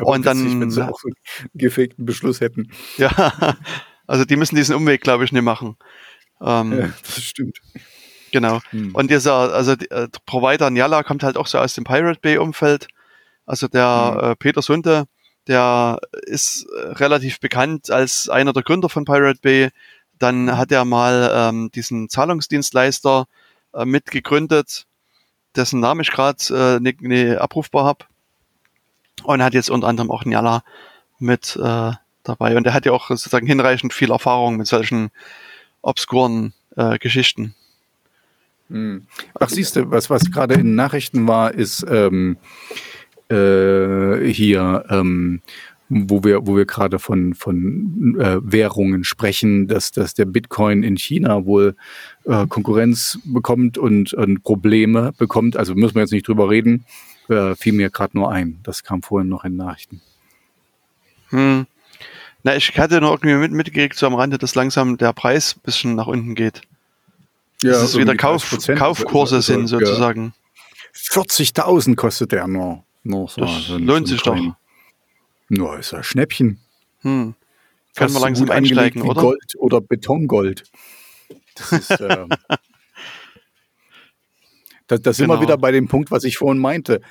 Und 0.02 0.26
dann- 0.26 0.46
witzig, 0.46 0.60
wenn 0.62 0.72
sie 0.72 0.88
auch 0.88 1.00
so 1.00 1.10
einen 1.10 1.50
gefakten 1.54 2.06
Beschluss 2.06 2.40
hätten. 2.40 2.72
ja, 2.98 3.10
also 4.08 4.24
die 4.24 4.38
müssen 4.38 4.56
diesen 4.56 4.76
Umweg, 4.76 5.02
glaube 5.02 5.26
ich, 5.26 5.32
nicht 5.34 5.42
machen. 5.44 5.76
Ähm, 6.42 6.72
Ja, 6.80 6.90
das 7.04 7.22
stimmt. 7.24 7.60
Genau. 8.32 8.60
Hm. 8.72 8.94
Und 8.96 9.12
dieser, 9.12 9.54
also 9.54 9.76
die, 9.76 9.90
äh, 9.92 10.08
der 10.10 10.20
Provider 10.26 10.70
Nyala 10.70 11.04
kommt 11.04 11.24
halt 11.24 11.38
auch 11.38 11.48
so 11.48 11.58
aus 11.58 11.74
dem 11.74 11.84
Pirate 11.84 12.20
Bay 12.22 12.38
Umfeld. 12.38 12.88
Also 13.46 13.68
der 13.68 14.14
Mhm. 14.22 14.32
äh, 14.32 14.36
Peter 14.38 14.62
Sunde, 14.62 15.06
der 15.48 16.00
ist 16.24 16.66
äh, 16.76 16.94
relativ 16.94 17.40
bekannt 17.40 17.92
als 17.92 18.30
einer 18.30 18.54
der 18.54 18.64
Gründer 18.64 18.90
von 18.90 19.06
Pirate 19.06 19.40
Bay. 19.42 19.70
Dann 20.20 20.58
hat 20.58 20.72
er 20.72 20.86
mal 20.86 21.32
ähm, 21.34 21.72
diesen 21.74 22.10
Zahlungsdienstleister 22.10 23.28
äh, 23.74 23.86
mitgegründet, 23.86 24.86
dessen 25.56 25.80
Namen 25.80 26.02
ich 26.02 26.12
gerade 26.12 26.78
äh, 26.78 26.80
nicht 26.80 27.02
nicht 27.02 27.38
abrufbar 27.38 27.86
habe. 27.86 28.06
Und 29.24 29.42
hat 29.42 29.54
jetzt 29.54 29.70
unter 29.70 29.88
anderem 29.88 30.12
auch 30.12 30.26
Nyala 30.26 30.64
mit 31.20 31.56
äh, 31.56 31.92
dabei. 32.24 32.58
Und 32.58 32.68
er 32.68 32.74
hat 32.74 32.86
ja 32.86 32.92
auch 32.92 33.08
sozusagen 33.08 33.48
hinreichend 33.48 33.94
viel 33.94 34.12
Erfahrung 34.12 34.58
mit 34.58 34.68
solchen 34.68 35.12
obskuren 35.82 36.54
äh, 36.76 36.98
Geschichten. 36.98 37.56
Hm. 38.70 39.06
Ach, 39.40 39.50
siehst 39.50 39.76
du, 39.76 39.92
was, 39.92 40.10
was 40.10 40.32
gerade 40.32 40.56
in 40.56 40.62
den 40.62 40.76
Nachrichten 40.76 41.28
war, 41.28 41.54
ist 41.54 41.86
ähm, 41.88 42.38
äh, 43.30 44.26
hier, 44.32 44.86
ähm, 44.90 45.42
wo 45.90 46.24
wir, 46.24 46.48
wo 46.48 46.56
wir 46.56 46.66
gerade 46.66 47.00
von, 47.00 47.34
von 47.34 48.18
äh, 48.20 48.38
Währungen 48.42 49.04
sprechen, 49.04 49.68
dass, 49.68 49.92
dass 49.92 50.14
der 50.14 50.26
Bitcoin 50.26 50.84
in 50.84 50.98
China 50.98 51.46
wohl 51.46 51.76
äh, 52.26 52.48
Konkurrenz 52.48 53.20
bekommt 53.24 53.78
und, 53.78 54.14
und 54.14 54.44
Probleme 54.44 55.14
bekommt. 55.18 55.58
Also 55.58 55.76
müssen 55.76 55.96
wir 55.96 56.02
jetzt 56.02 56.12
nicht 56.12 56.28
drüber 56.28 56.50
reden. 56.50 56.86
Äh, 57.30 57.56
fiel 57.56 57.74
mir 57.74 57.90
gerade 57.90 58.18
nur 58.18 58.32
ein. 58.32 58.60
Das 58.64 58.84
kam 58.84 59.02
vorhin 59.02 59.30
noch 59.30 59.44
in 59.46 59.56
Nachrichten. 59.56 60.02
Hm. 61.30 61.68
Na, 62.44 62.56
ich 62.56 62.78
hatte 62.78 63.02
nur 63.02 63.12
irgendwie 63.12 63.36
mit, 63.36 63.52
mitgekriegt, 63.52 63.98
so 63.98 64.06
am 64.06 64.14
Rande, 64.14 64.38
dass 64.38 64.54
langsam 64.54 64.98
der 64.98 65.14
Preis 65.14 65.56
ein 65.56 65.62
bisschen 65.64 65.96
nach 65.96 66.08
unten 66.08 66.36
geht. 66.36 66.62
Ja, 67.64 67.72
dass 67.72 67.84
es 67.84 67.98
wieder 67.98 68.16
Kauf, 68.16 68.48
Kaufkurse 68.76 69.38
also, 69.38 69.54
sind, 69.54 69.68
sozusagen. 69.68 70.34
40.000 70.96 71.96
kostet 71.96 72.32
der 72.32 72.48
nur. 72.48 72.84
Nur 73.06 73.30
so, 73.30 73.42
das 73.42 73.66
so 73.68 73.78
lohnt 73.78 74.08
sich 74.08 74.22
doch. 74.22 74.36
Nur 75.50 75.78
ist 75.78 75.94
ein 75.94 76.04
Schnäppchen. 76.04 76.60
Hm. 77.02 77.36
Kann 77.96 78.12
man 78.12 78.22
langsam 78.24 78.50
einsteigen, 78.50 79.04
oder? 79.04 79.22
Gold 79.22 79.54
oder 79.58 79.80
Betongold. 79.80 80.64
Das 81.56 81.72
ist, 81.72 81.92
äh, 82.02 82.26
da, 84.88 84.98
da 84.98 85.14
sind 85.14 85.28
genau. 85.28 85.40
wir 85.40 85.42
wieder 85.42 85.58
bei 85.58 85.72
dem 85.72 85.88
Punkt, 85.88 86.10
was 86.10 86.24
ich 86.24 86.38
vorhin 86.38 86.60
meinte. 86.60 87.02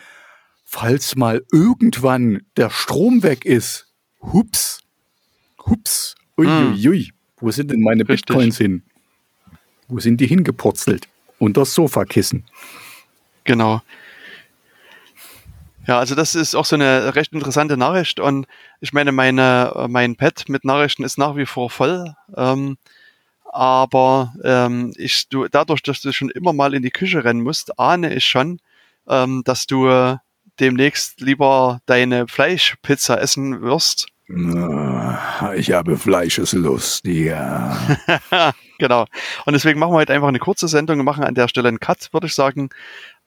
Falls 0.64 1.14
mal 1.14 1.45
irgendwann 1.53 2.42
der 2.57 2.70
Strom 2.70 3.22
weg 3.22 3.45
ist, 3.45 3.86
hups, 4.20 4.80
hups, 5.64 6.16
uiuiui, 6.36 7.05
hm. 7.05 7.12
wo 7.38 7.51
sind 7.53 7.70
denn 7.70 7.80
meine 7.80 8.03
Richtig. 8.09 8.26
Bitcoins 8.26 8.59
hin? 8.59 8.82
Wo 9.86 10.01
sind 10.01 10.20
die 10.20 10.26
hingepurzelt? 10.26 11.07
Unter 11.38 11.61
das 11.61 11.74
Sofakissen. 11.74 12.45
Genau. 13.45 13.80
Ja, 15.87 15.99
also 15.99 16.14
das 16.14 16.35
ist 16.35 16.55
auch 16.55 16.64
so 16.64 16.76
eine 16.76 17.14
recht 17.14 17.32
interessante 17.32 17.76
Nachricht 17.76 18.20
und 18.20 18.47
ich 18.80 18.93
meine, 18.93 19.12
meine, 19.12 19.87
mein 19.89 20.16
Pad 20.16 20.45
mit 20.49 20.64
Nachrichten 20.64 21.05
ist 21.05 21.18
nach 21.18 21.37
wie 21.37 21.47
vor 21.47 21.70
voll. 21.70 22.14
Ähm, 22.37 22.76
aber 23.53 24.35
ähm, 24.43 24.93
ich, 24.97 25.28
du, 25.28 25.47
dadurch, 25.49 25.82
dass 25.82 26.01
du 26.01 26.12
schon 26.12 26.30
immer 26.30 26.53
mal 26.53 26.74
in 26.74 26.82
die 26.82 26.91
Küche 26.91 27.24
rennen 27.24 27.43
musst, 27.43 27.78
ahne 27.78 28.14
ich 28.14 28.24
schon, 28.26 28.61
ähm, 29.09 29.43
dass 29.45 29.66
du 29.66 30.18
demnächst 30.59 31.20
lieber 31.20 31.80
deine 31.87 32.26
Fleischpizza 32.28 33.16
essen 33.16 33.62
wirst. 33.62 34.07
Ich 35.57 35.72
habe 35.72 35.97
Fleischeslust, 35.99 37.07
ja. 37.07 37.76
genau. 38.78 39.05
Und 39.45 39.53
deswegen 39.53 39.78
machen 39.78 39.93
wir 39.93 39.99
heute 39.99 40.14
einfach 40.14 40.28
eine 40.28 40.39
kurze 40.39 40.66
Sendung 40.66 40.99
und 40.99 41.05
machen 41.05 41.24
an 41.24 41.35
der 41.35 41.49
Stelle 41.49 41.68
einen 41.68 41.80
Cut, 41.80 42.09
würde 42.12 42.26
ich 42.26 42.35
sagen. 42.35 42.70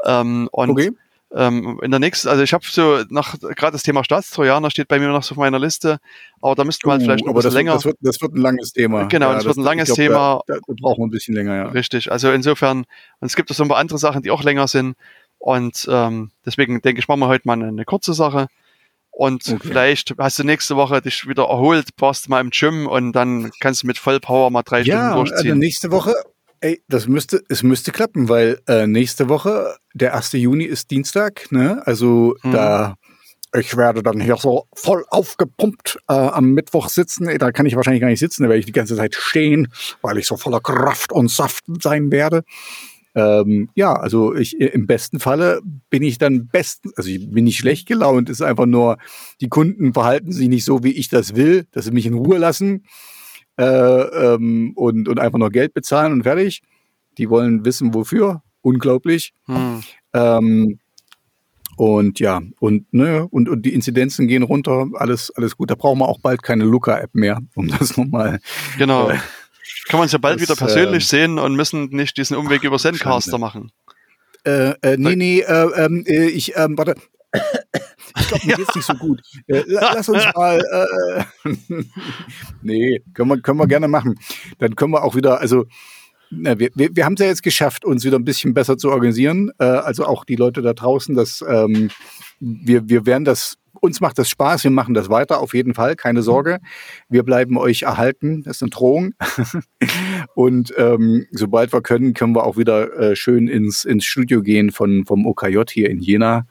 Ähm, 0.04 0.50
und 0.52 0.72
okay. 0.72 0.92
Ähm, 1.36 1.80
in 1.84 1.92
der 1.92 2.00
nächsten, 2.00 2.30
also 2.30 2.42
ich 2.42 2.54
habe 2.54 2.64
so 2.66 3.04
nach 3.10 3.38
gerade 3.40 3.74
das 3.74 3.84
Thema 3.84 4.04
Staatstrojaner 4.04 4.72
steht 4.72 4.88
bei 4.88 4.98
mir 4.98 5.10
noch 5.10 5.24
so 5.24 5.34
auf 5.34 5.38
meiner 5.38 5.60
Liste, 5.60 6.00
aber 6.42 6.56
da 6.56 6.64
müsste 6.64 6.88
man 6.88 7.02
uh, 7.02 7.04
vielleicht 7.04 7.26
noch 7.26 7.34
ein 7.34 7.36
bisschen 7.36 7.50
das 7.50 7.54
länger. 7.54 7.72
Wird, 7.74 7.78
das, 7.78 7.86
wird, 7.86 7.98
das 8.02 8.22
wird 8.22 8.34
ein 8.34 8.42
langes 8.42 8.72
Thema. 8.72 9.04
Genau, 9.06 9.28
ja, 9.28 9.34
das, 9.34 9.44
das, 9.44 9.48
wird 9.48 9.58
ein 9.58 9.66
langes 9.66 9.86
glaub, 9.88 9.98
Thema. 9.98 10.42
Da, 10.48 10.54
da, 10.56 10.74
brauchen 10.80 11.02
wir 11.02 11.08
ein 11.08 11.12
bisschen 11.12 11.36
länger, 11.36 11.56
ja. 11.56 11.68
Richtig. 11.68 12.12
Also 12.12 12.32
insofern, 12.32 12.86
und 13.20 13.26
es 13.28 13.36
gibt 13.36 13.52
auch 13.52 13.56
so 13.56 13.64
ein 13.64 13.70
paar 13.70 13.78
andere 13.78 13.98
Sachen, 13.98 14.22
die 14.22 14.32
auch 14.32 14.44
länger 14.44 14.68
sind. 14.68 14.96
Und 15.38 15.88
ähm, 15.92 16.32
deswegen 16.46 16.82
denke 16.82 17.00
ich, 17.00 17.08
machen 17.08 17.20
wir 17.20 17.28
heute 17.28 17.48
mal 17.48 17.54
eine, 17.54 17.68
eine 17.68 17.86
kurze 17.86 18.14
Sache. 18.14 18.48
Und 19.12 19.48
okay. 19.48 19.60
vielleicht 19.62 20.14
hast 20.20 20.40
du 20.40 20.44
nächste 20.44 20.76
Woche 20.76 21.02
dich 21.02 21.28
wieder 21.28 21.46
erholt, 21.46 21.96
brauchst 21.96 22.30
mal 22.30 22.40
im 22.40 22.52
Gym 22.52 22.88
und 22.88 23.14
dann 23.14 23.52
kannst 23.60 23.82
du 23.82 23.88
mit 23.88 23.98
Vollpower 23.98 24.52
mal 24.52 24.62
drei 24.62 24.82
ja, 24.82 25.12
Stunden 25.12 25.16
durchziehen. 25.16 25.52
Also 25.52 25.60
nächste 25.60 25.92
Woche, 25.92 26.14
ey, 26.62 26.82
das 26.88 27.08
müsste, 27.08 27.44
es 27.50 27.64
müsste 27.64 27.92
klappen, 27.92 28.30
weil 28.30 28.60
äh, 28.68 28.88
nächste 28.88 29.30
Woche, 29.30 29.76
der 29.94 30.16
1. 30.16 30.34
Juni 30.34 30.66
ist 30.66 30.92
Dienstag, 30.92 31.52
ne? 31.52 31.82
Also 31.86 32.36
hm. 32.42 32.52
da 32.52 32.96
ich 33.56 33.78
werde 33.78 34.04
dann 34.04 34.20
hier 34.20 34.36
so 34.38 34.68
voll 34.74 35.06
aufgepumpt 35.10 36.00
äh, 36.10 36.14
am 36.14 36.52
Mittwoch 36.52 36.90
sitzen. 36.90 37.30
Da 37.38 37.52
kann 37.52 37.66
ich 37.66 37.76
wahrscheinlich 37.76 38.02
gar 38.02 38.10
nicht 38.10 38.20
sitzen, 38.20 38.44
da 38.44 38.50
werde 38.50 38.60
ich 38.60 38.66
die 38.66 38.74
ganze 38.74 38.96
Zeit 38.96 39.16
stehen, 39.16 39.70
weil 40.02 40.18
ich 40.18 40.28
so 40.28 40.38
voller 40.38 40.60
Kraft 40.60 41.12
und 41.12 41.32
Saft 41.32 41.64
sein 41.82 42.12
werde. 42.12 42.44
Ähm, 43.16 43.70
ja, 43.74 43.94
also 43.94 44.36
ich 44.36 44.60
im 44.60 44.86
besten 44.86 45.20
Falle 45.20 45.62
bin 45.90 46.04
ich 46.04 46.18
dann 46.18 46.48
besten, 46.48 46.92
also 46.98 47.10
ich 47.10 47.32
bin 47.32 47.46
nicht 47.46 47.58
schlecht 47.58 47.88
gelaunt, 47.88 48.30
ist 48.30 48.42
einfach 48.42 48.68
nur, 48.68 48.98
die 49.42 49.50
Kunden 49.50 49.94
verhalten 49.94 50.32
sich 50.32 50.50
nicht 50.50 50.66
so, 50.66 50.84
wie 50.84 50.92
ich 50.92 51.10
das 51.10 51.36
will, 51.36 51.66
dass 51.72 51.86
sie 51.86 51.92
mich 51.92 52.06
in 52.06 52.14
Ruhe 52.14 52.38
lassen 52.38 52.86
äh, 53.58 53.64
ähm, 53.64 54.74
und, 54.76 55.08
und 55.08 55.20
einfach 55.20 55.40
nur 55.40 55.50
Geld 55.50 55.74
bezahlen 55.74 56.14
und 56.14 56.24
fertig. 56.24 56.62
Die 57.18 57.30
wollen 57.30 57.66
wissen, 57.66 57.94
wofür. 57.94 58.44
Unglaublich. 58.62 59.34
Hm. 59.46 59.84
Ähm, 60.14 60.80
und 61.78 62.20
ja, 62.20 62.42
und, 62.60 62.92
ne, 62.92 63.28
und, 63.30 63.48
und 63.48 63.64
die 63.64 63.74
Inzidenzen 63.74 64.28
gehen 64.28 64.42
runter, 64.42 64.88
alles, 64.96 65.32
alles 65.36 65.56
gut. 65.58 65.70
Da 65.70 65.76
brauchen 65.76 66.00
wir 66.00 66.10
auch 66.10 66.20
bald 66.20 66.42
keine 66.42 66.64
Looker-App 66.64 67.14
mehr, 67.14 67.40
um 67.56 67.68
das 67.80 67.98
nochmal. 67.98 68.40
Genau. 68.78 69.10
Äh, 69.10 69.18
kann 69.88 70.00
man 70.00 70.02
uns 70.02 70.12
ja 70.12 70.18
bald 70.18 70.42
das, 70.42 70.50
wieder 70.50 70.56
persönlich 70.56 71.04
äh, 71.04 71.08
sehen 71.08 71.40
und 71.40 71.56
müssen 71.56 71.90
nicht 71.92 72.18
diesen 72.18 72.36
Umweg 72.36 72.64
über 72.64 72.78
Zencaster 72.78 73.38
machen. 73.38 73.72
Äh, 74.44 74.74
äh, 74.82 74.98
nee, 74.98 75.16
nee, 75.16 75.40
äh, 75.42 75.86
ähm, 75.86 76.04
äh, 76.08 76.28
ich, 76.28 76.58
ähm, 76.58 76.78
warte. 76.78 76.96
Ich 78.18 78.28
glaube, 78.28 78.48
mir 78.48 78.56
geht's 78.56 78.76
nicht 78.76 78.86
so 78.86 78.94
gut. 78.94 79.22
Äh, 79.48 79.64
lass 79.68 80.10
uns 80.10 80.24
mal. 80.36 80.60
Äh, 81.44 81.54
nee, 82.62 83.02
können 83.14 83.30
wir, 83.30 83.42
können 83.42 83.60
wir 83.60 83.68
gerne 83.68 83.88
machen. 83.88 84.16
Dann 84.60 84.76
können 84.76 84.92
wir 84.92 85.04
auch 85.04 85.16
wieder, 85.16 85.40
also 85.40 85.66
na, 86.30 86.60
wir, 86.60 86.70
wir, 86.76 86.90
wir 86.94 87.06
haben 87.06 87.14
es 87.14 87.22
ja 87.22 87.28
jetzt 87.28 87.44
geschafft, 87.44 87.86
uns 87.86 88.04
wieder 88.04 88.18
ein 88.18 88.26
bisschen 88.26 88.54
besser 88.54 88.78
zu 88.78 88.92
organisieren. 88.92 89.52
Äh, 89.60 89.66
also 89.66 90.06
auch 90.06 90.26
die 90.26 90.36
Leute 90.36 90.62
da 90.62 90.74
draußen, 90.74 91.16
dass 91.16 91.44
ähm, 91.48 91.90
wir, 92.40 92.90
wir 92.90 93.06
werden 93.06 93.26
das 93.26 93.58
uns 93.82 94.02
macht 94.02 94.18
das 94.18 94.30
Spaß, 94.30 94.64
wir 94.64 94.72
machen 94.72 94.94
das 94.94 95.10
weiter, 95.10 95.40
auf 95.40 95.54
jeden 95.54 95.74
Fall, 95.74 95.96
keine 95.96 96.22
Sorge. 96.22 96.60
Wir 97.10 97.24
bleiben 97.24 97.58
euch 97.58 97.84
erhalten, 97.84 98.44
das 98.44 98.58
ist 98.58 98.64
eine 98.64 98.70
Drohung. 98.72 99.14
und 100.36 100.74
ähm, 100.78 101.26
sobald 101.32 101.74
wir 101.74 101.82
können, 101.82 102.14
können 102.14 102.36
wir 102.36 102.44
auch 102.44 102.58
wieder 102.58 102.94
äh, 102.98 103.16
schön 103.16 103.48
ins, 103.48 103.86
ins 103.86 104.06
Studio 104.06 104.42
gehen 104.42 104.72
von, 104.72 105.06
vom 105.06 105.26
OKJ 105.26 105.64
hier 105.70 105.90
in 105.90 106.00
Jena. 106.00 106.48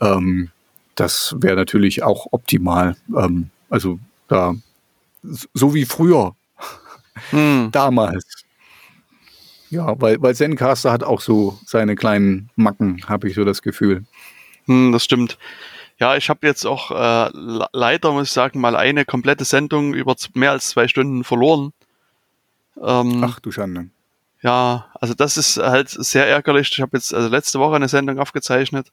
Ähm, 0.00 0.50
das 0.94 1.34
wäre 1.38 1.56
natürlich 1.56 2.02
auch 2.02 2.26
optimal. 2.30 2.96
Ähm, 3.16 3.50
also 3.70 3.98
da, 4.28 4.54
so 5.22 5.74
wie 5.74 5.84
früher, 5.84 6.34
hm. 7.30 7.68
damals. 7.72 8.44
Ja, 9.70 9.98
weil, 10.00 10.20
weil 10.20 10.34
Zencaster 10.34 10.92
hat 10.92 11.02
auch 11.02 11.20
so 11.20 11.58
seine 11.64 11.96
kleinen 11.96 12.50
Macken, 12.56 13.02
habe 13.08 13.28
ich 13.28 13.34
so 13.34 13.44
das 13.44 13.62
Gefühl. 13.62 14.04
Hm, 14.66 14.92
das 14.92 15.04
stimmt. 15.04 15.38
Ja, 15.98 16.16
ich 16.16 16.28
habe 16.28 16.46
jetzt 16.46 16.66
auch 16.66 16.90
äh, 16.90 17.30
leider, 17.72 18.12
muss 18.12 18.28
ich 18.28 18.32
sagen, 18.32 18.60
mal 18.60 18.76
eine 18.76 19.04
komplette 19.04 19.44
Sendung 19.44 19.94
über 19.94 20.16
mehr 20.34 20.50
als 20.50 20.70
zwei 20.70 20.88
Stunden 20.88 21.24
verloren. 21.24 21.72
Ähm, 22.82 23.22
Ach 23.24 23.40
du 23.40 23.50
Schande. 23.52 23.88
Ja, 24.42 24.86
also 24.94 25.14
das 25.14 25.36
ist 25.36 25.56
halt 25.58 25.88
sehr 25.88 26.26
ärgerlich. 26.26 26.70
Ich 26.72 26.80
habe 26.80 26.96
jetzt 26.96 27.14
also 27.14 27.28
letzte 27.28 27.60
Woche 27.60 27.76
eine 27.76 27.88
Sendung 27.88 28.18
aufgezeichnet 28.18 28.90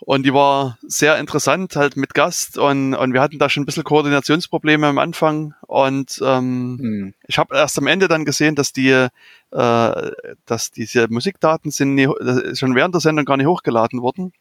und 0.00 0.24
die 0.24 0.32
war 0.32 0.78
sehr 0.82 1.18
interessant, 1.18 1.76
halt 1.76 1.96
mit 1.96 2.14
Gast 2.14 2.58
und, 2.58 2.94
und 2.94 3.12
wir 3.12 3.20
hatten 3.20 3.38
da 3.38 3.48
schon 3.48 3.62
ein 3.62 3.66
bisschen 3.66 3.84
Koordinationsprobleme 3.84 4.86
am 4.86 4.98
Anfang 4.98 5.54
und 5.66 6.20
ähm, 6.24 6.78
hm. 6.80 7.14
ich 7.26 7.38
habe 7.38 7.56
erst 7.56 7.78
am 7.78 7.86
Ende 7.86 8.08
dann 8.08 8.24
gesehen, 8.24 8.54
dass 8.54 8.72
die, 8.72 8.90
äh, 8.90 9.08
dass 10.46 10.70
diese 10.70 11.08
Musikdaten 11.08 11.70
sind 11.70 11.94
nie, 11.94 12.08
schon 12.54 12.74
während 12.74 12.94
der 12.94 13.00
Sendung 13.00 13.24
gar 13.24 13.36
nicht 13.36 13.46
hochgeladen 13.46 14.02
wurden. 14.02 14.32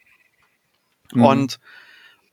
Mhm. 1.13 1.23
Und 1.23 1.59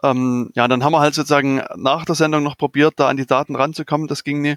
ähm, 0.02 0.50
ja, 0.54 0.68
dann 0.68 0.84
haben 0.84 0.92
wir 0.92 1.00
halt 1.00 1.14
sozusagen 1.14 1.62
nach 1.76 2.04
der 2.04 2.14
Sendung 2.14 2.42
noch 2.42 2.58
probiert, 2.58 2.94
da 2.96 3.08
an 3.08 3.16
die 3.16 3.26
Daten 3.26 3.56
ranzukommen. 3.56 4.08
Das 4.08 4.24
ging 4.24 4.42
nie. 4.42 4.56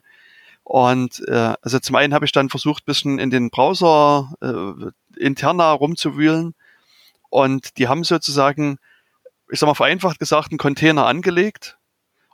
Und 0.63 1.24
äh, 1.28 1.55
also 1.61 1.80
zum 1.80 1.95
einen 1.95 2.13
habe 2.13 2.26
ich 2.26 2.32
dann 2.32 2.49
versucht, 2.49 2.86
bisschen 2.86 3.17
in 3.17 3.30
den 3.30 3.49
Browser 3.49 4.34
äh, 4.41 5.24
interner 5.24 5.72
rumzuwühlen. 5.72 6.53
Und 7.30 7.77
die 7.77 7.88
haben 7.88 8.03
sozusagen, 8.03 8.77
ich 9.51 9.59
sag 9.59 9.67
mal 9.67 9.75
vereinfacht 9.75 10.19
gesagt, 10.19 10.51
einen 10.51 10.57
Container 10.57 11.05
angelegt 11.05 11.77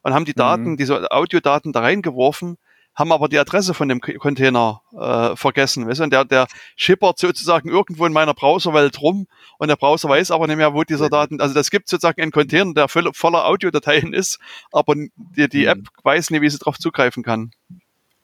und 0.04 0.14
haben 0.14 0.26
die 0.26 0.34
Daten, 0.34 0.72
mhm. 0.72 0.78
diese 0.78 1.12
Audiodaten 1.12 1.74
da 1.74 1.82
reingeworfen 1.82 2.58
haben 2.96 3.12
aber 3.12 3.28
die 3.28 3.38
Adresse 3.38 3.74
von 3.74 3.89
dem 3.89 4.00
Container 4.00 4.82
äh, 4.98 5.36
vergessen. 5.36 5.86
Weißt 5.86 6.00
du? 6.00 6.06
Und 6.06 6.14
der, 6.14 6.24
der 6.24 6.48
schippert 6.78 7.20
sozusagen 7.20 7.70
irgendwo 7.70 8.06
in 8.06 8.14
meiner 8.14 8.34
Browserwelt 8.34 9.02
rum 9.02 9.28
und 9.58 9.68
der 9.68 9.76
Browser 9.76 10.08
weiß 10.08 10.32
aber 10.32 10.48
nicht 10.48 10.56
mehr, 10.56 10.74
wo 10.74 10.84
dieser 10.84 11.10
Daten, 11.10 11.41
also 11.41 11.54
das 11.54 11.70
gibt 11.70 11.89
sozusagen 11.89 12.22
einen 12.22 12.32
Container, 12.32 12.74
der 12.74 12.88
voll, 12.88 13.10
voller 13.14 13.46
Audiodateien 13.46 14.14
ist, 14.14 14.39
aber 14.72 14.96
die, 14.96 15.50
die 15.50 15.66
App 15.66 15.80
weiß 16.04 16.30
nicht, 16.32 16.41
wie 16.41 16.50
sie 16.50 16.58
darauf 16.58 16.80
zugreifen 16.80 17.22
kann. 17.22 17.52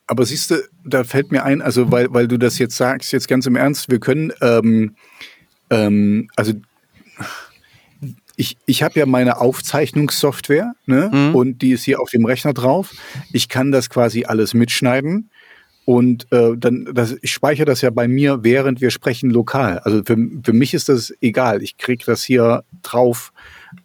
Aber 0.07 0.25
siehst 0.25 0.51
du, 0.51 0.63
da 0.85 1.03
fällt 1.03 1.31
mir 1.31 1.43
ein, 1.43 1.61
also 1.61 1.91
weil, 1.91 2.13
weil 2.13 2.27
du 2.27 2.37
das 2.37 2.57
jetzt 2.57 2.77
sagst, 2.77 3.11
jetzt 3.11 3.27
ganz 3.27 3.45
im 3.45 3.55
Ernst, 3.55 3.89
wir 3.89 3.99
können, 3.99 4.31
ähm, 4.41 4.95
ähm, 5.71 6.29
also 6.35 6.53
ich, 8.35 8.57
ich 8.65 8.83
habe 8.83 8.99
ja 8.99 9.05
meine 9.05 9.39
Aufzeichnungssoftware 9.39 10.73
ne? 10.85 11.09
Mhm. 11.11 11.35
und 11.35 11.61
die 11.61 11.71
ist 11.71 11.83
hier 11.83 11.99
auf 11.99 12.09
dem 12.09 12.25
Rechner 12.25 12.53
drauf. 12.53 12.91
Ich 13.33 13.49
kann 13.49 13.71
das 13.71 13.89
quasi 13.89 14.25
alles 14.25 14.53
mitschneiden 14.53 15.29
und 15.85 16.31
äh, 16.31 16.55
dann 16.57 16.89
das, 16.93 17.15
ich 17.21 17.31
speichere 17.31 17.65
das 17.65 17.81
ja 17.81 17.89
bei 17.89 18.07
mir, 18.07 18.43
während 18.43 18.81
wir 18.81 18.91
sprechen, 18.91 19.29
lokal. 19.29 19.79
Also 19.79 20.01
für, 20.05 20.17
für 20.43 20.53
mich 20.53 20.73
ist 20.73 20.89
das 20.89 21.13
egal. 21.21 21.61
Ich 21.61 21.77
kriege 21.77 22.03
das 22.05 22.23
hier 22.23 22.63
drauf. 22.83 23.31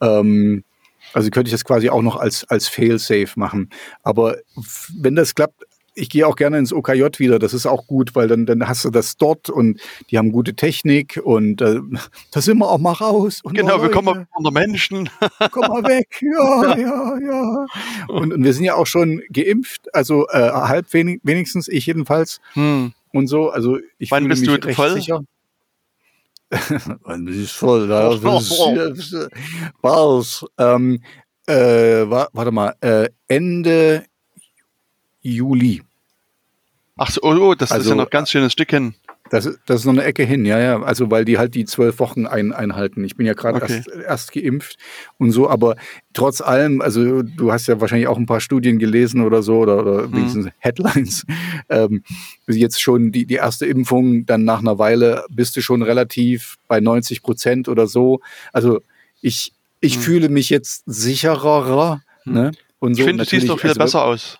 Ähm, 0.01 0.63
Also 1.13 1.31
könnte 1.31 1.49
ich 1.49 1.53
das 1.53 1.65
quasi 1.65 1.89
auch 1.89 2.03
noch 2.03 2.17
als, 2.17 2.45
als 2.51 2.69
Fail-Safe 2.69 3.31
machen. 3.37 3.71
Aber 4.03 4.37
wenn 5.01 5.15
das 5.17 5.35
klappt, 5.35 5.66
ich 5.97 6.11
gehe 6.11 6.27
auch 6.27 6.37
gerne 6.37 6.59
ins 6.59 6.73
OKJ 6.73 7.19
wieder. 7.19 7.39
Das 7.39 7.55
ist 7.55 7.67
auch 7.67 7.87
gut, 7.87 8.15
weil 8.15 8.29
dann, 8.29 8.47
dann 8.47 8.69
hast 8.69 8.85
du 8.85 8.91
das 8.91 9.17
dort 9.17 9.51
und 9.51 9.81
die 10.11 10.19
haben 10.19 10.31
gute 10.31 10.55
Technik 10.55 11.21
und 11.23 11.61
äh, 11.63 11.81
da 12.31 12.41
sind 12.41 12.59
wir 12.59 12.71
auch 12.71 12.79
mal 12.79 12.93
raus. 12.93 13.41
genau, 13.45 13.83
wir 13.83 13.91
kommen 13.91 14.07
mal 14.07 14.27
unter 14.35 14.51
Menschen. 14.53 15.09
Komm 15.51 15.69
mal 15.69 15.83
weg. 15.85 16.21
Ja, 16.21 16.77
ja, 16.77 17.19
ja. 17.19 17.67
Und, 18.09 18.33
und 18.33 18.45
wir 18.45 18.53
sind 18.53 18.65
ja 18.65 18.75
auch 18.75 18.87
schon 18.87 19.23
geimpft, 19.33 19.93
also 19.95 20.29
äh, 20.29 20.51
halb 20.51 20.93
wenig, 20.93 21.21
wenigstens, 21.23 21.67
ich 21.67 21.87
jedenfalls. 21.87 22.41
Hm. 22.53 22.93
Und 23.13 23.29
so, 23.29 23.49
also 23.51 23.79
ich 23.99 24.11
Wann 24.11 24.29
bist 24.29 24.47
du 24.47 24.61
voll? 24.75 24.93
Sicher. 24.93 25.23
Wann 27.03 27.25
bist 27.25 27.55
du 27.55 27.67
voll? 27.67 27.89
Da 27.89 28.11
Was? 29.81 30.45
Ähm, 30.59 31.01
äh, 31.47 32.09
warte 32.09 32.51
mal, 32.51 32.75
äh, 32.81 33.09
Ende 33.29 34.05
Juli. 35.35 35.83
Ach 36.97 37.11
so, 37.11 37.21
oh, 37.23 37.35
oh 37.35 37.55
das 37.55 37.73
also, 37.73 37.83
ist 37.83 37.87
ja 37.89 37.93
also, 37.93 38.05
noch 38.05 38.11
ganz 38.11 38.31
schönes 38.31 38.53
Stück 38.53 38.71
hin. 38.71 38.95
Das, 39.31 39.59
das 39.67 39.81
ist 39.81 39.87
noch 39.87 39.93
eine 39.93 40.05
Ecke 40.05 40.23
hin, 40.23 40.45
ja, 40.45 40.59
ja. 40.59 40.83
Also 40.83 41.11
weil 41.11 41.25
die 41.25 41.37
halt 41.37 41.55
die 41.55 41.65
zwölf 41.65 41.99
Wochen 41.99 42.27
ein, 42.27 42.53
einhalten. 42.53 43.05
Ich 43.05 43.17
bin 43.17 43.27
ja 43.27 43.35
gerade 43.35 43.61
okay. 43.61 43.83
erst, 43.85 43.89
erst 43.89 44.33
geimpft 44.33 44.79
und 45.19 45.33
so, 45.33 45.51
aber 45.51 45.77
trotz 46.15 46.41
allem, 46.41 46.81
also 46.81 47.23
du 47.23 47.53
hast 47.53 47.67
ja 47.67 47.81
wahrscheinlich 47.81 48.09
auch 48.09 48.19
ein 48.19 48.27
paar 48.27 48.41
Studien 48.41 48.79
gelesen 48.79 49.23
oder 49.23 49.43
so, 49.43 49.59
oder, 49.59 49.81
oder 49.81 50.03
hm. 50.05 50.13
wenigstens 50.13 50.49
Headlines. 50.59 51.27
Ähm, 51.69 52.05
jetzt 52.47 52.81
schon 52.81 53.11
die, 53.11 53.27
die 53.27 53.35
erste 53.35 53.67
Impfung, 53.67 54.25
dann 54.27 54.45
nach 54.45 54.61
einer 54.61 54.79
Weile 54.79 55.25
bist 55.29 55.57
du 55.57 55.63
schon 55.63 55.83
relativ 55.83 56.57
bei 56.69 56.79
90 56.79 57.23
Prozent 57.23 57.69
oder 57.69 57.89
so. 57.89 58.21
Also 58.53 58.83
ich, 59.21 59.53
ich 59.81 59.97
hm. 59.97 60.03
fühle 60.03 60.29
mich 60.29 60.51
jetzt 60.51 60.85
sicherer. 60.87 62.03
Hm. 62.23 62.33
Ne? 62.33 62.53
Und 62.79 62.95
so. 62.95 63.01
Ich 63.01 63.07
finde, 63.07 63.25
du 63.25 63.29
siehst 63.31 63.49
doch 63.49 63.59
viel 63.59 63.71
also, 63.71 63.81
besser 63.81 64.05
aus. 64.05 64.39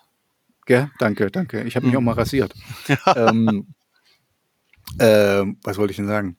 Gell? 0.67 0.91
Danke, 0.99 1.31
danke. 1.31 1.63
Ich 1.63 1.77
habe 1.77 1.87
mich 1.87 1.95
mhm. 1.95 1.99
auch 1.99 2.03
mal 2.03 2.13
rasiert. 2.13 2.53
ähm, 3.17 3.69
äh, 4.99 5.45
was 5.65 5.79
wollte 5.79 5.93
ich 5.93 5.97
denn 5.97 6.09
sagen? 6.09 6.37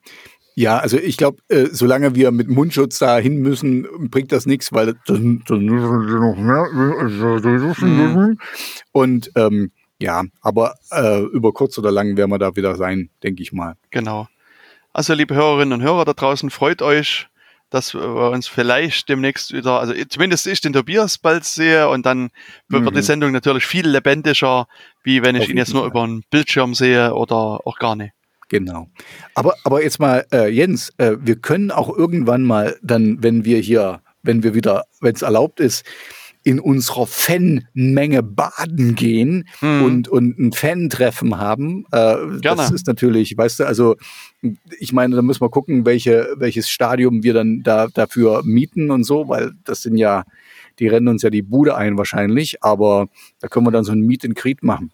Ja, 0.54 0.78
also 0.78 0.98
ich 0.98 1.16
glaube, 1.16 1.38
äh, 1.48 1.66
solange 1.70 2.14
wir 2.14 2.30
mit 2.30 2.48
Mundschutz 2.48 2.98
da 2.98 3.18
hin 3.18 3.38
müssen, 3.38 3.86
bringt 4.10 4.32
das 4.32 4.44
nichts, 4.44 4.72
weil 4.72 4.94
dann, 5.06 5.42
dann 5.46 5.64
noch 5.66 6.36
mehr. 6.36 6.66
Mhm. 7.80 8.38
Und 8.92 9.30
ähm, 9.36 9.70
ja, 10.00 10.24
aber 10.40 10.74
äh, 10.90 11.22
über 11.22 11.52
kurz 11.52 11.78
oder 11.78 11.90
lang 11.90 12.16
werden 12.16 12.30
wir 12.30 12.38
da 12.38 12.56
wieder 12.56 12.76
sein, 12.76 13.08
denke 13.22 13.42
ich 13.42 13.52
mal. 13.52 13.74
Genau. 13.90 14.28
Also 14.92 15.14
liebe 15.14 15.34
Hörerinnen 15.34 15.74
und 15.74 15.82
Hörer 15.82 16.04
da 16.04 16.12
draußen, 16.12 16.50
freut 16.50 16.82
euch 16.82 17.28
dass 17.70 17.94
wir 17.94 18.30
uns 18.30 18.48
vielleicht 18.48 19.08
demnächst 19.08 19.52
wieder, 19.52 19.80
also 19.80 19.94
zumindest 20.08 20.46
ich 20.46 20.60
den 20.60 20.72
Tobias 20.72 21.18
bald 21.18 21.44
sehe 21.44 21.88
und 21.88 22.06
dann 22.06 22.30
wird 22.68 22.84
mhm. 22.84 22.94
die 22.94 23.02
Sendung 23.02 23.32
natürlich 23.32 23.66
viel 23.66 23.86
lebendiger, 23.86 24.66
wie 25.02 25.22
wenn 25.22 25.36
ich 25.36 25.42
Auf 25.42 25.48
ihn 25.48 25.56
jetzt 25.56 25.72
nur 25.72 25.82
Fall. 25.82 25.90
über 25.90 26.02
einen 26.02 26.22
Bildschirm 26.30 26.74
sehe 26.74 27.14
oder 27.14 27.66
auch 27.66 27.78
gar 27.78 27.96
nicht. 27.96 28.12
Genau. 28.48 28.88
Aber, 29.34 29.54
aber 29.64 29.82
jetzt 29.82 30.00
mal, 30.00 30.26
äh, 30.32 30.48
Jens, 30.48 30.90
äh, 30.96 31.16
wir 31.20 31.36
können 31.36 31.70
auch 31.70 31.94
irgendwann 31.94 32.42
mal 32.42 32.78
dann, 32.82 33.22
wenn 33.22 33.44
wir 33.44 33.58
hier, 33.58 34.00
wenn 34.22 34.42
wir 34.42 34.54
wieder, 34.54 34.84
wenn 35.00 35.14
es 35.14 35.22
erlaubt 35.22 35.60
ist, 35.60 35.84
in 36.44 36.60
unserer 36.60 37.06
Fanmenge 37.06 38.22
baden 38.22 38.94
gehen 38.94 39.48
hm. 39.60 39.82
und, 39.82 40.08
und 40.08 40.38
ein 40.38 40.52
Fan-Treffen 40.52 41.38
haben. 41.38 41.84
Äh, 41.92 42.16
das 42.40 42.70
ist 42.70 42.86
natürlich, 42.86 43.36
weißt 43.36 43.60
du, 43.60 43.64
also 43.66 43.96
ich 44.78 44.92
meine, 44.92 45.16
da 45.16 45.22
müssen 45.22 45.40
wir 45.40 45.50
gucken, 45.50 45.84
welche, 45.84 46.28
welches 46.36 46.70
Stadium 46.70 47.22
wir 47.22 47.34
dann 47.34 47.62
da 47.62 47.88
dafür 47.88 48.42
mieten 48.44 48.90
und 48.90 49.04
so, 49.04 49.28
weil 49.28 49.52
das 49.64 49.82
sind 49.82 49.96
ja, 49.96 50.24
die 50.78 50.88
rennen 50.88 51.08
uns 51.08 51.22
ja 51.22 51.30
die 51.30 51.42
Bude 51.42 51.76
ein 51.76 51.98
wahrscheinlich, 51.98 52.62
aber 52.62 53.08
da 53.40 53.48
können 53.48 53.66
wir 53.66 53.72
dann 53.72 53.84
so 53.84 53.92
ein 53.92 54.00
Meet 54.00 54.24
and 54.24 54.36
Greet 54.36 54.62
machen. 54.62 54.92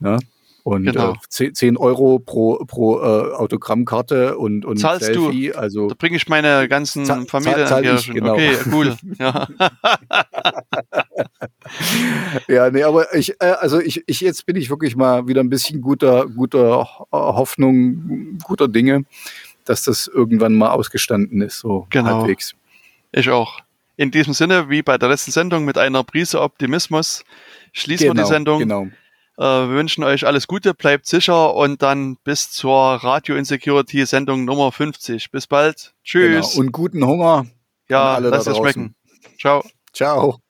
Ja? 0.00 0.18
Und 0.64 0.84
genau. 0.84 1.14
äh, 1.38 1.52
10 1.52 1.76
Euro 1.76 2.18
pro, 2.18 2.64
pro 2.64 2.98
äh, 2.98 3.34
Autogrammkarte 3.34 4.38
und, 4.38 4.64
und 4.64 4.78
Zahlst 4.78 5.04
Selfie. 5.04 5.48
Du? 5.48 5.58
Also, 5.58 5.88
da 5.88 5.94
bringe 5.94 6.16
ich 6.16 6.26
meine 6.26 6.68
ganzen 6.68 7.04
zahl, 7.04 7.26
Familie 7.26 7.66
zahl, 7.66 7.84
zahl 7.84 7.96
ich, 7.96 8.10
genau. 8.10 8.32
Okay, 8.32 8.56
cool. 8.72 8.96
ja. 9.18 9.46
ja, 12.48 12.70
nee, 12.70 12.82
aber 12.82 13.14
ich, 13.14 13.34
äh, 13.40 13.46
also 13.60 13.78
ich, 13.78 14.02
ich, 14.06 14.20
jetzt 14.20 14.46
bin 14.46 14.56
ich 14.56 14.70
wirklich 14.70 14.96
mal 14.96 15.26
wieder 15.26 15.42
ein 15.42 15.50
bisschen 15.50 15.80
guter, 15.80 16.26
guter 16.26 16.88
Hoffnung, 17.12 18.38
guter 18.44 18.66
Dinge, 18.66 19.04
dass 19.64 19.84
das 19.84 20.06
irgendwann 20.06 20.54
mal 20.54 20.70
ausgestanden 20.70 21.42
ist, 21.42 21.58
so 21.58 21.86
genau. 21.90 22.20
halbwegs. 22.20 22.54
Ich 23.12 23.28
auch. 23.28 23.60
In 23.96 24.10
diesem 24.10 24.32
Sinne, 24.32 24.70
wie 24.70 24.82
bei 24.82 24.98
der 24.98 25.08
letzten 25.08 25.30
Sendung, 25.30 25.64
mit 25.64 25.78
einer 25.78 26.02
Prise 26.02 26.40
Optimismus 26.40 27.22
schließen 27.72 28.08
genau, 28.08 28.14
wir 28.14 28.14
die 28.14 28.20
genau, 28.22 28.28
Sendung. 28.28 28.58
Genau. 28.60 28.86
Äh, 29.36 29.42
wir 29.42 29.70
wünschen 29.70 30.04
euch 30.04 30.26
alles 30.26 30.46
Gute, 30.46 30.74
bleibt 30.74 31.06
sicher 31.06 31.54
und 31.54 31.82
dann 31.82 32.16
bis 32.24 32.50
zur 32.50 32.74
Radio 32.74 33.36
Insecurity 33.36 34.06
Sendung 34.06 34.44
Nummer 34.44 34.70
50. 34.70 35.30
Bis 35.30 35.46
bald. 35.46 35.94
Tschüss. 36.04 36.52
Genau. 36.52 36.60
Und 36.60 36.72
guten 36.72 37.04
Hunger. 37.04 37.46
Ja, 37.88 38.18
lasst 38.18 38.46
es 38.46 38.56
schmecken. 38.56 38.94
Ciao. 39.38 39.64
Ciao. 39.92 40.43